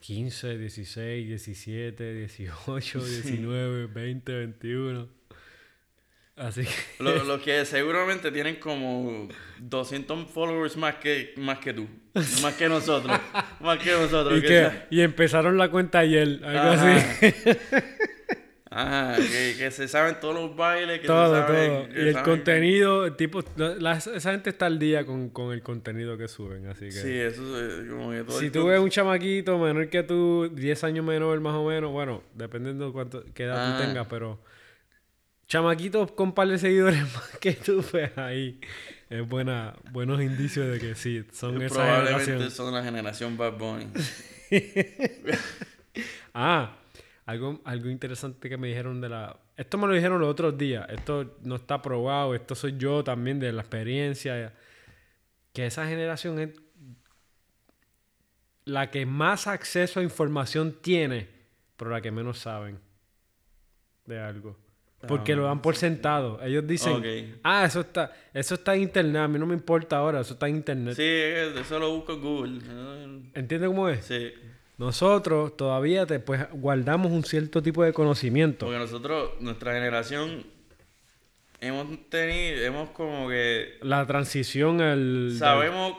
15, 0.00 0.56
16, 0.58 1.26
17, 1.28 2.14
18, 2.14 3.04
19, 3.04 3.86
20, 3.86 4.32
21. 4.32 5.08
Así 6.36 6.62
que 6.64 7.02
Lo- 7.02 7.24
Los 7.24 7.40
que 7.42 7.64
seguramente 7.64 8.30
tienen 8.30 8.56
como 8.56 9.28
200 9.58 10.30
followers 10.30 10.76
más 10.76 10.96
que, 10.96 11.34
más 11.38 11.58
que 11.58 11.72
tú. 11.74 11.86
Más 12.42 12.54
que 12.54 12.68
nosotros. 12.68 13.18
más 13.60 13.78
que 13.78 13.90
nosotros. 13.92 14.38
y, 14.38 14.42
que 14.42 14.70
y 14.90 15.00
empezaron 15.02 15.56
la 15.58 15.70
cuenta 15.70 15.98
ayer, 16.00 16.40
algo 16.44 16.72
Ajá. 16.72 16.96
así. 16.96 17.26
Ajá, 18.78 19.16
que, 19.16 19.54
que 19.56 19.70
se 19.70 19.88
saben 19.88 20.20
todos 20.20 20.34
los 20.34 20.54
bailes. 20.56 21.00
Que 21.00 21.06
todo, 21.06 21.34
se 21.34 21.40
saben, 21.46 21.70
todo. 21.70 21.88
que 21.88 21.98
Y 21.98 22.08
el 22.08 22.12
saben- 22.14 22.24
contenido, 22.24 23.06
el 23.06 23.16
tipo, 23.16 23.42
la- 23.56 23.96
esa 23.96 24.30
gente 24.32 24.50
está 24.50 24.66
al 24.66 24.78
día 24.78 25.06
con, 25.06 25.30
con 25.30 25.52
el 25.52 25.62
contenido 25.62 26.18
que 26.18 26.28
suben, 26.28 26.66
así 26.66 26.86
que... 26.86 26.92
Sí, 26.92 27.12
eso 27.12 27.60
es 27.60 27.88
como 27.90 28.10
que 28.10 28.24
todo 28.24 28.38
Si 28.38 28.50
tú 28.50 28.66
ves 28.66 28.78
un 28.78 28.90
chamaquito 28.90 29.58
menor 29.58 29.88
que 29.88 30.02
tú, 30.02 30.50
10 30.52 30.84
años 30.84 31.04
menor 31.06 31.40
más 31.40 31.54
o 31.54 31.66
menos, 31.68 31.90
bueno, 31.90 32.22
dependiendo 32.34 32.86
de 32.88 32.92
cuánto, 32.92 33.24
qué 33.34 33.44
edad 33.44 33.56
Ah. 33.58 33.78
tú 33.80 33.86
tengas, 33.86 34.06
pero 34.08 34.38
chamaquitos 35.48 36.10
con 36.12 36.32
par 36.34 36.48
de 36.48 36.58
seguidores 36.58 37.00
más 37.14 37.38
que 37.40 37.52
tú, 37.52 37.82
pues 37.90 38.10
ahí 38.18 38.60
es 39.08 39.26
buena, 39.28 39.74
buenos 39.92 40.20
indicios 40.20 40.66
de 40.70 40.78
que 40.80 40.94
sí, 40.96 41.24
son 41.32 41.62
esa 41.62 41.74
Probablemente 41.76 42.24
generación. 42.24 42.50
son 42.50 42.74
la 42.74 42.82
generación 42.82 43.36
Bad 43.36 43.52
Bunny. 43.56 43.86
Ah, 46.34 46.76
algo, 47.26 47.60
algo 47.64 47.90
interesante 47.90 48.48
que 48.48 48.56
me 48.56 48.68
dijeron 48.68 49.00
de 49.00 49.08
la... 49.08 49.36
Esto 49.56 49.78
me 49.78 49.88
lo 49.88 49.94
dijeron 49.94 50.20
los 50.20 50.30
otros 50.30 50.56
días, 50.56 50.86
esto 50.88 51.36
no 51.42 51.56
está 51.56 51.82
probado, 51.82 52.34
esto 52.34 52.54
soy 52.54 52.76
yo 52.78 53.02
también 53.02 53.40
de 53.40 53.52
la 53.52 53.62
experiencia, 53.62 54.54
que 55.52 55.66
esa 55.66 55.86
generación 55.86 56.38
es 56.38 56.50
la 58.64 58.90
que 58.90 59.06
más 59.06 59.46
acceso 59.48 60.00
a 60.00 60.02
información 60.02 60.76
tiene, 60.80 61.28
pero 61.76 61.90
la 61.90 62.00
que 62.00 62.12
menos 62.12 62.38
saben 62.38 62.78
de 64.06 64.20
algo. 64.20 64.56
Porque 65.08 65.36
lo 65.36 65.44
dan 65.44 65.62
por 65.62 65.76
sentado. 65.76 66.42
Ellos 66.42 66.66
dicen, 66.66 67.38
ah, 67.42 67.64
eso 67.64 67.80
está, 67.80 68.12
eso 68.34 68.54
está 68.54 68.74
en 68.74 68.82
internet, 68.82 69.22
a 69.22 69.28
mí 69.28 69.38
no 69.38 69.46
me 69.46 69.54
importa 69.54 69.98
ahora, 69.98 70.20
eso 70.20 70.34
está 70.34 70.48
en 70.48 70.56
internet. 70.56 70.94
Sí, 70.94 71.02
eso 71.04 71.78
lo 71.78 71.94
busco 71.94 72.14
en 72.14 72.20
Google. 72.20 73.30
¿Entiendes 73.34 73.68
cómo 73.68 73.88
es? 73.88 74.04
Sí. 74.04 74.32
Nosotros 74.78 75.56
todavía 75.56 76.06
te, 76.06 76.20
pues, 76.20 76.46
guardamos 76.52 77.10
un 77.10 77.24
cierto 77.24 77.62
tipo 77.62 77.82
de 77.82 77.92
conocimiento. 77.92 78.66
Porque 78.66 78.78
nosotros, 78.78 79.32
nuestra 79.40 79.72
generación, 79.72 80.44
hemos 81.60 82.10
tenido, 82.10 82.62
hemos 82.62 82.90
como 82.90 83.28
que 83.28 83.78
La 83.80 84.06
transición 84.06 84.80
al... 84.82 85.34
sabemos 85.38 85.96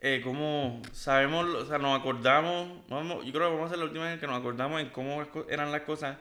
eh, 0.00 0.20
cómo, 0.24 0.82
sabemos, 0.92 1.46
o 1.54 1.66
sea, 1.66 1.78
nos 1.78 1.98
acordamos, 1.98 2.68
vamos, 2.88 3.24
yo 3.24 3.32
creo 3.32 3.48
que 3.48 3.54
vamos 3.54 3.66
a 3.66 3.70
ser 3.70 3.78
la 3.78 3.84
última 3.84 4.06
vez 4.06 4.18
que 4.20 4.26
nos 4.26 4.38
acordamos 4.38 4.80
en 4.80 4.88
cómo 4.90 5.24
eran 5.48 5.70
las 5.72 5.82
cosas 5.82 6.16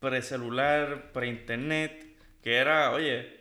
pre-celular, 0.00 1.10
pre-internet, 1.12 2.16
que 2.42 2.56
era, 2.56 2.92
oye, 2.92 3.40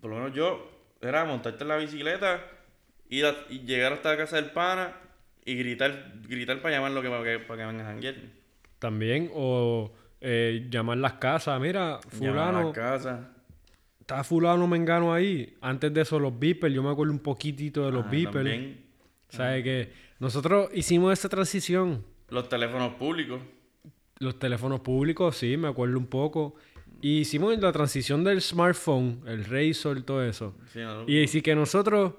por 0.00 0.10
lo 0.10 0.16
menos 0.16 0.34
yo, 0.34 0.68
era 1.00 1.24
montarte 1.24 1.62
en 1.62 1.68
la 1.68 1.76
bicicleta, 1.76 2.44
ir 3.08 3.24
a- 3.26 3.36
y 3.48 3.60
llegar 3.60 3.92
hasta 3.92 4.10
la 4.10 4.16
casa 4.16 4.36
del 4.36 4.50
pana 4.50 4.94
y 5.50 5.54
gritar, 5.56 6.12
gritar 6.28 6.60
para 6.60 6.74
llamarlo 6.76 7.00
que, 7.02 7.08
para 7.08 7.24
que, 7.24 7.38
para 7.38 7.60
que 7.62 7.66
vengan 7.66 7.86
a 7.86 7.88
janguear. 7.90 8.14
También, 8.78 9.30
o 9.34 9.92
eh, 10.20 10.66
llamar 10.70 10.98
las 10.98 11.14
casas. 11.14 11.60
Mira, 11.60 12.00
Llamar 12.00 12.10
fulano, 12.12 12.62
la 12.68 12.72
casa. 12.72 13.30
está 14.00 14.22
fulano 14.24 14.66
mengano 14.66 15.12
ahí. 15.12 15.56
Antes 15.60 15.92
de 15.92 16.02
eso, 16.02 16.18
los 16.18 16.38
beepers. 16.38 16.74
Yo 16.74 16.82
me 16.82 16.90
acuerdo 16.90 17.12
un 17.12 17.18
poquitito 17.20 17.84
de 17.86 17.92
los 17.92 18.04
Ah, 18.06 18.08
beepers. 18.10 18.34
también. 18.34 18.84
¿Sabes 19.28 19.62
que 19.64 19.92
Nosotros 20.20 20.70
hicimos 20.74 21.12
esa 21.12 21.28
transición. 21.28 22.04
Los 22.30 22.48
teléfonos 22.48 22.94
públicos. 22.94 23.40
Los 24.20 24.38
teléfonos 24.38 24.80
públicos, 24.80 25.36
sí, 25.36 25.56
me 25.56 25.68
acuerdo 25.68 25.96
un 25.98 26.06
poco. 26.06 26.56
Y 27.00 27.18
hicimos 27.20 27.56
la 27.58 27.70
transición 27.72 28.24
del 28.24 28.40
smartphone, 28.42 29.20
el 29.26 29.44
Razor, 29.44 30.02
todo 30.02 30.24
eso. 30.24 30.56
Sí, 30.72 30.80
¿no? 30.80 31.04
Y 31.08 31.28
sí 31.28 31.40
que 31.42 31.54
nosotros 31.54 32.14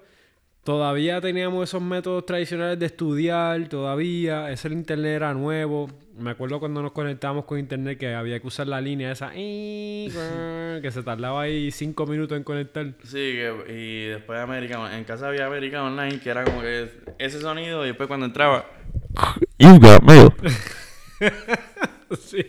todavía 0.73 1.19
teníamos 1.19 1.67
esos 1.67 1.81
métodos 1.81 2.27
tradicionales 2.27 2.77
de 2.77 2.85
estudiar, 2.85 3.67
todavía, 3.69 4.51
ese 4.51 4.67
internet 4.67 5.13
era 5.15 5.33
nuevo. 5.33 5.89
Me 6.15 6.29
acuerdo 6.29 6.59
cuando 6.59 6.83
nos 6.83 6.91
conectábamos 6.91 7.45
con 7.45 7.57
internet 7.57 7.97
que 7.97 8.13
había 8.13 8.39
que 8.39 8.45
usar 8.45 8.67
la 8.67 8.79
línea 8.79 9.11
esa 9.11 9.31
que 9.33 10.89
se 10.91 11.01
tardaba 11.01 11.41
ahí 11.41 11.71
cinco 11.71 12.05
minutos 12.05 12.37
en 12.37 12.43
conectar. 12.43 12.85
Sí, 13.03 13.17
que- 13.17 13.63
y 13.67 14.07
después 14.09 14.37
de 14.37 14.43
América, 14.43 14.95
en 14.95 15.05
casa 15.05 15.29
había 15.29 15.47
América 15.47 15.81
Online, 15.83 16.19
que 16.19 16.29
era 16.29 16.43
como 16.43 16.61
que 16.61 16.87
ese 17.17 17.41
sonido, 17.41 17.83
y 17.83 17.87
después 17.87 18.05
cuando 18.07 18.27
entraba, 18.27 18.67
You 19.57 19.79
got 19.79 20.03
mail. 20.03 20.29
sí. 22.19 22.45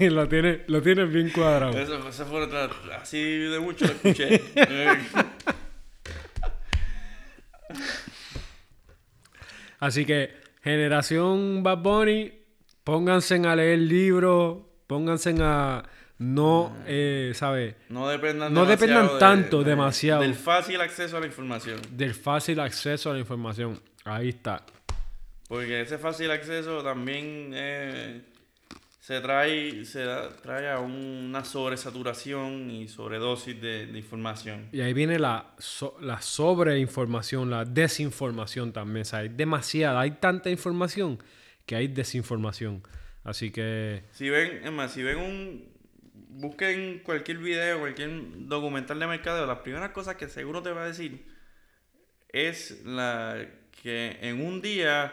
lo 0.00 0.26
tiene, 0.28 0.60
lo 0.68 0.80
tiene 0.80 1.04
bien 1.04 1.28
cuadrado. 1.28 1.78
eso, 1.78 2.08
eso 2.08 2.24
fue 2.24 2.42
otra- 2.42 2.70
así 3.02 3.20
de 3.22 3.60
mucho 3.60 3.84
lo 3.84 3.92
escuché. 3.92 4.40
Así 9.80 10.04
que, 10.04 10.34
generación 10.62 11.62
Bad 11.62 11.78
Bunny, 11.78 12.32
pónganse 12.84 13.36
a 13.36 13.56
leer 13.56 13.78
libros, 13.80 14.58
pónganse 14.86 15.34
a 15.40 15.84
no, 16.18 16.76
eh, 16.86 17.32
¿sabes? 17.34 17.74
no 17.88 18.08
dependan 18.08 18.54
No 18.54 19.18
tanto, 19.18 19.64
demasiado. 19.64 20.22
Del 20.22 20.34
fácil 20.34 20.80
acceso 20.80 21.16
a 21.16 21.20
la 21.20 21.26
información. 21.26 21.80
Del 21.90 22.14
fácil 22.14 22.60
acceso 22.60 23.10
a 23.10 23.14
la 23.14 23.18
información. 23.18 23.80
Ahí 24.04 24.30
está. 24.30 24.64
Porque 25.48 25.82
ese 25.82 25.98
fácil 25.98 26.30
acceso 26.30 26.82
también 26.82 27.50
eh, 27.52 28.22
se 29.06 29.20
trae, 29.20 29.84
se 29.84 30.02
da- 30.02 30.34
trae 30.34 30.70
a 30.70 30.78
una 30.78 31.44
sobresaturación 31.44 32.70
y 32.70 32.88
sobredosis 32.88 33.60
de, 33.60 33.84
de 33.86 33.98
información. 33.98 34.68
Y 34.72 34.80
ahí 34.80 34.94
viene 34.94 35.18
la, 35.18 35.52
so- 35.58 35.94
la 36.00 36.22
sobreinformación, 36.22 37.50
la 37.50 37.66
desinformación 37.66 38.72
también. 38.72 39.02
O 39.02 39.04
sea, 39.04 39.18
hay 39.18 39.28
demasiada, 39.28 40.00
hay 40.00 40.12
tanta 40.12 40.48
información 40.48 41.22
que 41.66 41.76
hay 41.76 41.88
desinformación. 41.88 42.82
Así 43.24 43.50
que, 43.50 44.04
Si 44.12 44.30
ven, 44.30 44.62
es 44.64 44.72
más, 44.72 44.92
si 44.92 45.02
ven 45.02 45.18
un. 45.18 45.68
Busquen 46.36 47.00
cualquier 47.04 47.38
video, 47.38 47.80
cualquier 47.80 48.10
documental 48.48 48.98
de 48.98 49.06
mercadeo, 49.06 49.44
las 49.46 49.58
primeras 49.58 49.90
cosas 49.90 50.16
que 50.16 50.28
seguro 50.28 50.62
te 50.62 50.72
va 50.72 50.82
a 50.84 50.86
decir 50.86 51.26
es 52.32 52.82
la 52.84 53.46
que 53.82 54.18
en 54.22 54.44
un 54.44 54.60
día 54.62 55.12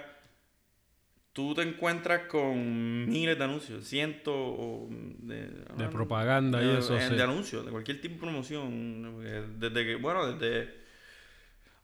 tú 1.34 1.54
te 1.54 1.62
encuentras 1.62 2.28
con 2.28 3.08
miles 3.08 3.38
de 3.38 3.44
anuncios, 3.44 3.86
cientos 3.88 4.34
o 4.36 4.88
de, 4.90 5.48
De 5.78 5.88
propaganda 5.90 6.62
y 6.62 6.68
de- 6.68 6.80
eso, 6.80 6.98
eh, 6.98 7.08
sí. 7.08 7.16
de 7.16 7.24
anuncios, 7.24 7.66
de 7.66 7.72
cualquier 7.72 8.02
tipo 8.02 8.16
de 8.16 8.20
promoción. 8.22 9.12
porque 9.16 9.44
Desde 9.58 9.86
que, 9.86 9.96
bueno, 9.96 10.34
desde. 10.34 10.82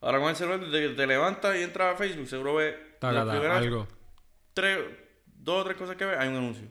Ahora 0.02 0.20
con 0.20 0.30
el 0.30 0.36
celular, 0.36 0.60
desde 0.60 0.89
que 0.89 0.95
te 0.95 1.08
levantas 1.08 1.56
y 1.58 1.64
entras 1.64 1.93
a 1.95 1.98
Facebook, 1.98 2.28
seguro 2.28 2.56
ves. 2.56 2.76
Taca, 3.00 3.14
las 3.14 3.26
taca, 3.26 3.39
primeras 3.39 3.64
algo. 3.64 3.88
tres, 4.54 4.80
dos 5.38 5.62
o 5.62 5.64
tres 5.66 5.78
cosas 5.78 5.95
que 5.95 6.06
ves, 6.06 6.18
hay 6.20 6.30
un 6.30 6.36
anuncio. 6.36 6.68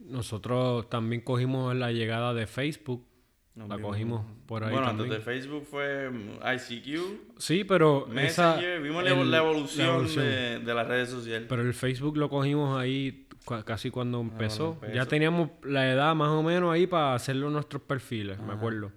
Nosotros 0.00 0.88
también 0.90 1.22
cogimos 1.22 1.74
la 1.76 1.92
llegada 1.92 2.34
de 2.34 2.46
Facebook. 2.46 3.06
Nos 3.54 3.68
la 3.68 3.76
vimos. 3.76 3.90
cogimos 3.92 4.26
por 4.46 4.64
ahí 4.64 4.72
Bueno, 4.72 4.86
también. 4.88 5.12
antes 5.12 5.24
de 5.24 5.32
Facebook 5.32 5.64
fue 5.70 6.10
mm, 6.10 6.38
ICQ, 6.56 7.38
Sí, 7.38 7.62
pero 7.64 8.06
esa, 8.16 8.56
Messenger, 8.56 8.82
vimos 8.82 9.04
la, 9.04 9.10
el- 9.10 9.30
la 9.30 9.38
evolución, 9.38 9.86
evolución. 9.86 10.24
De, 10.24 10.58
de 10.60 10.74
las 10.74 10.86
redes 10.88 11.08
sociales. 11.10 11.46
Pero 11.48 11.62
el 11.62 11.72
Facebook 11.74 12.16
lo 12.16 12.28
cogimos 12.28 12.76
ahí 12.80 13.28
casi 13.64 13.90
cuando 13.90 14.20
empezó. 14.20 14.72
empezó. 14.74 14.92
Ya 14.94 15.06
teníamos 15.06 15.50
la 15.62 15.88
edad 15.92 16.14
más 16.16 16.30
o 16.30 16.42
menos 16.42 16.72
ahí 16.72 16.86
para 16.86 17.14
hacerlo 17.14 17.48
nuestros 17.50 17.82
perfiles, 17.82 18.40
me 18.40 18.54
acuerdo. 18.54 18.90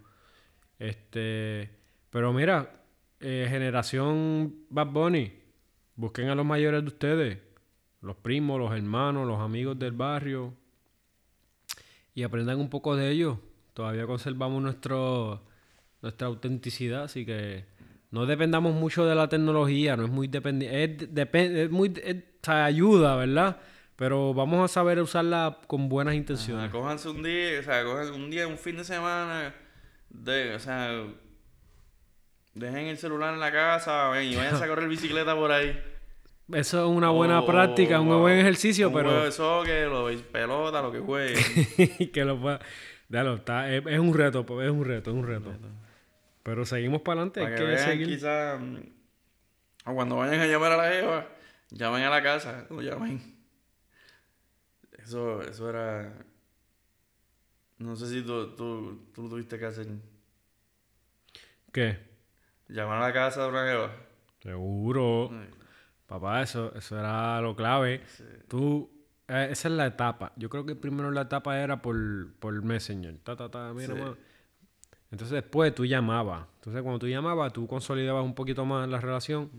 Este, 0.80 1.70
pero 2.10 2.34
mira, 2.34 2.82
eh, 3.20 3.46
generación 3.50 4.56
Bad 4.70 4.88
Bunny, 4.88 5.34
busquen 5.96 6.30
a 6.30 6.36
los 6.36 6.46
mayores 6.46 6.82
de 6.82 6.88
ustedes, 6.88 7.40
los 8.02 8.16
primos, 8.16 8.60
los 8.60 8.72
hermanos, 8.74 9.28
los 9.28 9.40
amigos 9.40 9.78
del 9.78 9.92
barrio 9.92 10.54
y 12.14 12.24
aprendan 12.24 12.60
un 12.60 12.70
poco 12.70 12.96
de 12.96 13.12
ellos. 13.12 13.38
Todavía 13.78 14.08
conservamos 14.08 14.60
nuestro 14.60 15.44
nuestra 16.02 16.26
autenticidad, 16.26 17.04
así 17.04 17.28
que 17.28 17.66
no 18.10 18.26
dependamos 18.26 18.74
mucho 18.74 19.06
de 19.06 19.14
la 19.14 19.30
tecnología, 19.30 19.96
no 19.96 20.06
es 20.06 20.10
muy 20.10 20.28
dependiente, 20.28 21.08
es, 21.64 21.70
muy, 21.70 21.94
es- 22.04 22.50
ayuda, 22.50 23.16
¿verdad? 23.18 23.58
Pero 23.96 24.34
vamos 24.34 24.64
a 24.64 24.74
saber 24.74 25.00
usarla 25.00 25.60
con 25.68 25.90
buenas 25.90 26.14
Ajá, 26.14 26.18
intenciones. 26.18 26.72
cójanse 26.72 27.10
un 27.10 27.22
día, 27.22 27.60
o 27.60 27.64
sea, 27.64 27.84
cojan 27.84 28.14
un 28.16 28.32
día, 28.32 28.48
un 28.48 28.58
fin 28.58 28.78
de 28.78 28.84
semana, 28.84 29.54
de, 30.10 30.56
o 30.56 30.60
sea, 30.60 31.04
dejen 32.56 32.88
el 32.88 32.98
celular 32.98 33.36
en 33.36 33.40
la 33.40 33.52
casa 33.52 34.10
ven, 34.10 34.32
y 34.32 34.36
vayan 34.36 34.56
a 34.56 34.68
correr 34.68 34.90
bicicleta 34.90 35.36
por 35.36 35.52
ahí. 35.52 35.80
Eso 36.52 36.84
es 36.84 36.90
una 36.98 37.10
buena 37.10 37.46
práctica, 37.46 38.00
un 38.02 38.12
o- 38.12 38.20
buen 38.22 38.40
ejercicio, 38.40 38.88
un 38.88 38.94
pero 38.96 39.10
juego 39.10 39.26
de 39.26 39.32
soccer, 39.32 39.88
o 39.90 40.08
de 40.08 40.18
pelota, 40.18 40.82
lo 40.82 40.92
que 40.92 41.00
jueguen. 41.00 42.12
que 42.14 42.26
lo 42.26 42.40
pueda... 42.42 42.60
Dalo, 43.10 43.36
está, 43.36 43.74
es, 43.74 43.86
es 43.86 44.00
un 44.00 44.14
reto, 44.14 44.42
es 44.62 44.70
un 44.72 44.84
reto, 44.86 45.12
es 45.12 45.16
un 45.16 45.26
reto. 45.26 45.54
Pero 46.44 46.66
seguimos 46.66 47.02
para 47.02 47.22
adelante, 47.22 47.42
Para 47.42 47.56
que 47.56 47.62
que 47.62 47.68
vean 47.68 47.86
seguir. 47.86 48.08
quizás, 48.08 48.60
mm, 48.60 48.78
o 49.86 49.94
cuando 49.96 50.16
vayan 50.18 50.42
a 50.42 50.46
llamar 50.48 50.74
a 50.74 50.78
la 50.78 50.90
jeva, 50.92 51.28
llamen 51.70 52.04
a 52.04 52.10
la 52.10 52.22
casa, 52.24 52.66
no 52.70 52.82
llamen. 52.82 53.36
Eso, 54.98 55.42
eso 55.42 55.70
era... 55.70 56.14
No 57.78 57.96
sé 57.96 58.08
si 58.08 58.24
tú, 58.24 58.56
tú, 58.56 59.08
tú 59.14 59.24
lo 59.24 59.30
tuviste 59.30 59.58
que 59.60 59.66
hacer. 59.66 59.88
¿Qué? 61.72 62.00
Llamar 62.68 62.98
a 62.98 63.08
la 63.08 63.14
casa 63.14 63.44
de 63.44 63.50
una 63.50 63.66
jeva. 63.68 63.92
Seguro. 64.42 65.32
Papá, 66.08 66.42
eso, 66.42 66.74
eso 66.76 66.98
era 67.00 67.40
lo 67.42 67.56
clave. 67.56 68.02
sí. 68.08 68.24
Tú, 68.48 68.90
eh, 69.28 69.48
esa 69.52 69.68
es 69.68 69.74
la 69.74 69.86
etapa. 69.88 70.32
Yo 70.36 70.50
creo 70.50 70.66
que 70.66 70.76
primero 70.76 71.12
la 71.12 71.22
etapa 71.22 71.60
era 71.60 71.82
por, 71.82 71.96
por 72.40 72.62
Messenger. 72.64 73.18
Ta, 73.24 73.36
ta, 73.36 73.50
ta, 73.50 73.74
mira, 73.74 73.94
Sí. 73.96 74.00
ma. 74.02 74.16
Entonces 75.12 75.36
después 75.36 75.74
tú 75.74 75.86
llamabas. 75.86 76.46
Entonces 76.56 76.82
cuando 76.82 77.00
tú 77.00 77.08
llamabas, 77.08 77.54
tú 77.54 77.66
consolidabas 77.68 78.24
un 78.26 78.36
poquito 78.36 78.66
más 78.66 78.88
la 78.90 79.00
relación. 79.00 79.50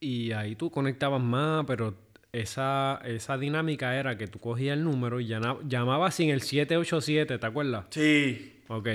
Y 0.00 0.32
ahí 0.32 0.56
tú 0.56 0.70
conectabas 0.70 1.20
más, 1.22 1.64
pero 1.66 1.94
esa, 2.32 3.00
esa 3.04 3.36
dinámica 3.38 3.94
era 3.96 4.16
que 4.16 4.26
tú 4.26 4.38
cogías 4.38 4.76
el 4.76 4.84
número 4.84 5.20
y 5.20 5.26
llama- 5.26 5.58
llamabas 5.66 6.14
sin 6.14 6.30
el 6.30 6.40
787, 6.40 7.38
¿te 7.38 7.46
acuerdas? 7.46 7.86
Sí. 7.90 8.62
Ok, 8.68 8.88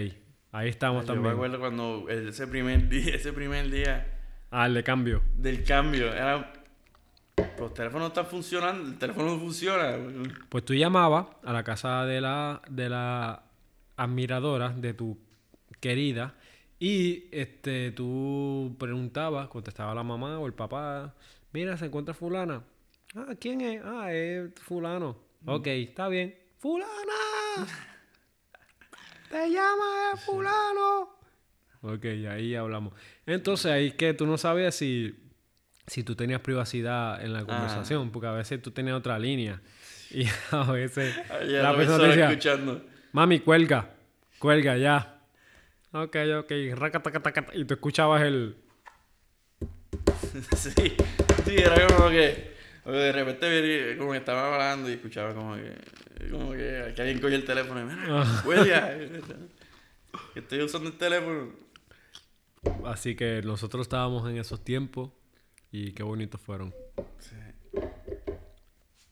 ahí 0.52 0.70
estamos 0.70 1.06
Yo 1.06 1.14
me 1.14 1.16
también. 1.16 1.34
acuerdo 1.36 1.60
cuando 1.60 2.10
ese 2.10 2.48
primer 2.48 2.89
día, 2.89 3.16
ese 3.16 3.32
primer 3.34 3.70
día 3.70 4.08
Ah, 4.50 4.66
el 4.68 4.74
de 4.74 4.84
cambio. 4.84 5.22
del 5.36 5.64
cambio, 5.64 6.12
era... 6.14 6.54
Los 7.60 7.74
teléfonos 7.74 8.10
están 8.10 8.26
funcionando, 8.28 8.88
el 8.88 8.98
teléfono 8.98 9.34
no 9.34 9.40
funciona. 9.40 9.98
Pues 10.50 10.64
tú 10.64 10.74
llamabas 10.74 11.28
a 11.44 11.54
la 11.54 11.64
casa 11.64 12.06
de 12.06 12.22
la, 12.22 12.62
de 12.70 12.90
la 12.90 13.44
admiradora 13.96 14.70
de 14.70 14.94
tu 14.94 15.18
querida 15.80 16.36
y 16.80 17.26
este 17.32 17.92
tú 17.92 18.76
preguntabas, 18.80 19.48
contestaba 19.48 19.96
la 19.96 20.04
mamá 20.04 20.40
o 20.40 20.46
el 20.46 20.54
papá, 20.54 21.16
mira, 21.52 21.78
se 21.78 21.86
encuentra 21.86 22.14
fulana. 22.14 22.64
Ah, 23.16 23.34
¿quién 23.40 23.62
es? 23.62 23.82
Ah, 23.84 24.14
es 24.14 24.54
fulano. 24.56 25.18
Ok, 25.46 25.68
está 25.68 26.08
bien. 26.08 26.38
¡Fulana! 26.60 26.88
¡Te 29.30 29.50
llama 29.50 30.14
eh, 30.14 30.18
fulano! 30.18 31.18
Ok, 31.82 32.06
ahí 32.30 32.56
hablamos. 32.56 32.94
Entonces 33.26 33.72
ahí 33.72 33.92
que 33.92 34.14
tú 34.14 34.26
no 34.26 34.38
sabías 34.38 34.76
si, 34.76 35.16
si 35.88 36.04
tú 36.04 36.16
tenías 36.16 36.42
privacidad 36.42 37.24
en 37.24 37.34
la 37.34 37.46
conversación, 37.46 38.12
porque 38.12 38.28
a 38.28 38.32
veces 38.34 38.62
tú 38.62 38.72
tenías 38.72 38.96
otra 38.98 39.18
línea. 39.18 39.62
Y 40.12 40.26
a 40.52 40.72
veces 40.72 41.16
Ayer 41.32 41.64
la 41.64 41.76
persona 41.76 42.04
te 42.04 42.08
decía, 42.10 42.30
escuchando. 42.30 42.86
mami, 43.14 43.40
cuelga, 43.40 43.94
cuelga 44.38 44.78
ya. 44.78 45.20
Ok, 45.94 46.16
ok, 46.40 46.52
y 47.54 47.66
tú 47.66 47.74
escuchabas 47.74 48.22
el... 48.24 48.58
sí, 50.56 50.72
sí, 51.46 51.56
era 51.58 51.88
como 51.88 52.10
que, 52.10 52.54
de 52.86 53.12
repente 53.12 53.96
como 53.98 54.12
que 54.12 54.18
estaba 54.18 54.54
hablando 54.54 54.90
y 54.90 54.94
escuchaba 54.94 55.34
como 55.34 55.56
que, 55.56 55.74
como 56.30 56.52
que, 56.52 56.92
que 56.96 57.02
alguien 57.02 57.20
cogía 57.20 57.38
el 57.38 57.46
teléfono 57.46 57.80
y 57.82 57.84
mira, 57.86 58.06
Ah. 58.10 58.44
que 60.34 60.40
estoy 60.40 60.62
usando 60.62 60.90
el 60.90 60.98
teléfono. 60.98 61.52
Así 62.86 63.16
que 63.16 63.42
nosotros 63.42 63.84
estábamos 63.84 64.30
en 64.30 64.38
esos 64.38 64.64
tiempos 64.64 65.12
y 65.72 65.91
qué 65.93 66.03
bonitos 66.03 66.41
fueron. 66.41 66.74
Sí. 67.20 67.36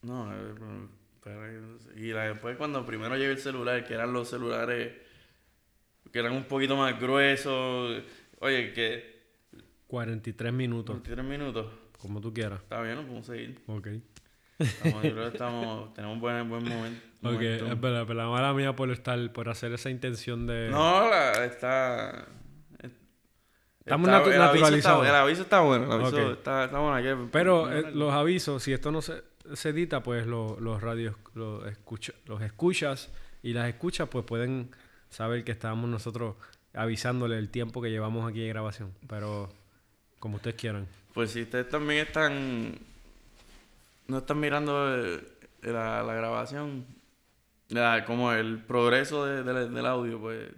No, 0.01 0.31
eh, 0.33 1.67
y 1.95 2.07
después 2.09 2.57
cuando 2.57 2.85
primero 2.85 3.15
llegó 3.17 3.31
el 3.31 3.39
celular, 3.39 3.83
que 3.83 3.93
eran 3.95 4.13
los 4.13 4.29
celulares 4.29 4.93
que 6.11 6.19
eran 6.19 6.31
un 6.31 6.45
poquito 6.45 6.77
más 6.77 6.97
gruesos, 6.97 8.01
oye, 8.39 8.71
que 8.71 9.15
43 9.87 10.53
minutos, 10.53 10.95
23 10.95 11.25
minutos, 11.25 11.67
como 11.99 12.21
tú 12.21 12.33
quieras. 12.33 12.61
está 12.61 12.81
bien, 12.81 12.95
nos 12.95 13.05
podemos 13.05 13.25
seguir. 13.25 13.59
Ok. 13.67 13.87
Estamos, 14.57 15.03
yo 15.03 15.11
creo 15.11 15.23
que 15.23 15.33
estamos, 15.33 15.93
tenemos 15.95 16.19
buen, 16.19 16.47
buen 16.47 16.63
momento. 16.63 17.01
Ok, 17.21 17.33
momentum. 17.33 17.71
es 17.71 17.81
verdad, 17.81 18.03
pero 18.07 18.13
la 18.13 18.29
mala 18.29 18.53
mía 18.53 18.75
por 18.75 18.91
estar, 18.91 19.33
por 19.33 19.49
hacer 19.49 19.73
esa 19.73 19.89
intención 19.89 20.47
de... 20.47 20.69
No, 20.69 21.09
la, 21.09 21.43
está. 21.43 22.27
Estamos 23.85 24.09
está- 24.09 24.23
natu- 24.23 24.33
el 24.33 24.41
aviso 24.41 24.67
está- 24.75 25.09
El 25.09 25.15
aviso 25.15 25.41
está 25.43 25.59
bueno, 25.61 25.85
el 25.85 25.91
aviso 25.91 26.15
Ok. 26.27 26.31
está, 26.37 26.65
está 26.65 26.79
bueno. 26.79 26.95
hay 26.95 27.03
que- 27.03 27.17
Pero 27.31 27.71
eh, 27.71 27.91
los 27.93 28.11
avisos, 28.13 28.63
si 28.63 28.73
esto 28.73 28.91
no 28.91 29.01
se, 29.01 29.23
se 29.53 29.69
edita, 29.69 30.01
pues 30.01 30.25
lo- 30.25 30.57
los 30.59 30.81
radios, 30.81 31.15
los, 31.35 31.65
escucha, 31.67 32.13
los 32.25 32.41
escuchas 32.41 33.09
y 33.43 33.53
las 33.53 33.69
escuchas, 33.69 34.09
pues 34.09 34.25
pueden 34.25 34.71
saber 35.09 35.43
que 35.43 35.51
estábamos 35.51 35.87
nosotros 35.89 36.35
avisándole 36.73 37.37
el 37.37 37.49
tiempo 37.49 37.79
que 37.81 37.91
llevamos 37.91 38.27
aquí 38.29 38.39
de 38.41 38.47
grabación. 38.49 38.91
Pero 39.07 39.49
como 40.19 40.37
ustedes 40.37 40.55
quieran. 40.55 40.87
Pues 41.13 41.31
si 41.31 41.43
ustedes 41.43 41.69
también 41.69 42.07
están. 42.07 42.79
No 44.07 44.17
están 44.19 44.39
mirando 44.39 44.95
eh, 44.97 45.21
la, 45.61 46.01
la 46.03 46.13
grabación, 46.15 46.85
la- 47.69 48.03
como 48.05 48.31
el 48.33 48.59
progreso 48.63 49.25
de- 49.25 49.43
de- 49.43 49.69
del 49.69 49.85
audio, 49.85 50.19
pues. 50.19 50.49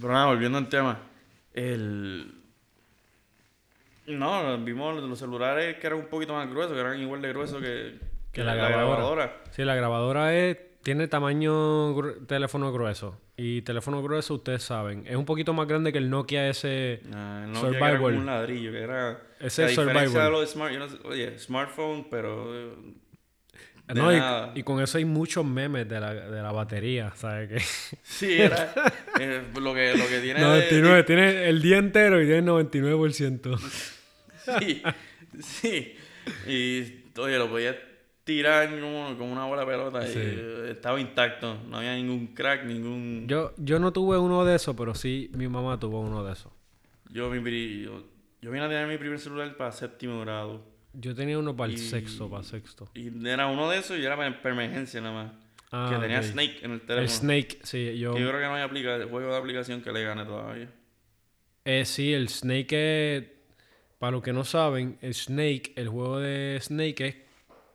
Pero 0.00 0.12
nada, 0.12 0.26
volviendo 0.26 0.58
al 0.58 0.68
tema. 0.68 0.98
El. 1.54 2.34
No, 4.06 4.58
vimos 4.58 5.00
los 5.00 5.16
celulares 5.18 5.76
que 5.78 5.86
eran 5.86 6.00
un 6.00 6.06
poquito 6.06 6.34
más 6.34 6.50
gruesos, 6.50 6.72
que 6.74 6.80
eran 6.80 6.98
igual 7.00 7.22
de 7.22 7.28
gruesos 7.28 7.62
que, 7.62 8.00
Que 8.32 8.42
la 8.42 8.54
grabadora. 8.56 9.42
Sí, 9.52 9.62
la 9.64 9.76
grabadora 9.76 10.34
es, 10.34 10.58
tiene 10.82 11.06
tamaño 11.06 11.94
gru- 11.94 12.26
teléfono 12.26 12.72
grueso. 12.72 13.16
Y 13.44 13.62
teléfono 13.62 14.00
grueso, 14.02 14.34
ustedes 14.34 14.62
saben, 14.62 15.04
es 15.04 15.16
un 15.16 15.24
poquito 15.24 15.52
más 15.52 15.66
grande 15.66 15.90
que 15.90 15.98
el 15.98 16.08
Nokia 16.08 16.48
ese... 16.48 17.00
Ah, 17.12 17.44
no, 17.48 17.70
que 17.70 17.76
era 17.76 17.96
como 17.98 18.06
un 18.18 18.26
ladrillo, 18.26 18.70
que 18.70 18.78
era. 18.80 19.20
Ese 19.40 19.62
a 19.62 19.64
es 19.66 19.70
diferencia 19.72 20.06
survival. 20.08 20.24
de 20.26 20.30
los 20.30 20.50
smart, 20.50 20.72
yo 20.72 20.78
no 20.78 20.88
sé, 20.88 20.96
oye, 21.04 21.38
smartphone, 21.40 22.06
pero. 22.08 22.54
eh, 22.54 22.70
de 23.88 23.94
No, 24.00 24.12
y, 24.12 24.16
nada. 24.16 24.52
y 24.54 24.62
con 24.62 24.80
eso 24.80 24.96
hay 24.98 25.04
muchos 25.04 25.44
memes 25.44 25.88
de 25.88 25.98
la, 25.98 26.14
de 26.14 26.40
la 26.40 26.52
batería, 26.52 27.12
¿sabes 27.16 27.48
qué? 27.48 27.96
Sí, 28.04 28.40
era. 28.40 28.72
eh, 29.18 29.42
lo, 29.60 29.74
que, 29.74 29.96
lo 29.96 30.06
que 30.06 30.20
tiene. 30.20 30.38
de- 30.40 30.46
99, 30.80 31.02
tiene 31.02 31.48
el 31.48 31.60
día 31.60 31.78
entero 31.78 32.22
y 32.22 32.26
tiene 32.26 32.42
99%. 32.46 33.58
Sí, 34.60 34.82
sí. 35.40 35.96
Y, 36.48 37.20
oye, 37.20 37.38
lo 37.38 37.48
podías 37.48 37.76
tirada 38.24 38.68
como, 38.70 39.16
como 39.18 39.32
una 39.32 39.44
bola 39.46 39.62
de 39.62 39.66
pelota 39.66 40.06
y 40.08 40.12
Sí. 40.12 40.18
eh, 40.22 40.68
estaba 40.70 41.00
intacto. 41.00 41.58
No 41.68 41.78
había 41.78 41.94
ningún 41.94 42.28
crack, 42.28 42.64
ningún... 42.64 43.26
Yo, 43.28 43.52
yo 43.56 43.78
no 43.78 43.92
tuve 43.92 44.18
uno 44.18 44.44
de 44.44 44.56
esos, 44.56 44.76
pero 44.76 44.94
sí 44.94 45.30
mi 45.34 45.48
mamá 45.48 45.78
tuvo 45.80 46.00
uno 46.00 46.22
de 46.24 46.32
esos. 46.32 46.52
Yo, 47.10 47.28
mi 47.30 47.82
yo, 47.82 48.02
yo 48.40 48.50
vine 48.50 48.64
a 48.64 48.68
tener 48.68 48.86
mi 48.86 48.96
primer 48.98 49.18
celular 49.18 49.56
para 49.56 49.72
séptimo 49.72 50.20
grado. 50.20 50.64
Yo 50.94 51.14
tenía 51.14 51.38
uno 51.38 51.56
para 51.56 51.72
el 51.72 51.78
Y- 51.78 51.82
sexto, 51.82 52.28
para 52.30 52.42
sexto. 52.42 52.88
Y 52.94 53.26
era 53.26 53.46
uno 53.46 53.68
de 53.70 53.78
esos 53.78 53.98
y 53.98 54.04
era 54.04 54.16
para, 54.16 54.40
para 54.42 54.54
emergencia 54.54 55.00
nada 55.00 55.24
más. 55.24 55.32
Ah, 55.74 55.88
que 55.92 55.98
tenía. 56.00 56.22
Snake 56.22 56.58
en 56.62 56.72
el 56.72 56.80
El 56.80 56.86
teléfono. 56.86 57.08
Snake, 57.18 57.58
sí, 57.62 57.98
yo... 57.98 58.12
Que 58.14 58.20
yo 58.20 58.28
creo 58.28 58.40
que 58.40 58.46
no 58.46 58.54
hay 58.54 59.08
juego 59.10 59.32
de 59.32 59.38
aplicación 59.38 59.80
que 59.80 59.90
le 59.90 60.04
gane 60.04 60.24
todavía. 60.24 60.68
Eh, 61.64 61.84
sí, 61.86 62.12
el 62.12 62.28
Snake 62.28 63.16
es... 63.16 63.24
Para 63.98 64.10
los 64.12 64.22
que 64.22 64.32
no 64.32 64.44
saben, 64.44 64.98
el 65.00 65.14
Snake, 65.14 65.72
el 65.76 65.88
juego 65.88 66.18
de 66.18 66.58
Snake 66.60 67.06
es 67.06 67.14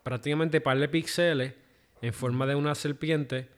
prácticamente 0.07 0.61
par 0.61 0.79
de 0.79 0.87
píxeles 0.87 1.53
en 2.01 2.13
forma 2.13 2.45
de 2.45 2.55
una 2.55 2.75
serpiente 2.75 3.49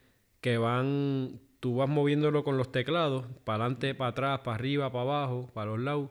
que 0.42 0.58
van... 0.58 1.40
Tú 1.60 1.76
vas 1.76 1.90
moviéndolo 1.90 2.44
con 2.44 2.58
los 2.58 2.72
teclados, 2.72 3.26
para 3.44 3.66
adelante, 3.66 3.94
para 3.94 4.10
atrás, 4.10 4.40
para 4.40 4.56
arriba, 4.56 4.92
para 4.92 5.04
abajo, 5.04 5.52
para 5.54 5.72
los 5.72 5.80
lados, 5.80 6.10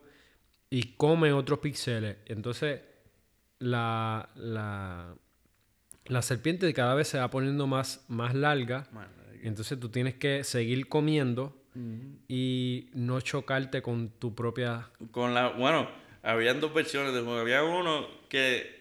y 0.69 0.93
come 0.93 1.33
otros 1.33 1.59
píxeles. 1.59 2.17
Entonces, 2.27 2.81
la, 3.57 4.29
la, 4.35 5.15
la 6.05 6.21
serpiente 6.21 6.71
cada 6.73 6.93
vez 6.93 7.09
se 7.09 7.17
va 7.17 7.29
poniendo 7.29 7.67
más, 7.67 8.05
más 8.07 8.33
larga. 8.33 8.87
Entonces 9.41 9.77
tú 9.77 9.89
tienes 9.89 10.13
que 10.13 10.45
seguir 10.45 10.87
comiendo 10.87 11.53
y 12.29 12.89
no 12.93 13.19
chocarte 13.19 13.81
con 13.81 14.09
tu 14.09 14.35
propia... 14.35 14.89
Con 15.11 15.33
la, 15.33 15.49
bueno, 15.49 15.89
habían 16.23 16.61
dos 16.61 16.73
versiones 16.73 17.11
juego. 17.25 17.39
Había 17.39 17.63
uno 17.63 18.07
que 18.29 18.78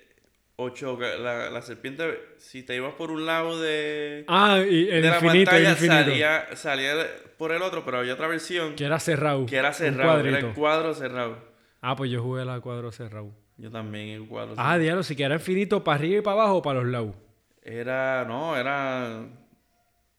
ocho, 0.61 0.99
la, 1.01 1.51
la 1.51 1.63
serpiente, 1.63 2.19
si 2.39 2.65
te 2.65 2.75
ibas 2.75 2.95
por 2.95 3.13
un 3.13 3.25
lado 3.27 3.61
de, 3.61 4.25
Ah, 4.27 4.59
y 4.69 4.89
el 4.91 5.03
de 5.03 5.09
la 5.09 5.15
infinito, 5.21 5.51
pantalla, 5.53 5.71
infinito. 5.71 5.95
salía, 6.05 6.57
salía 6.57 6.93
por 7.37 7.53
el 7.53 7.63
otro, 7.63 7.85
pero 7.85 7.99
había 7.99 8.15
otra 8.15 8.27
versión 8.27 8.75
Que 8.75 8.85
era 8.85 8.99
cerrado. 8.99 9.47
que 9.47 9.57
era 9.57 9.73
cerrado, 9.73 10.19
era 10.21 10.39
el 10.41 10.53
cuadro 10.55 10.95
cerrado. 10.95 11.39
Ah, 11.81 11.95
pues 11.95 12.11
yo 12.11 12.21
jugué 12.23 12.45
la 12.45 12.61
cuadro 12.61 12.91
cerrado. 12.91 13.31
Yo 13.57 13.71
también 13.71 14.09
el 14.09 14.27
cuadro 14.27 14.55
Ah, 14.57 14.79
diablo, 14.79 15.03
si 15.05 15.15
que 15.15 15.23
era 15.23 15.35
infinito 15.37 15.83
para 15.85 15.99
arriba 15.99 16.19
y 16.19 16.23
para 16.23 16.41
abajo 16.43 16.57
o 16.57 16.63
para 16.63 16.81
los 16.81 16.89
lados. 16.91 17.15
Era, 17.63 18.25
no, 18.27 18.57
era, 18.57 19.27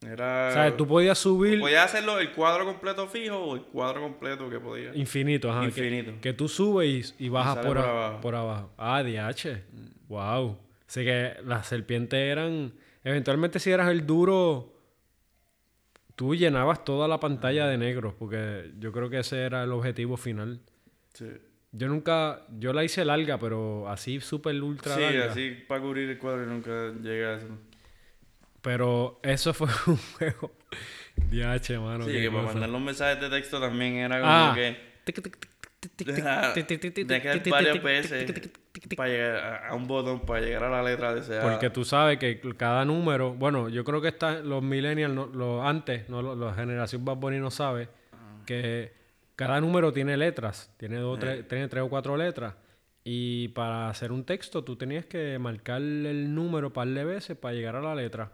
era... 0.02 0.48
o 0.50 0.54
sea, 0.54 0.78
tú 0.78 0.88
podías 0.88 1.18
subir 1.18 1.60
Podías 1.60 1.84
hacerlo 1.86 2.20
el 2.20 2.32
cuadro 2.32 2.64
completo 2.66 3.08
fijo 3.08 3.36
o 3.38 3.56
el 3.56 3.64
cuadro 3.64 4.02
completo 4.02 4.50
que 4.50 4.60
podía. 4.60 4.96
infinito, 4.96 5.52
ajá. 5.52 5.66
Infinito. 5.66 6.14
Que, 6.22 6.32
tú 6.32 6.48
subes 6.48 7.16
y, 7.20 7.26
y 7.26 7.30
bajas 7.30 7.58
por, 7.66 7.78
abajo. 7.78 8.22
por 8.22 8.36
abajo. 8.36 8.72
Ah, 8.78 9.04
DH. 9.04 9.64
Wow. 10.10 10.57
Así 10.88 11.03
que 11.05 11.36
las 11.45 11.66
serpientes 11.68 12.20
eran... 12.20 12.74
Eventualmente 13.03 13.60
si 13.60 13.72
eras 13.72 13.89
el 13.89 14.05
duro... 14.05 14.74
Tú 16.16 16.36
llenabas 16.36 16.84
toda 16.84 17.07
la 17.07 17.18
pantalla 17.22 17.66
de 17.68 17.78
negros, 17.78 18.14
porque 18.20 18.72
yo 18.78 18.91
creo 18.91 19.10
que 19.10 19.20
ese 19.20 19.41
era 19.45 19.64
el 19.64 19.72
objetivo 19.72 20.18
final. 20.18 20.60
Sí, 21.14 21.28
Yo 21.72 21.88
nunca, 21.88 22.41
yo 22.57 22.74
la 22.74 22.84
hice 22.84 23.05
larga, 23.05 23.38
pero 23.39 23.88
así 23.88 24.20
súper 24.20 24.62
ultra 24.62 24.95
sí 24.95 25.01
larga. 25.01 25.32
así 25.32 25.51
para 25.66 25.80
cubrir 25.82 26.10
el 26.10 26.18
cuadro 26.18 26.43
y 26.43 26.47
nunca 26.47 26.91
llegué 27.01 27.26
a 27.26 27.34
eso. 27.36 27.47
Pero 28.62 29.22
eso 29.24 29.53
fue 29.53 29.70
un 29.88 29.95
juego. 29.97 30.51
DH, 31.16 31.80
mano. 31.80 32.03
sí, 32.05 32.12
que 32.12 32.30
para 32.30 32.43
mandar 32.43 32.70
los 32.70 32.82
mensajes 32.82 33.22
de 33.22 33.30
texto 33.30 33.60
también 33.62 33.95
era 33.95 34.20
como 34.20 34.30
Ah. 34.32 34.51
que... 34.55 34.76
Tic, 35.05 35.16
tic, 35.24 35.39
tic, 35.39 35.49
Tenías 35.80 37.40
que 37.42 37.50
varias 37.50 37.82
veces 37.84 38.50
para 38.96 39.10
llegar 39.10 39.64
a, 39.70 39.76
un 39.76 39.88
botón, 39.88 40.22
para 40.22 40.42
llegar 40.42 40.64
a 40.64 40.70
la 40.70 40.84
letra 40.84 41.14
deseada. 41.14 41.42
Porque 41.50 41.70
tú 41.70 41.84
sabes 41.86 42.18
que 42.18 42.40
cada 42.58 42.86
número, 42.86 43.34
bueno, 43.34 43.70
yo 43.70 43.84
creo 43.84 44.02
que 44.02 44.10
está, 44.10 44.40
los 44.40 44.62
millennials, 44.64 45.14
no- 45.14 45.28
los 45.28 45.66
antes, 45.66 46.08
no, 46.10 46.22
Lo- 46.22 46.36
la 46.36 46.54
generación 46.54 47.04
Bad 47.06 47.18
Bunny 47.18 47.40
no 47.40 47.52
sabe 47.52 47.88
que 48.46 48.94
cada 49.36 49.62
número 49.62 49.94
tiene 49.94 50.18
letras, 50.18 50.74
tiene 50.78 50.98
dos, 50.98 51.18
Eh. 51.18 51.22
tres, 51.22 51.48
tiene 51.48 51.68
tres 51.68 51.84
o 51.84 51.90
cuatro 51.90 52.18
letras. 52.18 52.56
Y 53.04 53.48
para 53.50 53.90
hacer 53.90 54.12
un 54.12 54.24
texto 54.26 54.64
tú 54.64 54.76
tenías 54.76 55.06
que 55.06 55.40
marcar 55.40 55.82
el 55.82 56.34
número 56.36 56.72
par 56.74 56.88
de 56.88 57.06
veces 57.06 57.38
para 57.38 57.54
llegar 57.54 57.76
a 57.78 57.82
la 57.82 57.96
letra. 57.96 58.34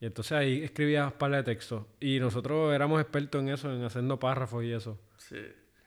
Y 0.00 0.06
entonces 0.06 0.32
ahí 0.32 0.62
escribías 0.62 1.12
par 1.12 1.32
de 1.32 1.42
textos. 1.42 1.84
Y 2.00 2.20
nosotros 2.20 2.72
éramos 2.74 3.00
expertos 3.00 3.42
en 3.42 3.48
eso, 3.50 3.70
en 3.74 3.84
haciendo 3.84 4.18
párrafos 4.18 4.64
y 4.64 4.72
eso. 4.72 4.98
Sí. 5.18 5.36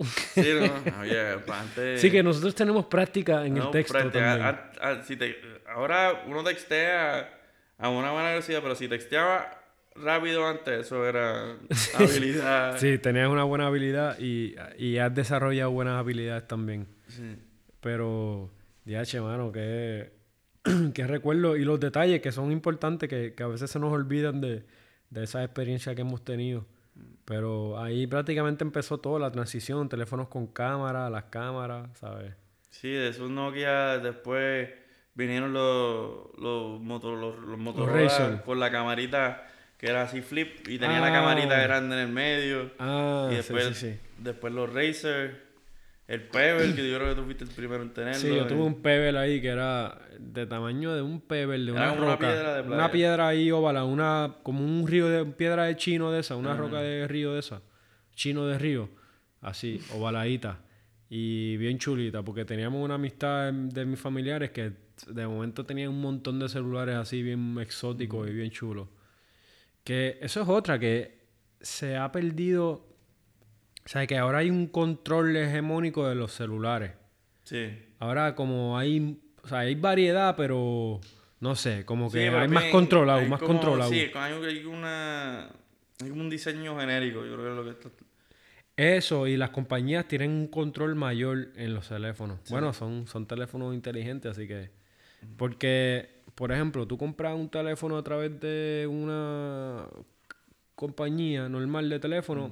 Sí, 0.06 0.50
no, 0.60 1.02
oye, 1.02 1.38
pa- 1.46 1.62
antes... 1.62 2.02
Sí, 2.02 2.12
que 2.12 2.22
nosotros 2.24 2.54
tenemos 2.56 2.86
práctica 2.86 3.46
en 3.46 3.56
no, 3.56 3.66
el 3.66 3.72
texto 3.72 3.94
frente 3.98 4.20
a- 4.22 4.24
también. 4.24 4.48
a- 4.82 4.90
a- 4.90 5.04
si 5.04 5.16
te- 5.18 5.36
ahora 5.68 6.24
uno 6.28 6.44
textea 6.44 7.40
a 7.78 7.90
una 7.90 8.12
buena 8.12 8.30
velocidad, 8.30 8.60
pero 8.62 8.76
si 8.76 8.88
texteaba 8.88 9.60
rápido 9.96 10.48
antes, 10.48 10.86
eso 10.88 11.06
era 11.08 11.56
habilidad. 11.96 12.78
Sí, 12.80 12.98
tenías 12.98 13.30
una 13.30 13.44
buena 13.44 13.68
habilidad 13.68 14.18
y, 14.20 14.56
y 14.78 14.98
has 14.98 15.14
desarrollado 15.14 15.72
buenas 15.72 16.00
habilidades 16.00 16.48
también. 16.48 16.88
Sí. 17.08 17.36
Pero, 17.82 18.50
DH, 18.86 19.22
mano, 19.22 19.52
que, 19.52 20.12
que 20.94 21.08
recuerdo 21.08 21.56
y 21.58 21.66
los 21.66 21.80
detalles 21.80 22.22
que 22.22 22.32
son 22.32 22.52
importantes, 22.52 23.10
que, 23.10 23.34
que 23.34 23.44
a 23.44 23.48
veces 23.48 23.70
se 23.70 23.80
nos 23.80 23.92
olvidan 23.92 24.42
de, 24.42 24.64
de 25.10 25.24
esa 25.24 25.44
experiencia 25.44 25.94
que 25.96 26.02
hemos 26.02 26.24
tenido. 26.24 26.66
Pero 27.26 27.82
ahí 27.82 28.06
prácticamente 28.08 28.64
empezó 28.64 28.98
todo, 29.00 29.18
la 29.20 29.32
transición, 29.32 29.88
teléfonos 29.90 30.28
con 30.28 30.48
cámara, 30.48 31.10
las 31.10 31.26
cámaras, 31.26 31.90
¿sabes? 31.98 32.34
Sí, 32.70 32.90
de 32.92 33.10
esos 33.10 33.30
Nokia 33.30 34.00
después 34.00 34.70
vinieron 35.16 35.54
los, 35.54 36.38
los, 36.38 36.82
motor, 36.82 37.18
los, 37.18 37.38
los 37.40 37.58
Motorola 37.58 38.42
con 38.44 38.60
la 38.60 38.72
camarita 38.72 39.48
que 39.78 39.88
era 39.90 40.04
así 40.04 40.22
flip 40.22 40.68
y 40.68 40.80
tenía 40.80 41.00
la 41.00 41.08
Ah. 41.08 41.12
camarita 41.14 41.62
grande 41.62 41.96
en 41.96 42.02
el 42.08 42.14
medio. 42.14 42.72
Ah, 42.80 43.28
y 43.30 43.32
sí, 43.32 43.36
después, 43.38 43.66
sí, 43.78 43.92
sí. 43.92 44.00
después 44.18 44.54
los 44.54 44.72
Razer, 44.74 45.44
el 46.08 46.22
Pebble, 46.24 46.76
que 46.76 46.90
yo 46.90 46.98
creo 46.98 47.10
que 47.10 47.16
tú 47.16 47.24
fuiste 47.26 47.44
el 47.46 47.50
primero 47.52 47.82
en 47.82 47.94
tenerlo. 47.94 48.20
Sí, 48.20 48.28
yo 48.28 48.44
eh. 48.44 48.48
tuve 48.48 48.62
un 48.62 48.82
pebble 48.82 49.18
ahí 49.18 49.42
que 49.42 49.48
era 49.48 50.00
de 50.20 50.46
tamaño 50.46 50.94
de 50.94 51.02
un 51.02 51.22
pebble, 51.22 51.60
de 51.60 51.72
Era 51.72 51.82
una 51.82 51.90
como 51.92 52.02
una 52.04 52.16
roca. 52.16 52.28
piedra 52.28 52.56
de 52.56 52.64
playa. 52.64 52.76
Una 52.78 52.92
piedra 52.92 53.28
ahí 53.30 53.52
óvala, 53.52 53.84
una, 53.86 54.36
como 54.44 54.66
un 54.66 54.86
río 54.88 55.08
de 55.08 55.26
piedra 55.26 55.64
de 55.66 55.76
chino 55.78 56.12
de 56.12 56.20
esa, 56.20 56.36
una 56.36 56.56
roca 56.56 56.82
de 56.82 57.08
río 57.08 57.34
de 57.34 57.40
esa. 57.40 57.62
Chino 58.16 58.46
de 58.46 58.60
río. 58.60 58.90
Así, 59.42 59.82
ovaladita. 59.94 60.60
Y 61.10 61.58
bien 61.58 61.78
chulita, 61.78 62.22
porque 62.24 62.44
teníamos 62.44 62.84
una 62.84 62.96
amistad 62.96 63.52
de, 63.52 63.70
de 63.70 63.86
mis 63.86 64.00
familiares 64.00 64.52
que 64.52 64.74
de 65.08 65.28
momento 65.28 65.66
tenían 65.66 65.90
un 65.90 66.02
montón 66.02 66.40
de 66.40 66.50
celulares 66.50 66.96
así 66.96 67.22
bien 67.24 67.58
exóticos 67.60 68.30
y 68.30 68.34
bien 68.34 68.52
chulos. 68.52 68.88
Que 69.84 70.18
eso 70.22 70.42
es 70.42 70.50
otra, 70.50 70.80
que 70.80 71.20
se 71.62 71.96
ha 71.98 72.12
perdido. 72.12 72.93
O 73.86 73.90
sea, 73.90 74.08
que 74.08 74.18
ahora 74.18 74.40
hay 74.40 74.50
un 74.50 74.68
control 74.68 75.36
hegemónico 75.36 76.08
de 76.08 76.16
los 76.16 76.32
celulares. 76.34 76.92
Sí. 77.44 77.70
Ahora 78.00 78.36
como 78.36 78.78
hay, 78.78 79.20
o 79.44 79.48
sea, 79.48 79.60
hay 79.60 79.76
variedad, 79.76 80.36
pero 80.38 81.02
no 81.40 81.56
sé, 81.56 81.84
como 81.86 82.10
que 82.12 82.30
Sí, 82.30 82.34
hay 82.36 82.48
más 82.48 82.66
controlado, 82.66 83.20
hay 83.20 83.28
más 83.28 83.40
como- 83.40 83.54
controlado. 83.54 83.92
Sí, 83.92 84.10
hay, 84.14 84.34
hay 84.34 84.66
una... 84.66 85.50
Hay 86.02 86.10
un 86.10 86.30
diseño 86.30 86.78
genérico, 86.80 87.26
yo 87.26 87.34
creo 87.36 87.44
que 87.44 87.50
es 87.50 87.56
lo 87.56 87.64
que 87.64 87.70
está... 87.72 87.90
Eso, 88.76 89.28
y 89.28 89.38
las 89.38 89.52
compañías 89.52 90.08
tienen 90.08 90.32
un 90.32 90.48
control 90.48 90.96
mayor 90.96 91.50
en 91.56 91.74
los 91.76 91.88
teléfonos. 91.90 92.40
Bueno, 92.50 92.74
son, 92.74 93.06
son 93.08 93.28
teléfonos 93.28 93.74
inteligentes, 93.76 94.32
así 94.32 94.48
que... 94.48 94.72
Porque, 95.38 96.22
por 96.36 96.52
ejemplo, 96.52 96.86
tú 96.88 96.98
compras 96.98 97.36
un 97.36 97.50
teléfono 97.50 97.98
a 97.98 98.04
través 98.04 98.40
de 98.40 98.88
una 98.90 99.86
compañía 100.76 101.48
normal 101.48 101.90
de 101.90 102.00
teléfono 102.00 102.52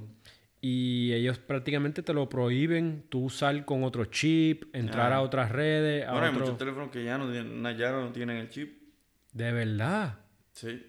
y 0.62 1.12
ellos 1.14 1.39
prácticamente 1.39 2.03
te 2.03 2.14
lo 2.14 2.30
prohíben 2.30 3.05
tú 3.09 3.26
usar 3.26 3.66
con 3.66 3.84
otro 3.84 4.05
chip, 4.05 4.66
entrar 4.76 5.12
Ah. 5.12 5.18
a 5.18 5.22
otras 5.22 5.51
redes, 5.51 6.07
a 6.07 6.12
Bueno, 6.12 6.28
hay 6.28 6.34
muchos 6.34 6.57
teléfonos 6.57 6.91
que 6.91 7.03
ya 7.03 7.18
no, 7.18 7.32
tienen, 7.32 7.78
ya 7.78 7.91
no 7.91 8.12
tienen 8.12 8.38
el 8.38 8.49
chip. 8.49 8.80
De 9.34 9.51
verdad, 9.51 10.20
Sí. 10.51 10.86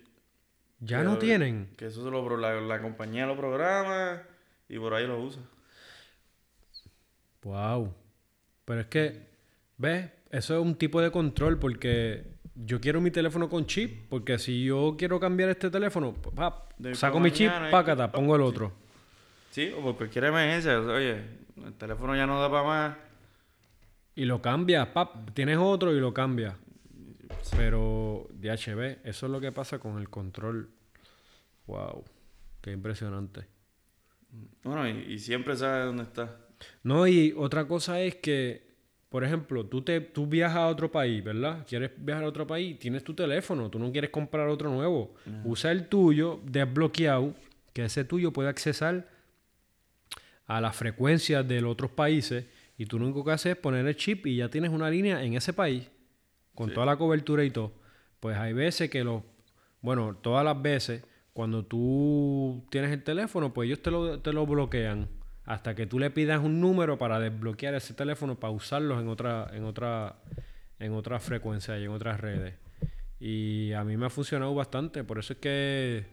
ya 0.81 0.99
Que 0.99 1.05
no 1.05 1.17
tienen. 1.19 1.71
Que 1.77 1.87
eso 1.87 2.05
se 2.05 2.11
lo, 2.11 2.37
la, 2.37 2.61
la 2.61 2.83
compañía 2.83 3.25
lo 3.27 3.37
programa 3.37 4.23
y 4.69 4.79
por 4.79 4.93
ahí 4.95 5.07
lo 5.07 5.21
usa. 5.23 5.41
Wow. 7.43 7.95
Pero 8.65 8.81
es 8.81 8.87
que, 8.87 9.27
¿ves? 9.79 10.11
Eso 10.31 10.55
es 10.59 10.63
un 10.63 10.77
tipo 10.77 11.01
de 11.01 11.11
control 11.11 11.59
porque 11.59 12.25
yo 12.55 12.81
quiero 12.81 13.01
mi 13.01 13.11
teléfono 13.11 13.49
con 13.49 13.67
chip, 13.67 14.09
porque 14.09 14.39
si 14.39 14.65
yo 14.65 14.97
quiero 14.99 15.19
cambiar 15.19 15.49
este 15.51 15.71
teléfono, 15.71 16.15
pap, 16.15 16.73
saco 16.95 17.21
mi 17.21 17.31
chip, 17.33 17.51
pácata, 17.71 18.07
pap, 18.09 18.15
pongo 18.15 18.37
el 18.37 18.43
otro. 18.43 18.69
Sí, 18.69 18.82
o 19.77 19.83
por 19.83 19.97
cualquier 19.97 20.25
emergencia. 20.25 20.81
Oye, 20.81 21.23
el 21.65 21.75
teléfono 21.75 22.17
ya 22.17 22.27
no 22.27 22.41
da 22.41 22.51
para 22.51 22.63
más. 22.63 22.97
Y 24.15 24.25
lo 24.25 24.43
cambias, 24.43 24.89
pap, 24.89 25.31
tienes 25.33 25.59
otro 25.59 25.95
y 25.95 26.01
lo 26.01 26.13
cambias. 26.13 26.55
Pero, 27.57 28.29
DHB, 28.31 28.99
eso 29.05 29.27
es 29.27 29.33
lo 29.33 29.41
que 29.41 29.53
pasa 29.53 29.79
con 29.79 29.99
el 29.99 30.09
control. 30.09 30.71
Wow. 31.67 32.05
Qué 32.61 32.73
impresionante. 32.73 33.47
Bueno, 34.63 34.89
y, 34.89 35.13
y 35.13 35.19
siempre 35.19 35.57
sabe 35.57 35.87
dónde 35.87 36.05
está. 36.05 36.37
No, 36.83 37.07
y 37.07 37.35
otra 37.37 37.67
cosa 37.67 38.01
es 38.01 38.17
que 38.17 38.73
por 39.13 39.25
ejemplo, 39.25 39.67
tú, 39.67 39.83
te, 39.83 40.01
tú 40.01 40.27
viajas 40.27 40.57
a 40.57 40.69
otro 40.69 40.91
país, 40.91 41.23
¿verdad? 41.23 41.67
Quieres 41.69 41.91
viajar 41.99 42.25
a 42.25 42.29
otro 42.29 42.47
país, 42.47 42.79
tienes 42.79 43.05
tu 43.05 43.13
teléfono, 43.13 43.69
tú 43.69 43.79
no 43.79 43.93
quieres 43.93 44.09
comprar 44.09 44.49
otro 44.49 44.71
nuevo. 44.71 45.13
Usa 45.45 45.71
el 45.71 45.87
tuyo 45.87 46.41
desbloqueado, 46.47 47.35
que 47.75 47.85
ese 47.85 48.07
tuyo 48.07 48.33
puede 48.33 48.49
accesar 48.49 49.12
a 50.57 50.61
las 50.61 50.77
frecuencias 50.77 51.47
de 51.49 51.61
los 51.61 51.73
otros 51.73 51.91
países 51.93 52.45
y 52.77 52.87
tú 52.87 52.99
lo 52.99 53.07
único 53.07 53.25
que 53.25 53.33
haces 53.33 53.53
es 53.53 53.59
poner 53.59 53.87
el 53.87 53.97
chip 53.97 54.27
y 54.27 54.37
ya 54.37 54.49
tienes 54.49 54.71
una 54.71 54.91
línea 54.91 55.23
en 55.23 55.35
ese 55.35 55.53
país 55.53 55.91
con 56.55 56.73
toda 56.73 56.85
la 56.85 56.97
cobertura 56.97 57.45
y 57.45 57.51
todo. 57.51 57.73
Pues 58.21 58.37
hay 58.37 58.53
veces 58.53 58.91
que 58.91 59.03
los, 59.03 59.23
bueno, 59.81 60.17
todas 60.21 60.45
las 60.45 60.61
veces 60.61 61.05
cuando 61.33 61.65
tú 61.65 62.67
tienes 62.71 62.93
el 62.93 63.03
teléfono, 63.03 63.55
pues 63.55 63.67
ellos 63.67 63.81
te 63.81 63.91
lo, 63.91 64.21
te 64.21 64.33
lo 64.33 64.47
bloquean 64.47 65.09
hasta 65.45 65.75
que 65.75 65.87
tú 65.87 65.99
le 65.99 66.11
pidas 66.11 66.41
un 66.41 66.61
número 66.61 66.99
para 66.99 67.19
desbloquear 67.19 67.75
ese 67.75 67.95
teléfono 67.95 68.39
para 68.39 68.53
usarlos 68.53 69.01
en 69.01 69.09
otra 69.09 69.51
en 69.55 69.65
otra 69.65 70.17
en 70.79 70.93
otra 70.93 71.19
frecuencia 71.19 71.79
y 71.79 71.85
en 71.85 71.91
otras 71.91 72.21
redes. 72.21 72.55
Y 73.19 73.73
a 73.73 73.85
mí 73.85 73.97
me 73.97 74.07
ha 74.07 74.11
funcionado 74.11 74.55
bastante, 74.55 75.05
por 75.05 75.19
eso 75.19 75.33
es 75.33 75.39
que 75.39 76.05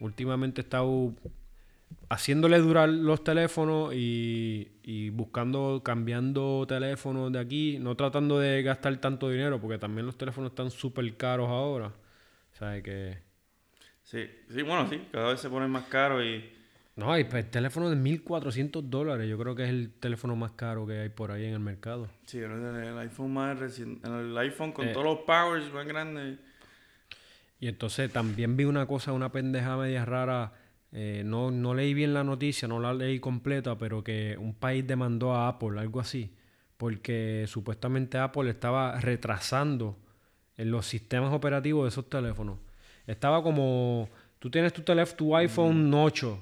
últimamente 0.00 0.60
he 0.60 0.64
estado 0.64 1.14
haciéndole 2.10 2.58
durar 2.58 2.88
los 2.90 3.24
teléfonos 3.24 3.94
y, 3.94 4.72
y 4.82 5.10
buscando, 5.10 5.80
cambiando 5.84 6.66
teléfonos 6.68 7.32
de 7.32 7.38
aquí, 7.38 7.78
no 7.80 7.96
tratando 7.96 8.38
de 8.38 8.62
gastar 8.62 8.96
tanto 8.98 9.30
dinero, 9.30 9.60
porque 9.60 9.78
también 9.78 10.06
los 10.06 10.18
teléfonos 10.18 10.50
están 10.50 10.70
súper 10.70 11.16
caros 11.16 11.48
ahora. 11.48 11.86
O 11.86 12.56
sea, 12.58 12.82
que... 12.82 13.18
Sí, 14.02 14.28
sí, 14.48 14.62
bueno, 14.62 14.88
sí, 14.88 15.00
cada 15.12 15.30
vez 15.30 15.40
se 15.40 15.48
ponen 15.48 15.70
más 15.70 15.84
caros 15.84 16.22
y... 16.24 16.44
No, 16.96 17.12
hay 17.12 17.24
pues, 17.24 17.50
teléfono 17.50 17.88
de 17.88 17.96
1.400 17.96 18.82
dólares. 18.82 19.28
Yo 19.28 19.38
creo 19.38 19.54
que 19.54 19.62
es 19.64 19.70
el 19.70 19.92
teléfono 19.92 20.36
más 20.36 20.50
caro 20.52 20.86
que 20.86 20.98
hay 20.98 21.08
por 21.08 21.30
ahí 21.30 21.46
en 21.46 21.54
el 21.54 21.60
mercado. 21.60 22.08
Sí, 22.26 22.38
el, 22.38 22.50
el 22.50 22.98
iPhone 22.98 23.32
más 23.32 23.58
reciente, 23.58 24.06
el 24.08 24.36
iPhone 24.36 24.72
con 24.72 24.88
Eh. 24.88 24.92
todos 24.92 25.06
los 25.06 25.18
powers 25.20 25.72
más 25.72 25.86
grandes. 25.86 26.38
Y 27.60 27.68
entonces 27.68 28.12
también 28.12 28.56
vi 28.56 28.64
una 28.64 28.86
cosa, 28.86 29.12
una 29.12 29.30
pendeja 29.32 29.76
media 29.76 30.04
rara. 30.04 30.52
Eh, 30.92 31.22
no, 31.24 31.50
no 31.50 31.74
leí 31.74 31.94
bien 31.94 32.12
la 32.14 32.24
noticia, 32.24 32.66
no 32.66 32.80
la 32.80 32.92
leí 32.92 33.20
completa, 33.20 33.76
pero 33.78 34.02
que 34.02 34.36
un 34.38 34.54
país 34.54 34.86
demandó 34.86 35.32
a 35.34 35.48
Apple, 35.48 35.78
algo 35.78 36.00
así. 36.00 36.32
Porque 36.76 37.44
supuestamente 37.46 38.18
Apple 38.18 38.48
estaba 38.50 38.98
retrasando 39.00 39.98
en 40.56 40.70
los 40.70 40.86
sistemas 40.86 41.32
operativos 41.32 41.84
de 41.84 41.88
esos 41.90 42.08
teléfonos. 42.08 42.58
Estaba 43.06 43.42
como. 43.42 44.08
Tú 44.38 44.50
tienes 44.50 44.72
tu 44.72 44.82
teléfono, 44.82 45.16
tu 45.16 45.36
iPhone 45.36 45.92
8. 45.92 46.40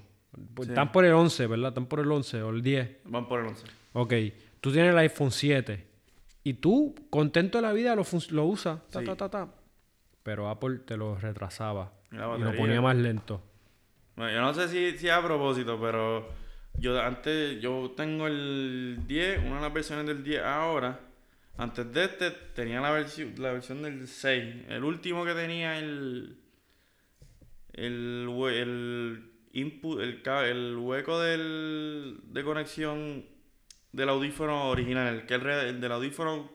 pues 0.54 0.66
Sí. 0.66 0.72
Están 0.72 0.92
por 0.92 1.04
el 1.04 1.12
11, 1.14 1.46
¿verdad? 1.48 1.68
Están 1.68 1.86
por 1.86 1.98
el 2.00 2.10
11 2.12 2.42
o 2.42 2.50
el 2.50 2.62
10. 2.62 2.98
Van 3.06 3.26
por 3.26 3.40
el 3.40 3.46
11. 3.48 3.64
Ok. 3.94 4.14
Tú 4.60 4.70
tienes 4.72 4.92
el 4.92 4.98
iPhone 4.98 5.30
7. 5.32 5.84
Y 6.44 6.54
tú, 6.54 6.94
contento 7.10 7.58
de 7.58 7.62
la 7.62 7.72
vida, 7.72 7.96
lo, 7.96 8.04
lo 8.30 8.44
usas. 8.44 8.78
Ta, 8.90 9.00
Sí. 9.00 9.06
ta, 9.06 9.16
ta, 9.16 9.28
ta. 9.28 9.48
Pero 10.22 10.48
Apple 10.48 10.78
te 10.86 10.96
lo 10.96 11.16
retrasaba. 11.16 11.92
Y 12.12 12.16
lo 12.16 12.54
ponía 12.56 12.80
más 12.80 12.96
lento. 12.96 13.42
Yo 14.18 14.40
no 14.40 14.52
sé 14.52 14.68
si, 14.68 14.98
si 14.98 15.08
a 15.08 15.22
propósito, 15.22 15.78
pero 15.80 16.28
yo 16.74 17.00
antes, 17.00 17.60
yo 17.60 17.92
tengo 17.96 18.26
el 18.26 19.00
10, 19.06 19.40
una 19.46 19.56
de 19.56 19.62
las 19.62 19.72
versiones 19.72 20.06
del 20.06 20.24
10 20.24 20.42
ahora. 20.42 21.00
Antes 21.56 21.92
de 21.92 22.04
este 22.04 22.30
tenía 22.30 22.80
la 22.80 22.90
versión, 22.90 23.34
la 23.38 23.52
versión 23.52 23.82
del 23.82 24.06
6. 24.06 24.66
El 24.68 24.84
último 24.84 25.24
que 25.24 25.34
tenía 25.34 25.78
el 25.78 26.38
el, 27.78 28.28
el 28.52 29.30
input, 29.52 30.00
el, 30.00 30.22
el 30.26 30.76
hueco 30.76 31.20
del, 31.20 32.20
de 32.24 32.44
conexión 32.44 33.24
del 33.92 34.08
audífono 34.08 34.68
original, 34.68 35.26
que 35.26 35.34
el, 35.34 35.46
el 35.46 35.80
del 35.80 35.92
audífono 35.92 36.50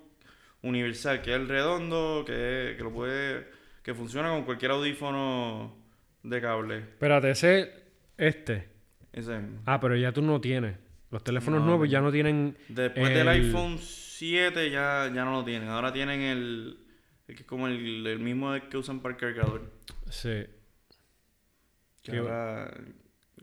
universal, 0.61 1.21
que 1.21 1.31
es 1.31 1.37
el 1.37 1.47
redondo, 1.47 2.23
que, 2.25 2.75
que 2.77 2.83
lo 2.83 2.91
puede, 2.91 3.47
que 3.83 3.93
funciona 3.93 4.29
con 4.29 4.43
cualquier 4.43 4.71
audífono 4.71 5.82
de 6.23 6.41
cable. 6.41 6.77
Espérate, 6.79 7.31
ese, 7.31 7.71
este. 8.17 8.67
Ese 9.11 9.37
mismo. 9.39 9.61
Ah, 9.65 9.79
pero 9.79 9.95
ya 9.95 10.11
tú 10.11 10.21
no 10.21 10.41
tienes. 10.41 10.77
Los 11.11 11.23
teléfonos 11.23 11.59
No, 11.61 11.67
nuevos 11.67 11.89
ya 11.89 12.01
no 12.01 12.11
tienen. 12.11 12.57
Después 12.69 13.09
del 13.09 13.27
el- 13.27 13.45
iPhone 13.45 13.77
7 13.77 14.71
ya, 14.71 15.11
ya 15.13 15.23
no 15.25 15.31
lo 15.33 15.43
tienen. 15.45 15.69
Ahora 15.69 15.93
tienen 15.93 16.21
el, 16.21 16.77
el 17.27 17.35
que 17.35 17.41
es 17.43 17.47
como 17.47 17.67
el, 17.67 18.07
el 18.07 18.19
mismo 18.19 18.53
que 18.69 18.77
usan 18.77 18.99
para 19.01 19.13
el 19.15 19.19
cargador. 19.21 19.71
Sí. 20.09 20.45
Que 22.01 22.11
Qué 22.11 22.17
ahora, 22.17 22.73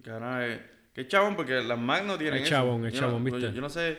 que 0.03 0.11
ahora 0.11 0.47
es, 0.47 0.61
que 0.93 1.07
chabón 1.07 1.37
porque 1.37 1.63
las 1.63 1.79
Mac 1.79 2.05
no 2.05 2.19
tienen 2.19 2.43
Es 2.43 2.49
chabón, 2.49 2.85
es 2.87 2.93
chabón, 2.95 3.25
no, 3.25 3.31
¿viste? 3.31 3.41
Yo, 3.41 3.53
yo 3.53 3.61
no 3.61 3.71
sé, 3.71 3.99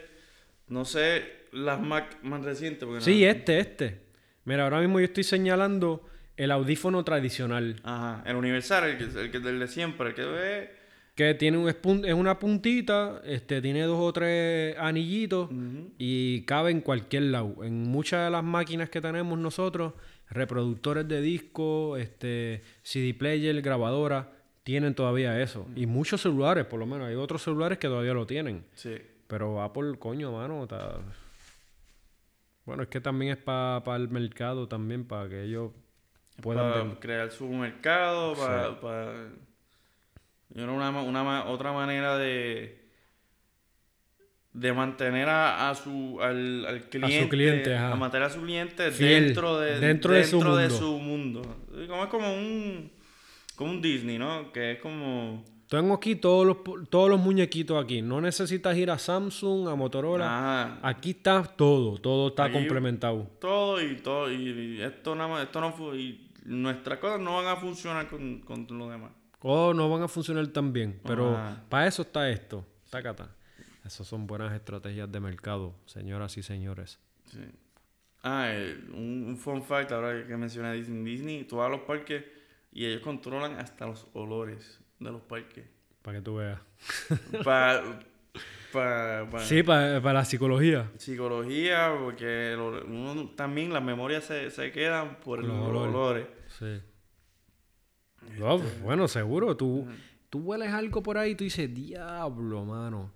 no 0.67 0.85
sé 0.85 1.45
las 1.53 1.79
Mac 1.79 2.17
más 2.23 2.43
recientes. 2.43 2.83
Porque 2.85 3.01
Sí, 3.01 3.21
no- 3.23 3.27
este, 3.31 3.59
este. 3.59 4.01
Mira, 4.45 4.63
ahora 4.65 4.79
mismo 4.81 4.99
yo 4.99 5.05
estoy 5.05 5.23
señalando 5.23 6.07
el 6.43 6.49
audífono 6.49 7.03
tradicional. 7.03 7.75
Ajá, 7.83 8.23
el 8.25 8.35
universal, 8.35 8.89
el 8.89 8.97
que, 8.97 9.03
el 9.03 9.29
que 9.29 9.37
el 9.37 9.59
de 9.59 9.67
siempre, 9.67 10.09
el 10.09 10.15
que 10.15 10.25
ve... 10.25 10.71
Que 11.13 11.35
tiene 11.35 11.59
un 11.59 11.69
es 11.69 12.13
una 12.13 12.39
puntita, 12.39 13.21
este, 13.25 13.61
tiene 13.61 13.83
dos 13.83 13.99
o 13.99 14.11
tres 14.11 14.75
anillitos 14.79 15.49
y 15.99 16.41
cabe 16.45 16.71
en 16.71 16.81
cualquier 16.81 17.23
lado. 17.23 17.63
En 17.63 17.83
muchas 17.83 18.25
de 18.25 18.31
las 18.31 18.43
máquinas 18.43 18.89
que 18.89 19.01
tenemos 19.01 19.37
nosotros, 19.37 19.93
reproductores 20.31 21.07
de 21.07 21.21
disco, 21.21 21.97
este, 21.97 22.63
CD 22.81 23.13
player, 23.13 23.61
grabadora, 23.61 24.31
tienen 24.63 24.95
todavía 24.95 25.39
eso. 25.39 25.67
Y 25.75 25.85
muchos 25.85 26.21
celulares, 26.21 26.65
por 26.65 26.79
lo 26.79 26.87
menos. 26.87 27.07
Hay 27.07 27.15
otros 27.15 27.43
celulares 27.43 27.77
que 27.77 27.87
todavía 27.87 28.13
lo 28.13 28.25
tienen. 28.25 28.65
Sí. 28.73 28.95
Pero 29.27 29.61
Apple, 29.61 29.99
coño, 29.99 30.31
mano, 30.31 30.63
está... 30.63 31.01
Bueno, 32.65 32.83
es 32.83 32.89
que 32.89 33.01
también 33.01 33.33
es 33.33 33.37
para 33.37 33.95
el 33.97 34.09
mercado 34.09 34.67
también, 34.67 35.05
para 35.05 35.29
que 35.29 35.43
ellos 35.43 35.71
para 36.43 36.83
crear 36.99 37.31
su 37.31 37.47
mercado, 37.47 38.35
para, 38.35 39.29
yo 40.49 40.63
creo 40.63 40.73
una, 40.73 40.89
una 40.89 41.45
otra 41.45 41.71
manera 41.71 42.17
de 42.17 42.81
de 44.53 44.73
mantener 44.73 45.29
a, 45.29 45.69
a 45.69 45.75
su 45.75 46.19
al, 46.21 46.65
al 46.65 46.89
cliente, 46.89 47.29
cliente, 47.29 47.75
ajá. 47.75 47.93
a 47.93 47.95
mantener 47.95 48.27
a 48.27 48.29
su 48.29 48.41
cliente 48.41 48.91
Fiel, 48.91 49.27
dentro 49.27 49.59
de 49.59 49.79
dentro 49.79 50.13
de 50.13 50.25
su 50.25 50.41
mundo. 50.41 50.69
su 50.69 50.99
mundo. 50.99 51.41
Como 51.87 52.03
es 52.03 52.09
como 52.09 52.33
un 52.33 52.91
como 53.55 53.71
un 53.71 53.81
Disney, 53.81 54.17
¿no? 54.17 54.51
Que 54.51 54.73
es 54.73 54.79
como 54.79 55.45
Tengo 55.71 55.93
aquí 55.93 56.17
todos 56.17 56.45
los, 56.45 56.57
todos 56.89 57.09
los 57.09 57.17
muñequitos 57.17 57.81
aquí. 57.81 58.01
No 58.01 58.19
necesitas 58.19 58.75
ir 58.75 58.91
a 58.91 58.99
Samsung, 58.99 59.69
a 59.69 59.75
Motorola. 59.75 60.25
ajá, 60.25 60.79
Aquí 60.85 61.11
está 61.11 61.43
todo, 61.43 61.97
todo 61.97 62.27
está 62.27 62.43
Aquí- 62.43 62.55
complementado. 62.55 63.25
todo 63.39 63.81
y 63.81 63.95
todo 63.95 64.29
y, 64.29 64.35
y 64.49 64.81
esto 64.81 65.15
nada 65.15 65.29
más, 65.29 65.43
esto 65.43 65.61
no 65.61 65.95
y 65.95 66.29
nuestras 66.43 66.99
cosas 66.99 67.21
no 67.21 67.37
van 67.37 67.45
a 67.47 67.55
funcionar 67.55 68.09
con, 68.09 68.39
con 68.41 68.67
lo 68.69 68.89
demás. 68.89 69.11
Oh, 69.43 69.73
no 69.73 69.89
van 69.89 70.01
a 70.03 70.09
funcionar 70.09 70.45
tan 70.47 70.73
bien, 70.73 70.99
pero 71.05 71.37
Ajá. 71.37 71.63
para 71.69 71.87
eso 71.87 72.01
está 72.01 72.29
esto. 72.29 72.65
Tácata. 72.89 73.29
Esas 73.85 74.05
son 74.05 74.27
buenas 74.27 74.51
estrategias 74.51 75.09
de 75.09 75.21
mercado, 75.21 75.73
señoras 75.85 76.35
y 76.37 76.43
señores. 76.43 76.99
Sí. 77.31 77.39
Ah, 78.23 78.47
eh, 78.51 78.77
un, 78.93 79.23
un 79.25 79.37
fun 79.37 79.63
fact 79.63 79.93
ahora 79.93 80.27
que 80.27 80.35
mencioné 80.35 80.73
Disney. 80.73 81.01
Disney, 81.05 81.43
tú 81.45 81.55
vas 81.55 81.67
a 81.67 81.69
los 81.69 81.81
parques 81.83 82.25
y 82.73 82.83
ellos 82.85 83.01
controlan 83.01 83.53
hasta 83.57 83.87
los 83.87 84.05
olores 84.13 84.81
de 85.01 85.11
los 85.11 85.21
parques. 85.21 85.65
Para 86.01 86.17
que 86.17 86.23
tú 86.23 86.35
veas. 86.35 86.59
Para 87.43 87.83
pa, 88.71 89.27
pa- 89.29 89.39
Sí, 89.39 89.61
para 89.63 89.99
la 90.13 90.23
psicología. 90.23 90.89
psicología, 90.97 91.93
porque 92.01 92.53
lo- 92.55 92.85
uno 92.85 93.29
también 93.35 93.73
las 93.73 93.83
memorias 93.83 94.23
se, 94.23 94.49
se 94.49 94.71
quedan 94.71 95.17
por 95.19 95.43
Los 95.43 95.51
olores. 95.67 95.93
olores. 95.95 96.27
Sí. 96.57 96.81
No, 98.39 98.59
bueno, 98.83 99.07
seguro. 99.07 99.57
Tú, 99.57 99.87
tú 100.29 100.39
hueles 100.39 100.71
algo 100.71 101.03
por 101.03 101.17
ahí 101.17 101.31
y 101.31 101.35
tú 101.35 101.43
dices, 101.43 101.73
diablo, 101.73 102.63
mano. 102.65 103.11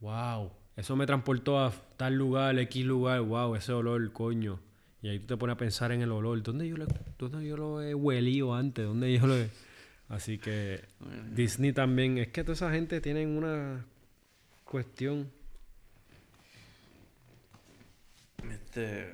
Wow. 0.00 0.52
Eso 0.76 0.96
me 0.96 1.06
transportó 1.06 1.58
a 1.60 1.72
tal 1.96 2.14
lugar, 2.14 2.58
X 2.58 2.84
lugar. 2.84 3.20
Wow, 3.20 3.54
ese 3.56 3.72
olor, 3.72 4.12
coño. 4.12 4.60
Y 5.02 5.08
ahí 5.08 5.18
tú 5.20 5.26
te 5.26 5.36
pones 5.36 5.54
a 5.54 5.56
pensar 5.56 5.92
en 5.92 6.02
el 6.02 6.10
olor. 6.10 6.42
¿Dónde 6.42 6.66
yo, 6.68 6.76
dónde 7.18 7.46
yo 7.46 7.56
lo 7.56 7.82
he 7.82 7.94
huelido 7.94 8.54
antes? 8.54 8.84
¿Dónde 8.84 9.12
yo 9.16 9.26
lo 9.26 9.36
he...? 9.36 9.50
Así 10.08 10.38
que 10.38 10.84
Disney 11.32 11.72
también. 11.72 12.18
Es 12.18 12.28
que 12.28 12.42
toda 12.42 12.54
esa 12.54 12.70
gente 12.72 13.00
tienen 13.00 13.36
una 13.36 13.84
cuestión. 14.64 15.30
Este. 18.50 19.12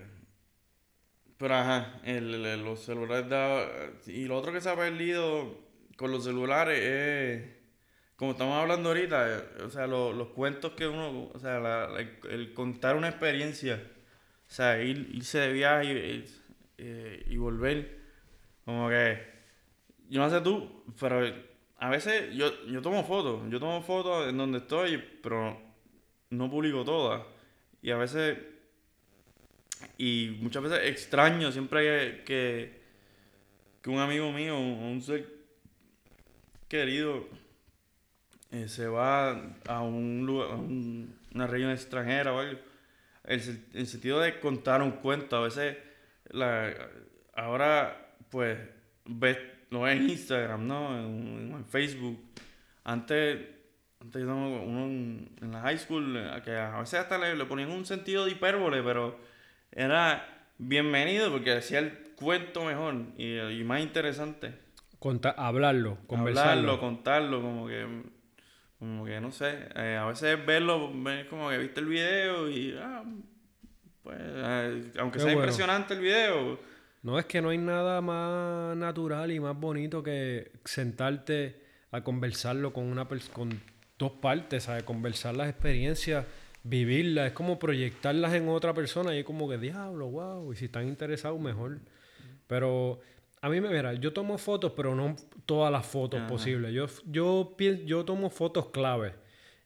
Pero 1.39 1.55
ajá, 1.55 2.01
el, 2.05 2.35
el- 2.45 2.65
los 2.65 2.85
celulares 2.85 3.29
da. 3.29 3.67
Y 4.07 4.27
lo 4.27 4.37
otro 4.37 4.53
que 4.53 4.61
se 4.61 4.71
ha 4.71 4.77
perdido 4.77 5.59
con 5.97 6.11
los 6.13 6.25
celulares 6.25 6.81
es. 6.81 7.55
Como 8.17 8.33
estamos 8.33 8.57
hablando 8.57 8.91
ahorita, 8.91 9.39
eh, 9.39 9.63
o 9.65 9.71
sea, 9.71 9.87
lo- 9.89 10.13
los 10.13 10.29
cuentos 10.29 10.73
que 10.73 10.87
uno. 10.87 11.31
O 11.35 11.39
sea, 11.39 11.59
la- 11.61 11.89
la- 11.89 12.01
el, 12.01 12.19
el 12.31 12.55
contar 12.55 12.97
una 12.97 13.09
experiencia. 13.09 13.83
O 14.49 14.53
sea, 14.53 14.81
ir, 14.83 15.11
irse 15.13 15.39
de 15.39 15.53
viaje 15.53 15.93
y, 15.93 16.25
eh, 16.79 17.25
y 17.29 17.37
volver. 17.37 17.99
Como 18.65 18.89
que. 18.89 19.34
Yo 20.09 20.21
no 20.21 20.31
sé 20.31 20.41
tú, 20.41 20.85
pero 21.01 21.23
a 21.79 21.91
veces 21.91 22.35
yo, 22.35 22.67
yo 22.67 22.83
tomo 22.83 23.05
fotos. 23.05 23.43
Yo 23.51 23.59
tomo 23.59 23.83
fotos 23.83 24.29
en 24.29 24.37
donde 24.39 24.59
estoy, 24.59 25.03
pero 25.23 25.61
no 26.31 26.51
publico 26.51 26.85
todas. 26.85 27.23
Y 27.83 27.91
a 27.91 27.97
veces 27.97 28.39
Y 29.99 30.37
muchas 30.41 30.63
veces 30.63 30.81
extraño 30.85 31.53
siempre 31.53 32.25
que, 32.25 32.81
que, 33.83 33.91
un 33.91 33.99
amigo 33.99 34.33
mío, 34.33 34.59
un 34.59 35.01
ser 35.03 35.29
querido, 36.69 37.29
eh, 38.51 38.69
se 38.69 38.87
va 38.87 39.31
a 39.67 39.81
un 39.83 40.25
lugar, 40.27 40.51
a 40.53 40.55
un- 40.57 41.19
una 41.35 41.47
región 41.47 41.71
extranjera 41.71 42.33
o 42.33 42.39
algo. 42.39 42.61
El, 43.25 43.41
el 43.75 43.87
sentido 43.87 44.21
de 44.21 44.39
contar 44.41 44.83
un 44.83 44.93
cuento, 44.93 45.37
a 45.37 45.43
veces, 45.43 45.77
la, 46.31 46.75
ahora, 47.35 48.17
pues, 48.31 48.59
ves, 49.07 49.39
lo 49.75 49.83
ves 49.83 49.97
en 50.01 50.09
Instagram, 50.11 50.67
¿no? 50.67 50.99
En, 50.99 51.53
en 51.55 51.65
Facebook. 51.67 52.19
Antes, 52.85 53.39
antes 54.01 54.23
uno 54.23 54.85
en, 54.87 55.29
en 55.43 55.53
la 55.53 55.61
high 55.61 55.79
school, 55.79 56.17
eh, 56.17 56.41
que 56.45 56.57
a 56.57 56.79
veces 56.81 57.01
hasta 57.01 57.19
le, 57.19 57.37
le 57.37 57.45
ponían 57.45 57.71
un 57.71 57.85
sentido 57.85 58.25
de 58.25 58.33
hipérbole, 58.33 58.83
pero 58.83 59.19
era 59.73 60.27
bienvenido 60.59 61.31
porque 61.31 61.53
hacía 61.53 61.79
el 61.81 61.93
cuento 62.15 62.65
mejor 62.65 62.95
y, 63.19 63.39
y 63.39 63.65
más 63.65 63.81
interesante. 63.81 64.55
Conta- 64.99 65.35
hablarlo, 65.37 65.99
conversarlo. 66.07 66.51
Hablarlo, 66.73 66.81
contarlo, 66.81 67.43
como 67.43 67.67
que, 67.67 67.87
como 68.79 69.05
que 69.05 69.21
no 69.21 69.33
sé, 69.33 69.69
eh, 69.77 69.97
a 70.01 70.07
veces 70.07 70.45
verlo, 70.47 70.91
ver 71.03 71.27
como 71.29 71.51
que 71.51 71.59
viste 71.59 71.81
el 71.81 71.87
video 71.87 72.49
y, 72.49 72.75
ah, 72.81 73.03
pues, 74.03 74.17
eh, 74.21 74.93
aunque 74.99 75.19
Qué 75.19 75.25
sea 75.25 75.33
bueno. 75.35 75.41
impresionante 75.41 75.95
el 75.95 76.01
video, 76.01 76.59
No 77.05 77.19
es 77.19 77.27
que 77.27 77.43
no 77.43 77.51
hay 77.51 77.59
nada 77.59 78.01
más 78.01 78.75
natural 78.79 79.31
y 79.31 79.39
más 79.39 79.55
bonito 79.61 80.03
que 80.03 80.53
sentarte 80.65 81.61
a 81.91 82.03
conversarlo 82.03 82.73
con 82.73 82.85
una 82.85 83.07
con 83.31 83.61
dos 83.99 84.13
partes, 84.13 84.65
¿sabes? 84.65 84.85
Conversar 84.85 85.37
las 85.37 85.51
experiencias, 85.51 86.25
vivirlas, 86.63 87.27
es 87.27 87.33
como 87.35 87.59
proyectarlas 87.59 88.33
en 88.33 88.49
otra 88.49 88.73
persona 88.73 89.15
y 89.15 89.19
es 89.19 89.25
como 89.25 89.47
que 89.51 89.59
diablo, 89.59 90.09
wow, 90.09 90.51
y 90.55 90.57
si 90.57 90.65
están 90.65 90.89
interesados 90.89 91.39
mejor. 91.39 91.79
Pero 92.47 93.01
a 93.43 93.51
mí 93.51 93.61
me 93.61 93.69
verá, 93.69 93.93
yo 93.93 94.15
tomo 94.15 94.39
fotos, 94.39 94.73
pero 94.75 94.95
no 94.95 95.15
todas 95.45 95.71
las 95.71 95.85
fotos 95.85 96.21
Ajá. 96.21 96.27
posibles. 96.27 96.73
Yo 96.73 96.87
yo 97.05 97.55
yo 97.85 98.05
tomo 98.07 98.31
fotos 98.31 98.71
clave 98.71 99.13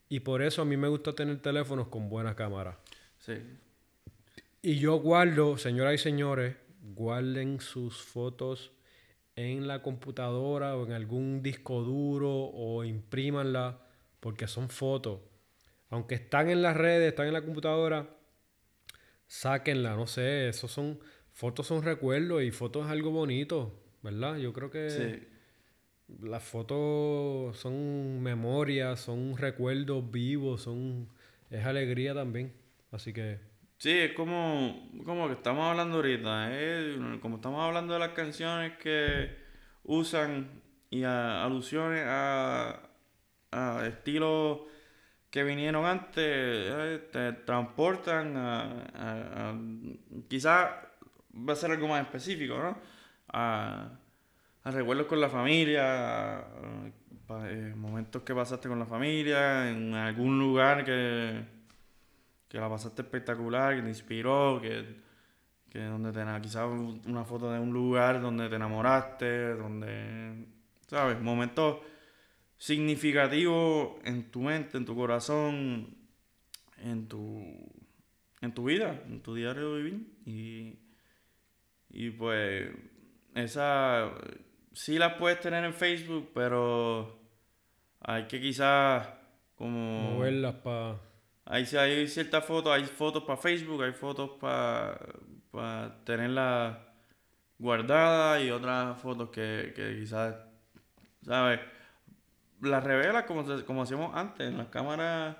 y 0.09 0.18
por 0.20 0.43
eso 0.43 0.62
a 0.62 0.64
mí 0.64 0.76
me 0.76 0.89
gusta 0.89 1.12
tener 1.12 1.41
teléfonos 1.41 1.86
con 1.86 2.09
buena 2.09 2.34
cámara. 2.34 2.78
sí, 3.20 3.34
Y 4.61 4.80
yo 4.80 4.97
guardo, 4.97 5.57
señoras 5.57 5.95
y 5.95 5.99
señores, 5.99 6.57
guarden 6.95 7.61
sus 7.61 8.03
fotos 8.03 8.72
en 9.36 9.68
la 9.68 9.82
computadora 9.82 10.76
o 10.76 10.86
en 10.86 10.93
algún 10.93 11.43
disco 11.43 11.82
duro 11.82 12.30
o 12.30 12.84
imprímanla 12.84 13.80
porque 14.20 14.47
son 14.47 14.68
fotos. 14.68 15.20
Aunque 15.91 16.16
están 16.16 16.51
en 16.51 16.62
las 16.62 16.76
redes, 16.76 17.09
están 17.09 17.28
en 17.28 17.32
la 17.32 17.43
computadora, 17.43 18.09
sáquenla, 19.26 19.97
no 19.97 20.07
sé, 20.07 20.49
esos 20.49 20.70
son 20.70 20.99
fotos 21.32 21.66
son 21.68 21.82
recuerdos 21.82 22.43
y 22.43 22.51
fotos 22.51 22.86
es 22.86 22.93
algo 22.93 23.11
bonito, 23.11 23.80
¿verdad? 24.03 24.36
Yo 24.39 24.53
creo 24.53 24.70
que 24.70 24.91
sí, 24.91 25.28
las 26.22 26.43
fotos 26.43 27.57
son 27.57 28.20
memorias, 28.22 29.01
son 29.01 29.36
recuerdos 29.36 30.11
vivos, 30.11 30.62
son 30.62 31.09
es 31.51 31.64
alegría 31.64 32.14
también. 32.14 32.53
Así 32.91 33.12
que 33.12 33.39
sí, 33.79 33.91
es 33.91 34.12
como, 34.14 34.89
como 35.05 35.26
que 35.29 35.35
estamos 35.35 35.64
hablando 35.70 35.97
ahorita, 35.97 36.49
eh, 36.53 37.18
como 37.22 37.37
estamos 37.37 37.61
hablando 37.64 37.95
de 37.95 38.01
las 38.01 38.11
canciones 38.11 38.76
que 38.79 39.37
usan 39.85 40.62
y 40.91 41.05
alusiones 41.05 42.05
a, 42.07 42.81
a 43.53 43.87
estilos 43.87 44.61
que 45.31 45.45
vinieron 45.45 45.85
antes, 45.87 46.16
eh, 46.26 47.09
te 47.12 47.33
transportan 47.45 48.37
a, 48.37 48.62
a- 48.95 49.55
quizás 50.29 50.70
va 51.35 51.53
a 51.53 51.57
ser 51.57 51.70
algo 51.72 51.89
más 51.89 52.03
específico, 52.03 52.59
¿no? 52.59 52.79
A, 53.29 53.91
recuerdos 54.64 55.07
con 55.07 55.20
la 55.20 55.31
familia, 55.31 56.45
eh, 57.47 57.74
momentos 57.76 58.22
que 58.22 58.35
pasaste 58.35 58.68
con 58.68 58.79
la 58.79 58.87
familia, 58.87 59.70
en 59.70 59.95
algún 59.95 60.39
lugar 60.39 60.85
que, 60.85 61.43
que 62.49 62.59
la 62.59 62.69
pasaste 62.69 63.03
espectacular, 63.03 63.77
que 63.77 63.83
te 63.83 63.89
inspiró, 63.89 64.61
que, 64.61 64.97
que 65.71 65.81
donde 65.81 66.13
te 66.13 66.25
quizás 66.41 66.67
una 67.07 67.25
foto 67.25 67.53
de 67.53 67.61
un 67.61 67.73
lugar 67.73 68.21
donde 68.21 68.49
te 68.49 68.57
enamoraste, 68.57 69.55
donde, 69.55 70.47
¿sabes? 70.87 71.21
Momentos 71.21 71.79
significativos 72.57 74.01
en 74.05 74.31
tu 74.31 74.41
mente, 74.41 74.79
en 74.79 74.85
tu 74.85 74.97
corazón, 74.97 75.95
en 76.79 77.07
tu, 77.07 77.45
en 78.41 78.55
tu 78.55 78.65
vida, 78.65 79.03
en 79.07 79.21
tu 79.21 79.35
diario 79.35 79.75
vivir. 79.75 80.07
Y, 80.25 80.79
y 81.91 82.11
pues, 82.11 82.71
esa 83.35 84.11
sí 84.73 84.99
las 84.99 85.15
puedes 85.15 85.41
tener 85.41 85.65
en 85.65 85.75
Facebook, 85.75 86.31
pero 86.35 87.19
hay 88.01 88.27
que 88.27 88.41
quizás 88.41 89.07
como... 89.55 90.15
moverlas 90.15 90.55
para 90.57 91.08
Hay, 91.51 91.65
hay 91.77 92.07
ciertas 92.09 92.45
fotos, 92.45 92.73
hay 92.75 92.85
fotos 92.85 93.25
para 93.25 93.41
Facebook, 93.41 93.83
hay 93.83 93.93
fotos 93.93 94.33
para 94.39 96.05
tenerlas 96.05 96.77
guardadas 97.59 98.43
y 98.45 98.51
otras 98.51 99.01
fotos 99.01 99.31
que, 99.31 99.73
que 99.75 99.97
quizás, 99.99 100.37
¿sabes? 101.23 101.61
Las 102.61 102.85
revelas 102.85 103.25
como, 103.25 103.47
como 103.65 103.83
hacíamos 103.83 104.15
antes, 104.15 104.47
en 104.47 104.59
las 104.59 104.69
cámaras, 104.69 105.39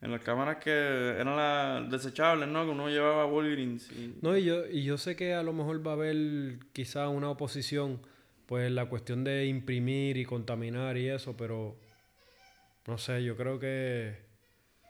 en 0.00 0.12
las 0.12 0.20
cámaras 0.20 0.58
que 0.58 0.70
eran 0.70 1.36
las 1.36 1.90
desechables, 1.90 2.48
¿no? 2.48 2.64
Que 2.64 2.70
uno 2.70 2.88
llevaba 2.88 3.26
y... 3.44 4.18
No, 4.22 4.36
y 4.36 4.44
yo, 4.44 4.68
y 4.68 4.84
yo 4.84 4.98
sé 4.98 5.16
que 5.16 5.34
a 5.34 5.42
lo 5.42 5.52
mejor 5.52 5.84
va 5.84 5.90
a 5.90 5.94
haber 5.94 6.60
quizá 6.72 7.08
una 7.08 7.28
oposición, 7.28 8.00
pues 8.46 8.70
la 8.70 8.86
cuestión 8.86 9.24
de 9.24 9.46
imprimir 9.46 10.16
y 10.16 10.24
contaminar 10.24 10.96
y 10.96 11.08
eso, 11.08 11.36
pero 11.36 11.76
no 12.86 12.98
sé, 12.98 13.24
yo 13.24 13.36
creo 13.36 13.58
que 13.58 14.29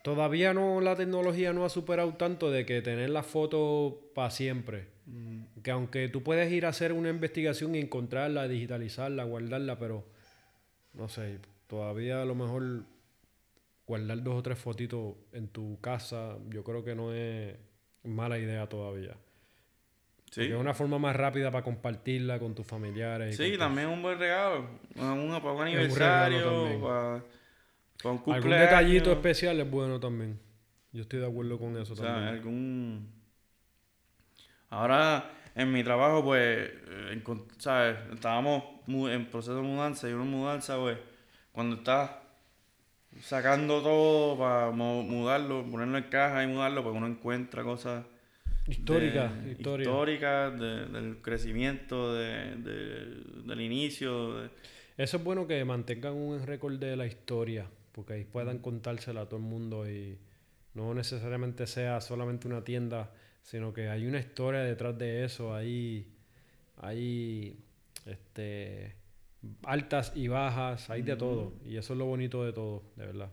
todavía 0.03 0.55
no 0.55 0.81
la 0.81 0.97
tecnología 0.97 1.53
no 1.53 1.65
ha 1.65 1.69
superado 1.69 2.15
tanto 2.15 2.51
de 2.51 2.65
que 2.67 2.83
tener 2.83 3.11
la 3.11 3.23
foto 3.23 4.11
para 4.15 4.31
siempre. 4.31 4.89
Que 5.63 5.71
aunque 5.73 6.09
tú 6.09 6.23
puedes 6.23 6.51
ir 6.53 6.67
a 6.67 6.69
hacer 6.69 6.93
una 6.93 7.09
investigación 7.11 7.75
y 7.75 7.81
encontrarla, 7.81 8.47
digitalizarla, 8.49 9.25
guardarla, 9.25 9.79
pero 9.79 10.05
no 10.95 11.09
sé, 11.09 11.39
todavía 11.67 12.23
a 12.23 12.25
lo 12.25 12.35
mejor 12.35 12.85
guardar 13.87 14.23
dos 14.23 14.37
o 14.37 14.43
tres 14.43 14.59
fotitos 14.59 15.15
en 15.33 15.49
tu 15.49 15.81
casa, 15.81 16.37
yo 16.49 16.63
creo 16.63 16.85
que 16.85 16.95
no 16.95 17.13
es 17.13 17.57
mala 18.05 18.39
idea 18.39 18.69
todavía. 18.69 19.17
Sí, 20.31 20.43
Porque 20.43 20.55
es 20.55 20.61
una 20.61 20.75
forma 20.75 20.99
más 21.01 21.17
rápida 21.17 21.51
para 21.51 21.65
compartirla 21.65 22.39
con 22.39 22.55
tus 22.55 22.65
familiares. 22.65 23.39
y 23.39 23.51
sí 23.51 23.59
también 23.59 23.89
un 23.89 24.01
buen 24.01 24.17
regalo, 24.17 24.65
un, 24.95 25.41
para 25.41 25.53
un 25.53 25.63
aniversario, 25.63 26.81
para, 26.81 27.25
un 28.05 28.35
Algún 28.35 28.51
detallito 28.51 29.13
especial 29.13 29.61
es 29.61 29.71
bueno 29.71 30.01
también. 30.01 30.39
Yo 30.93 31.03
estoy 31.03 31.21
de 31.21 31.27
acuerdo 31.27 31.59
con 31.59 31.77
eso 31.77 31.93
O 31.93 31.97
sea, 31.97 32.07
también. 32.07 32.29
algún... 32.35 33.13
Ahora, 34.71 35.31
en 35.55 35.73
mi 35.73 35.83
trabajo, 35.83 36.23
pues, 36.25 36.71
eh, 36.89 37.23
¿sabes? 37.59 37.97
Estábamos 38.13 38.63
en 38.89 39.27
proceso 39.27 39.57
de 39.57 39.63
mudanza 39.63 40.09
y 40.09 40.13
una 40.13 40.25
mudanza, 40.25 40.79
pues, 40.79 40.99
cuando 41.53 41.77
estás 41.77 42.11
sacando 43.21 43.83
todo 43.83 44.39
para 44.39 44.71
mudarlo, 44.71 45.65
ponerlo 45.69 45.99
en 45.99 46.05
caja 46.05 46.43
y 46.45 46.47
mudarlo, 46.47 46.83
pues 46.83 46.95
uno 46.97 47.07
encuentra 47.07 47.63
cosas... 47.65 48.05
Histórica, 48.67 49.29
de- 49.33 49.53
historia. 49.53 49.85
históricas, 49.85 50.61
de- 50.61 50.87
del 50.87 51.17
crecimiento, 51.23 52.15
de- 52.15 52.55
de- 52.57 53.43
del 53.45 53.61
inicio. 53.61 54.45
Eso 54.97 55.17
es 55.17 55.25
bueno 55.25 55.47
que 55.49 55.65
mantengan 55.65 56.13
un 56.13 56.47
récord 56.47 56.79
de 56.79 56.95
la 56.95 57.07
historia, 57.07 57.67
porque 57.93 58.15
ahí 58.15 58.25
puedan 58.25 58.59
contársela 58.59 59.23
a 59.23 59.27
todo 59.29 59.37
el 59.41 59.47
mundo 59.47 59.89
y 59.91 60.19
no 60.75 60.95
necesariamente 60.95 61.67
sea 61.67 62.01
solamente 62.01 62.47
una 62.49 62.63
tienda, 62.65 63.13
sino 63.43 63.73
que 63.73 63.89
hay 63.89 64.07
una 64.07 64.19
historia 64.19 64.61
detrás 64.61 64.97
de 64.99 65.25
eso, 65.25 65.55
hay, 65.55 66.13
hay 66.77 67.59
este, 68.07 68.95
altas 69.65 70.13
y 70.15 70.29
bajas, 70.29 70.89
hay 70.91 71.03
de 71.03 71.17
todo, 71.17 71.55
y 71.65 71.77
eso 71.77 71.93
es 71.95 71.99
lo 71.99 72.07
bonito 72.07 72.45
de 72.45 72.53
todo, 72.53 72.83
de 72.97 73.07
verdad. 73.07 73.31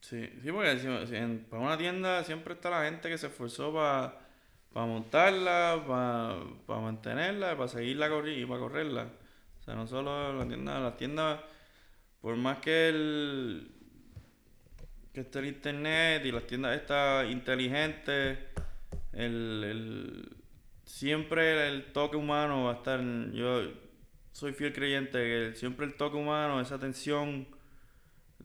Sí, 0.00 0.28
sí 0.42 0.50
porque 0.50 0.78
si- 0.78 1.06
si 1.06 1.16
en- 1.16 1.44
para 1.48 1.62
una 1.62 1.78
tienda 1.78 2.24
siempre 2.24 2.54
está 2.54 2.70
la 2.70 2.84
gente 2.84 3.08
que 3.08 3.18
se 3.18 3.28
esforzó 3.28 3.72
para 3.72 4.86
montarla, 4.86 5.82
para 6.66 6.80
mantenerla, 6.80 7.56
para 7.56 7.68
seguirla 7.68 8.08
corri- 8.08 8.42
y 8.42 8.46
para 8.46 8.60
correrla. 8.60 9.06
O 9.60 9.64
sea, 9.64 9.74
no 9.74 9.86
solo 9.86 10.32
la 10.32 10.46
tienda, 10.48 10.80
las 10.80 10.96
tiendas, 10.96 11.40
por 12.22 12.36
más 12.36 12.58
que 12.58 12.88
el 12.88 13.68
que 15.12 15.20
esté 15.20 15.40
el 15.40 15.46
internet 15.46 16.24
y 16.24 16.32
las 16.32 16.46
tiendas 16.46 16.74
estas 16.80 17.30
inteligentes, 17.30 18.38
el, 19.12 19.64
el- 19.64 20.36
siempre 20.86 21.68
el 21.68 21.92
toque 21.92 22.16
humano 22.16 22.64
va 22.64 22.72
a 22.72 22.74
estar, 22.76 23.00
yo 23.32 23.62
soy 24.32 24.52
fiel 24.54 24.72
creyente 24.72 25.18
que 25.18 25.52
siempre 25.56 25.84
el 25.86 25.94
toque 25.94 26.16
humano, 26.16 26.60
esa 26.60 26.76
atención 26.76 27.46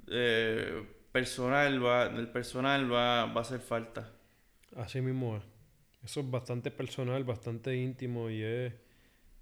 eh, 0.09 0.85
personal 1.11 1.83
va, 1.83 2.09
del 2.09 2.27
personal 2.29 2.91
va, 2.91 3.25
va 3.25 3.39
a 3.39 3.41
hacer 3.41 3.59
falta. 3.59 4.11
Así 4.75 5.01
mismo 5.01 5.37
es. 5.37 5.43
Eso 6.03 6.19
es 6.21 6.29
bastante 6.29 6.71
personal, 6.71 7.23
bastante 7.23 7.75
íntimo 7.75 8.29
y 8.29 8.41
es, 8.43 8.73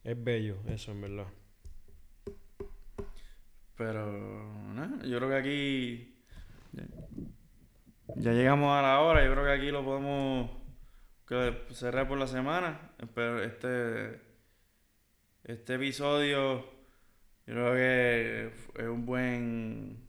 es 0.03 0.23
bello, 0.23 0.57
eso 0.67 0.91
en 0.91 1.01
verdad. 1.01 1.27
Pero, 3.77 4.73
nada, 4.73 5.03
yo 5.05 5.17
creo 5.17 5.29
que 5.29 5.35
aquí 5.35 6.15
ya 8.15 8.31
llegamos 8.31 8.77
a 8.77 8.81
la 8.81 9.01
hora. 9.01 9.23
Yo 9.25 9.31
creo 9.31 9.45
que 9.45 9.51
aquí 9.51 9.71
lo 9.71 9.83
podemos 9.83 10.49
cerrar 11.71 12.07
por 12.07 12.17
la 12.17 12.27
semana. 12.27 12.91
Pero 13.13 13.43
este, 13.43 14.21
este 15.43 15.75
episodio, 15.75 16.65
yo 17.45 17.53
creo 17.53 17.73
que 17.73 18.51
es 18.75 18.87
un 18.87 19.05
buen. 19.05 20.05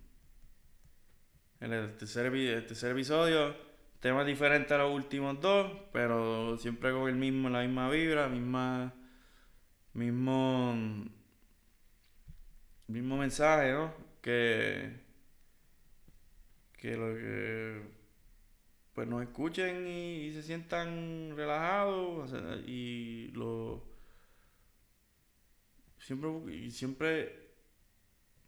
El 1.58 1.96
tercer, 1.96 2.26
el 2.26 2.66
tercer 2.66 2.92
episodio, 2.92 3.56
temas 4.00 4.26
diferentes 4.26 4.72
a 4.72 4.78
los 4.78 4.94
últimos 4.94 5.40
dos, 5.40 5.72
pero 5.92 6.58
siempre 6.58 6.92
con 6.92 7.08
el 7.08 7.16
mismo, 7.16 7.48
la 7.48 7.62
misma 7.62 7.88
vibra, 7.88 8.28
misma, 8.28 8.92
mismo 9.94 11.06
mismo 12.88 13.16
mensaje, 13.16 13.72
¿no? 13.72 13.92
Que, 14.22 14.92
que 16.78 16.96
lo 16.96 17.14
que 17.14 17.82
pues 18.94 19.06
nos 19.08 19.22
escuchen 19.22 19.86
y, 19.86 20.32
se 20.32 20.42
sientan 20.42 21.36
relajados 21.36 22.32
y 22.66 23.28
lo 23.34 23.84
siempre 25.98 26.28
y 26.54 26.70
siempre 26.70 27.46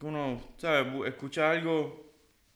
uno 0.01 0.41
¿sabes? 0.57 0.93
Bu- 0.93 1.07
escucha 1.07 1.51
algo 1.51 2.13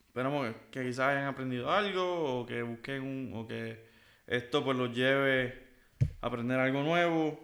esperamos 0.08 0.48
que, 0.48 0.56
que 0.72 0.88
quizás 0.88 1.10
hayan 1.12 1.26
aprendido 1.28 1.72
algo 1.72 2.42
o 2.42 2.46
que 2.46 2.62
busquen 2.64 3.02
un 3.04 3.34
o 3.36 3.48
que 3.48 3.86
esto 4.28 4.64
pues 4.64 4.78
los 4.78 4.96
lleve 4.96 5.68
a 6.22 6.28
aprender 6.28 6.60
algo 6.60 6.84
nuevo 6.84 7.40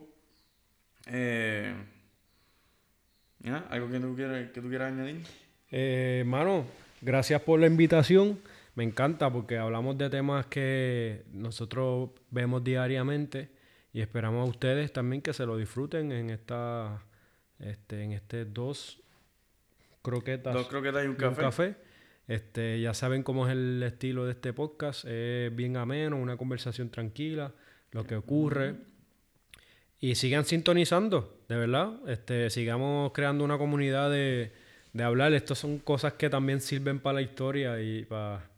eh, 1.07 1.73
algo 3.69 3.89
que 3.89 3.99
tú 3.99 4.15
quieras 4.15 4.51
que 4.51 4.61
tú 4.61 4.69
quieras 4.69 4.91
añadir 4.91 5.21
Eh, 5.71 6.23
mano, 6.25 6.65
gracias 7.01 7.41
por 7.41 7.59
la 7.59 7.67
invitación. 7.67 8.39
Me 8.75 8.83
encanta 8.83 9.31
porque 9.31 9.57
hablamos 9.57 9.97
de 9.97 10.09
temas 10.09 10.45
que 10.45 11.23
nosotros 11.33 12.11
vemos 12.31 12.63
diariamente 12.63 13.49
y 13.91 14.01
esperamos 14.01 14.47
a 14.47 14.49
ustedes 14.49 14.93
también 14.93 15.21
que 15.21 15.33
se 15.33 15.45
lo 15.45 15.57
disfruten 15.57 16.11
en 16.11 16.29
esta, 16.29 17.03
este, 17.59 18.03
en 18.03 18.13
este 18.13 18.45
dos 18.45 19.01
croquetas, 20.01 20.53
dos 20.53 20.67
croquetas 20.67 21.03
y 21.03 21.07
un 21.07 21.17
y 21.19 21.23
un 21.23 21.35
café, 21.35 21.75
Este, 22.27 22.79
ya 22.79 22.93
saben 22.93 23.23
cómo 23.23 23.47
es 23.47 23.53
el 23.53 23.81
estilo 23.83 24.25
de 24.25 24.31
este 24.31 24.53
podcast. 24.53 25.05
Es 25.05 25.53
bien 25.55 25.77
ameno, 25.77 26.17
una 26.17 26.37
conversación 26.37 26.89
tranquila, 26.89 27.53
lo 27.91 28.05
que 28.05 28.15
ocurre. 28.15 28.75
Y 29.99 30.15
sigan 30.15 30.45
sintonizando, 30.45 31.38
de 31.49 31.55
verdad. 31.57 31.91
Este, 32.07 32.49
sigamos 32.49 33.11
creando 33.11 33.43
una 33.43 33.57
comunidad 33.57 34.09
de, 34.09 34.51
de 34.93 35.03
hablar. 35.03 35.33
Estas 35.33 35.57
son 35.57 35.79
cosas 35.79 36.13
que 36.13 36.29
también 36.29 36.61
sirven 36.61 36.99
para 36.99 37.15
la 37.15 37.21
historia 37.21 37.81
y 37.81 38.05
para... 38.05 38.49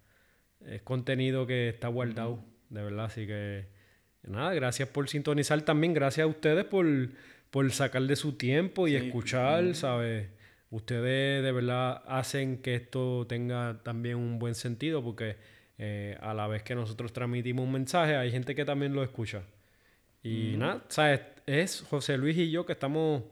Es 0.67 0.83
contenido 0.83 1.47
que 1.47 1.69
está 1.69 1.87
guardado, 1.87 2.39
de 2.69 2.83
verdad. 2.83 3.05
Así 3.05 3.25
que, 3.25 3.65
nada, 4.21 4.53
gracias 4.53 4.87
por 4.89 5.09
sintonizar 5.09 5.59
también. 5.63 5.95
Gracias 5.95 6.23
a 6.25 6.27
ustedes 6.27 6.65
por, 6.65 6.85
por 7.49 7.71
sacar 7.71 8.03
de 8.03 8.15
su 8.15 8.33
tiempo 8.33 8.87
y 8.87 8.91
Sí. 8.91 9.07
escuchar, 9.07 9.73
¿sabes? 9.73 10.27
Ustedes 10.69 11.43
de 11.43 11.51
verdad 11.51 12.03
hacen 12.07 12.61
que 12.61 12.75
esto 12.75 13.25
tenga 13.27 13.79
también 13.83 14.17
un 14.17 14.37
buen 14.37 14.53
sentido 14.53 15.03
porque 15.03 15.35
eh, 15.79 16.15
a 16.21 16.33
la 16.35 16.47
vez 16.47 16.61
que 16.61 16.75
nosotros 16.75 17.11
transmitimos 17.11 17.65
un 17.65 17.71
mensaje, 17.71 18.15
hay 18.15 18.29
gente 18.31 18.53
que 18.53 18.63
también 18.63 18.93
lo 18.93 19.01
escucha. 19.03 19.41
Y 20.21 20.53
nada, 20.57 20.83
¿sabes? 20.89 21.21
Es 21.45 21.83
José 21.89 22.17
Luis 22.17 22.37
y 22.37 22.51
yo 22.51 22.65
que 22.65 22.73
estamos 22.73 23.23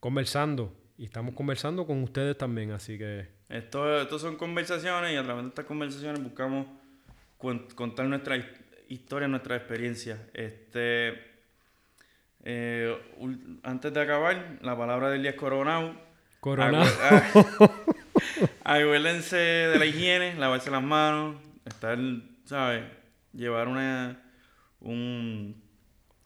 conversando 0.00 0.72
y 0.96 1.04
estamos 1.04 1.34
conversando 1.34 1.86
con 1.86 2.02
ustedes 2.02 2.36
también, 2.36 2.70
así 2.72 2.98
que 2.98 3.28
Esto, 3.48 4.00
esto 4.00 4.18
son 4.18 4.36
conversaciones 4.36 5.12
y 5.12 5.16
a 5.16 5.22
través 5.22 5.44
de 5.44 5.48
estas 5.50 5.64
conversaciones 5.64 6.22
buscamos 6.22 6.66
contar 7.74 8.06
nuestra 8.06 8.36
his- 8.36 8.46
historia, 8.88 9.28
nuestra 9.28 9.56
experiencia. 9.56 10.18
Este, 10.34 11.14
eh, 12.44 12.96
antes 13.62 13.92
de 13.92 14.00
acabar, 14.00 14.58
la 14.62 14.76
palabra 14.76 15.10
del 15.10 15.22
día 15.22 15.30
es 15.32 15.36
coronado. 15.36 15.94
Coronado. 16.40 16.84
Ah, 17.02 17.70
Acuérdense 18.64 19.36
de 19.36 19.78
la 19.78 19.86
higiene, 19.86 20.34
lavarse 20.34 20.70
las 20.70 20.82
manos, 20.82 21.36
estar, 21.64 21.98
¿sabes? 22.44 22.84
Llevar 23.32 23.68
una, 23.68 24.20
un, 24.80 25.62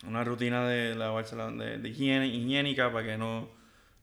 una 0.07 0.25
rutina 0.25 0.67
de 0.69 0.95
lavarse 0.95 1.37
la, 1.37 1.51
de, 1.51 1.79
de 1.79 1.89
higiene, 1.89 2.27
higiénica 2.27 2.93
para 2.93 3.07
que 3.07 3.19
no, 3.19 3.49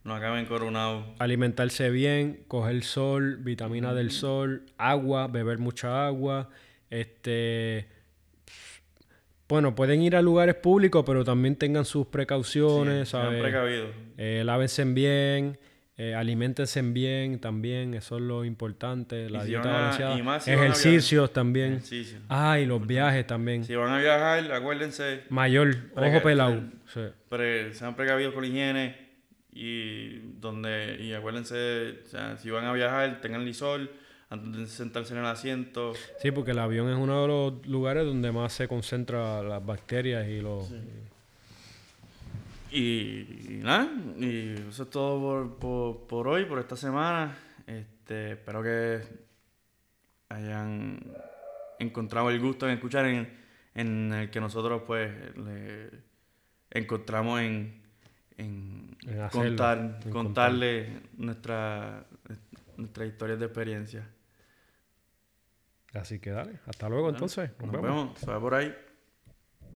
no 0.04 0.16
acaben 0.16 0.46
coronados. 0.46 1.06
alimentarse 1.20 1.90
bien, 1.90 2.44
coger 2.48 2.84
sol, 2.84 3.38
vitamina 3.38 3.94
del 3.94 4.12
sol, 4.12 4.64
agua, 4.78 5.28
beber 5.28 5.58
mucha 5.58 6.06
agua, 6.08 6.50
este 6.90 7.88
bueno, 9.50 9.74
pueden 9.74 10.04
ir 10.04 10.16
a 10.16 10.22
lugares 10.22 10.54
públicos, 10.54 11.04
pero 11.08 11.26
también 11.26 11.56
tengan 11.56 11.84
sus 11.84 12.06
precauciones, 12.06 13.12
precavidos. 13.12 13.90
Eh, 14.18 14.44
lávense 14.46 14.86
bien, 14.86 15.58
eh, 16.02 16.16
aliméntense 16.16 16.82
bien 16.82 17.40
también, 17.40 17.94
eso 17.94 18.16
es 18.16 18.22
lo 18.22 18.46
importante, 18.46 19.30
la 19.30 19.42
si 19.42 19.48
dieta 19.50 19.70
a- 19.70 19.74
balanceada, 20.00 20.40
si 20.40 20.52
ejercicios 20.52 21.34
también. 21.34 21.74
Ejercicio. 21.74 22.20
Ah, 22.30 22.58
y 22.58 22.66
los 22.66 22.88
viajes 22.88 23.28
también. 23.28 23.66
Si 23.66 23.76
van 23.76 23.90
a 23.92 24.00
viajar, 24.00 24.50
acuérdense, 24.52 25.24
Mayor, 25.30 25.76
ojo 25.96 26.22
pelado. 26.24 26.64
Sí. 26.94 27.02
pre- 27.28 27.74
sean 27.74 27.96
precavidos 27.96 28.34
con 28.34 28.44
la 28.44 28.48
higiene 28.50 29.10
y 29.52 30.20
donde 30.40 30.98
y 31.02 31.14
acuérdense, 31.14 31.96
o 32.06 32.08
sea, 32.08 32.38
si 32.38 32.50
van 32.50 32.66
a 32.66 32.72
viajar, 32.74 33.20
tengan 33.22 33.44
lisol 33.44 33.92
antes 34.30 34.58
de 34.58 34.68
sentarse 34.68 35.14
en 35.14 35.20
el 35.20 35.26
asiento. 35.26 35.94
Sí, 36.22 36.32
porque 36.32 36.52
el 36.52 36.60
avión 36.60 36.90
es 36.90 36.96
uno 36.98 37.24
de 37.24 37.28
los 37.28 37.68
lugares 37.68 38.06
donde 38.06 38.32
más 38.32 38.54
se 38.54 38.68
concentra 38.68 39.42
las 39.44 39.66
bacterias 39.66 40.28
y 40.30 40.40
los... 40.40 40.72
y 42.72 43.60
nada, 43.64 43.90
y 44.18 44.54
eso 44.70 44.84
es 44.84 44.90
todo 44.90 45.20
por, 45.20 45.60
por, 45.60 46.08
por 46.08 46.28
hoy, 46.28 46.46
por 46.46 46.60
esta 46.60 46.76
semana. 46.76 47.36
Este, 47.66 48.34
espero 48.34 48.62
que 48.64 49.02
hayan 50.30 51.00
encontrado 51.80 52.30
el 52.30 52.40
gusto 52.40 52.68
en 52.68 52.74
escuchar 52.74 53.06
en, 53.06 53.30
en 53.76 54.14
el 54.14 54.30
que 54.30 54.40
nosotros 54.40 54.84
pues 54.86 55.12
le 55.38 55.90
encontramos 56.72 57.42
en, 57.42 57.82
en, 58.38 58.98
En 59.08 59.22
hacerlo, 59.22 59.48
contar, 59.50 60.00
en 60.04 60.12
contarle 60.12 61.02
nuestra, 61.18 62.06
nuestras 62.78 63.08
historias 63.08 63.40
de 63.40 63.46
experiencia. 63.46 64.08
Así 65.94 66.20
que 66.20 66.30
dale, 66.32 66.60
hasta 66.68 66.88
luego 66.88 67.10
entonces. 67.10 67.50
Nos, 67.60 67.72
Nos 67.72 67.82
vemos. 67.82 67.90
vemos, 68.06 68.20
se 68.20 68.26
va 68.28 68.40
por 68.40 68.54
ahí. 68.54 68.76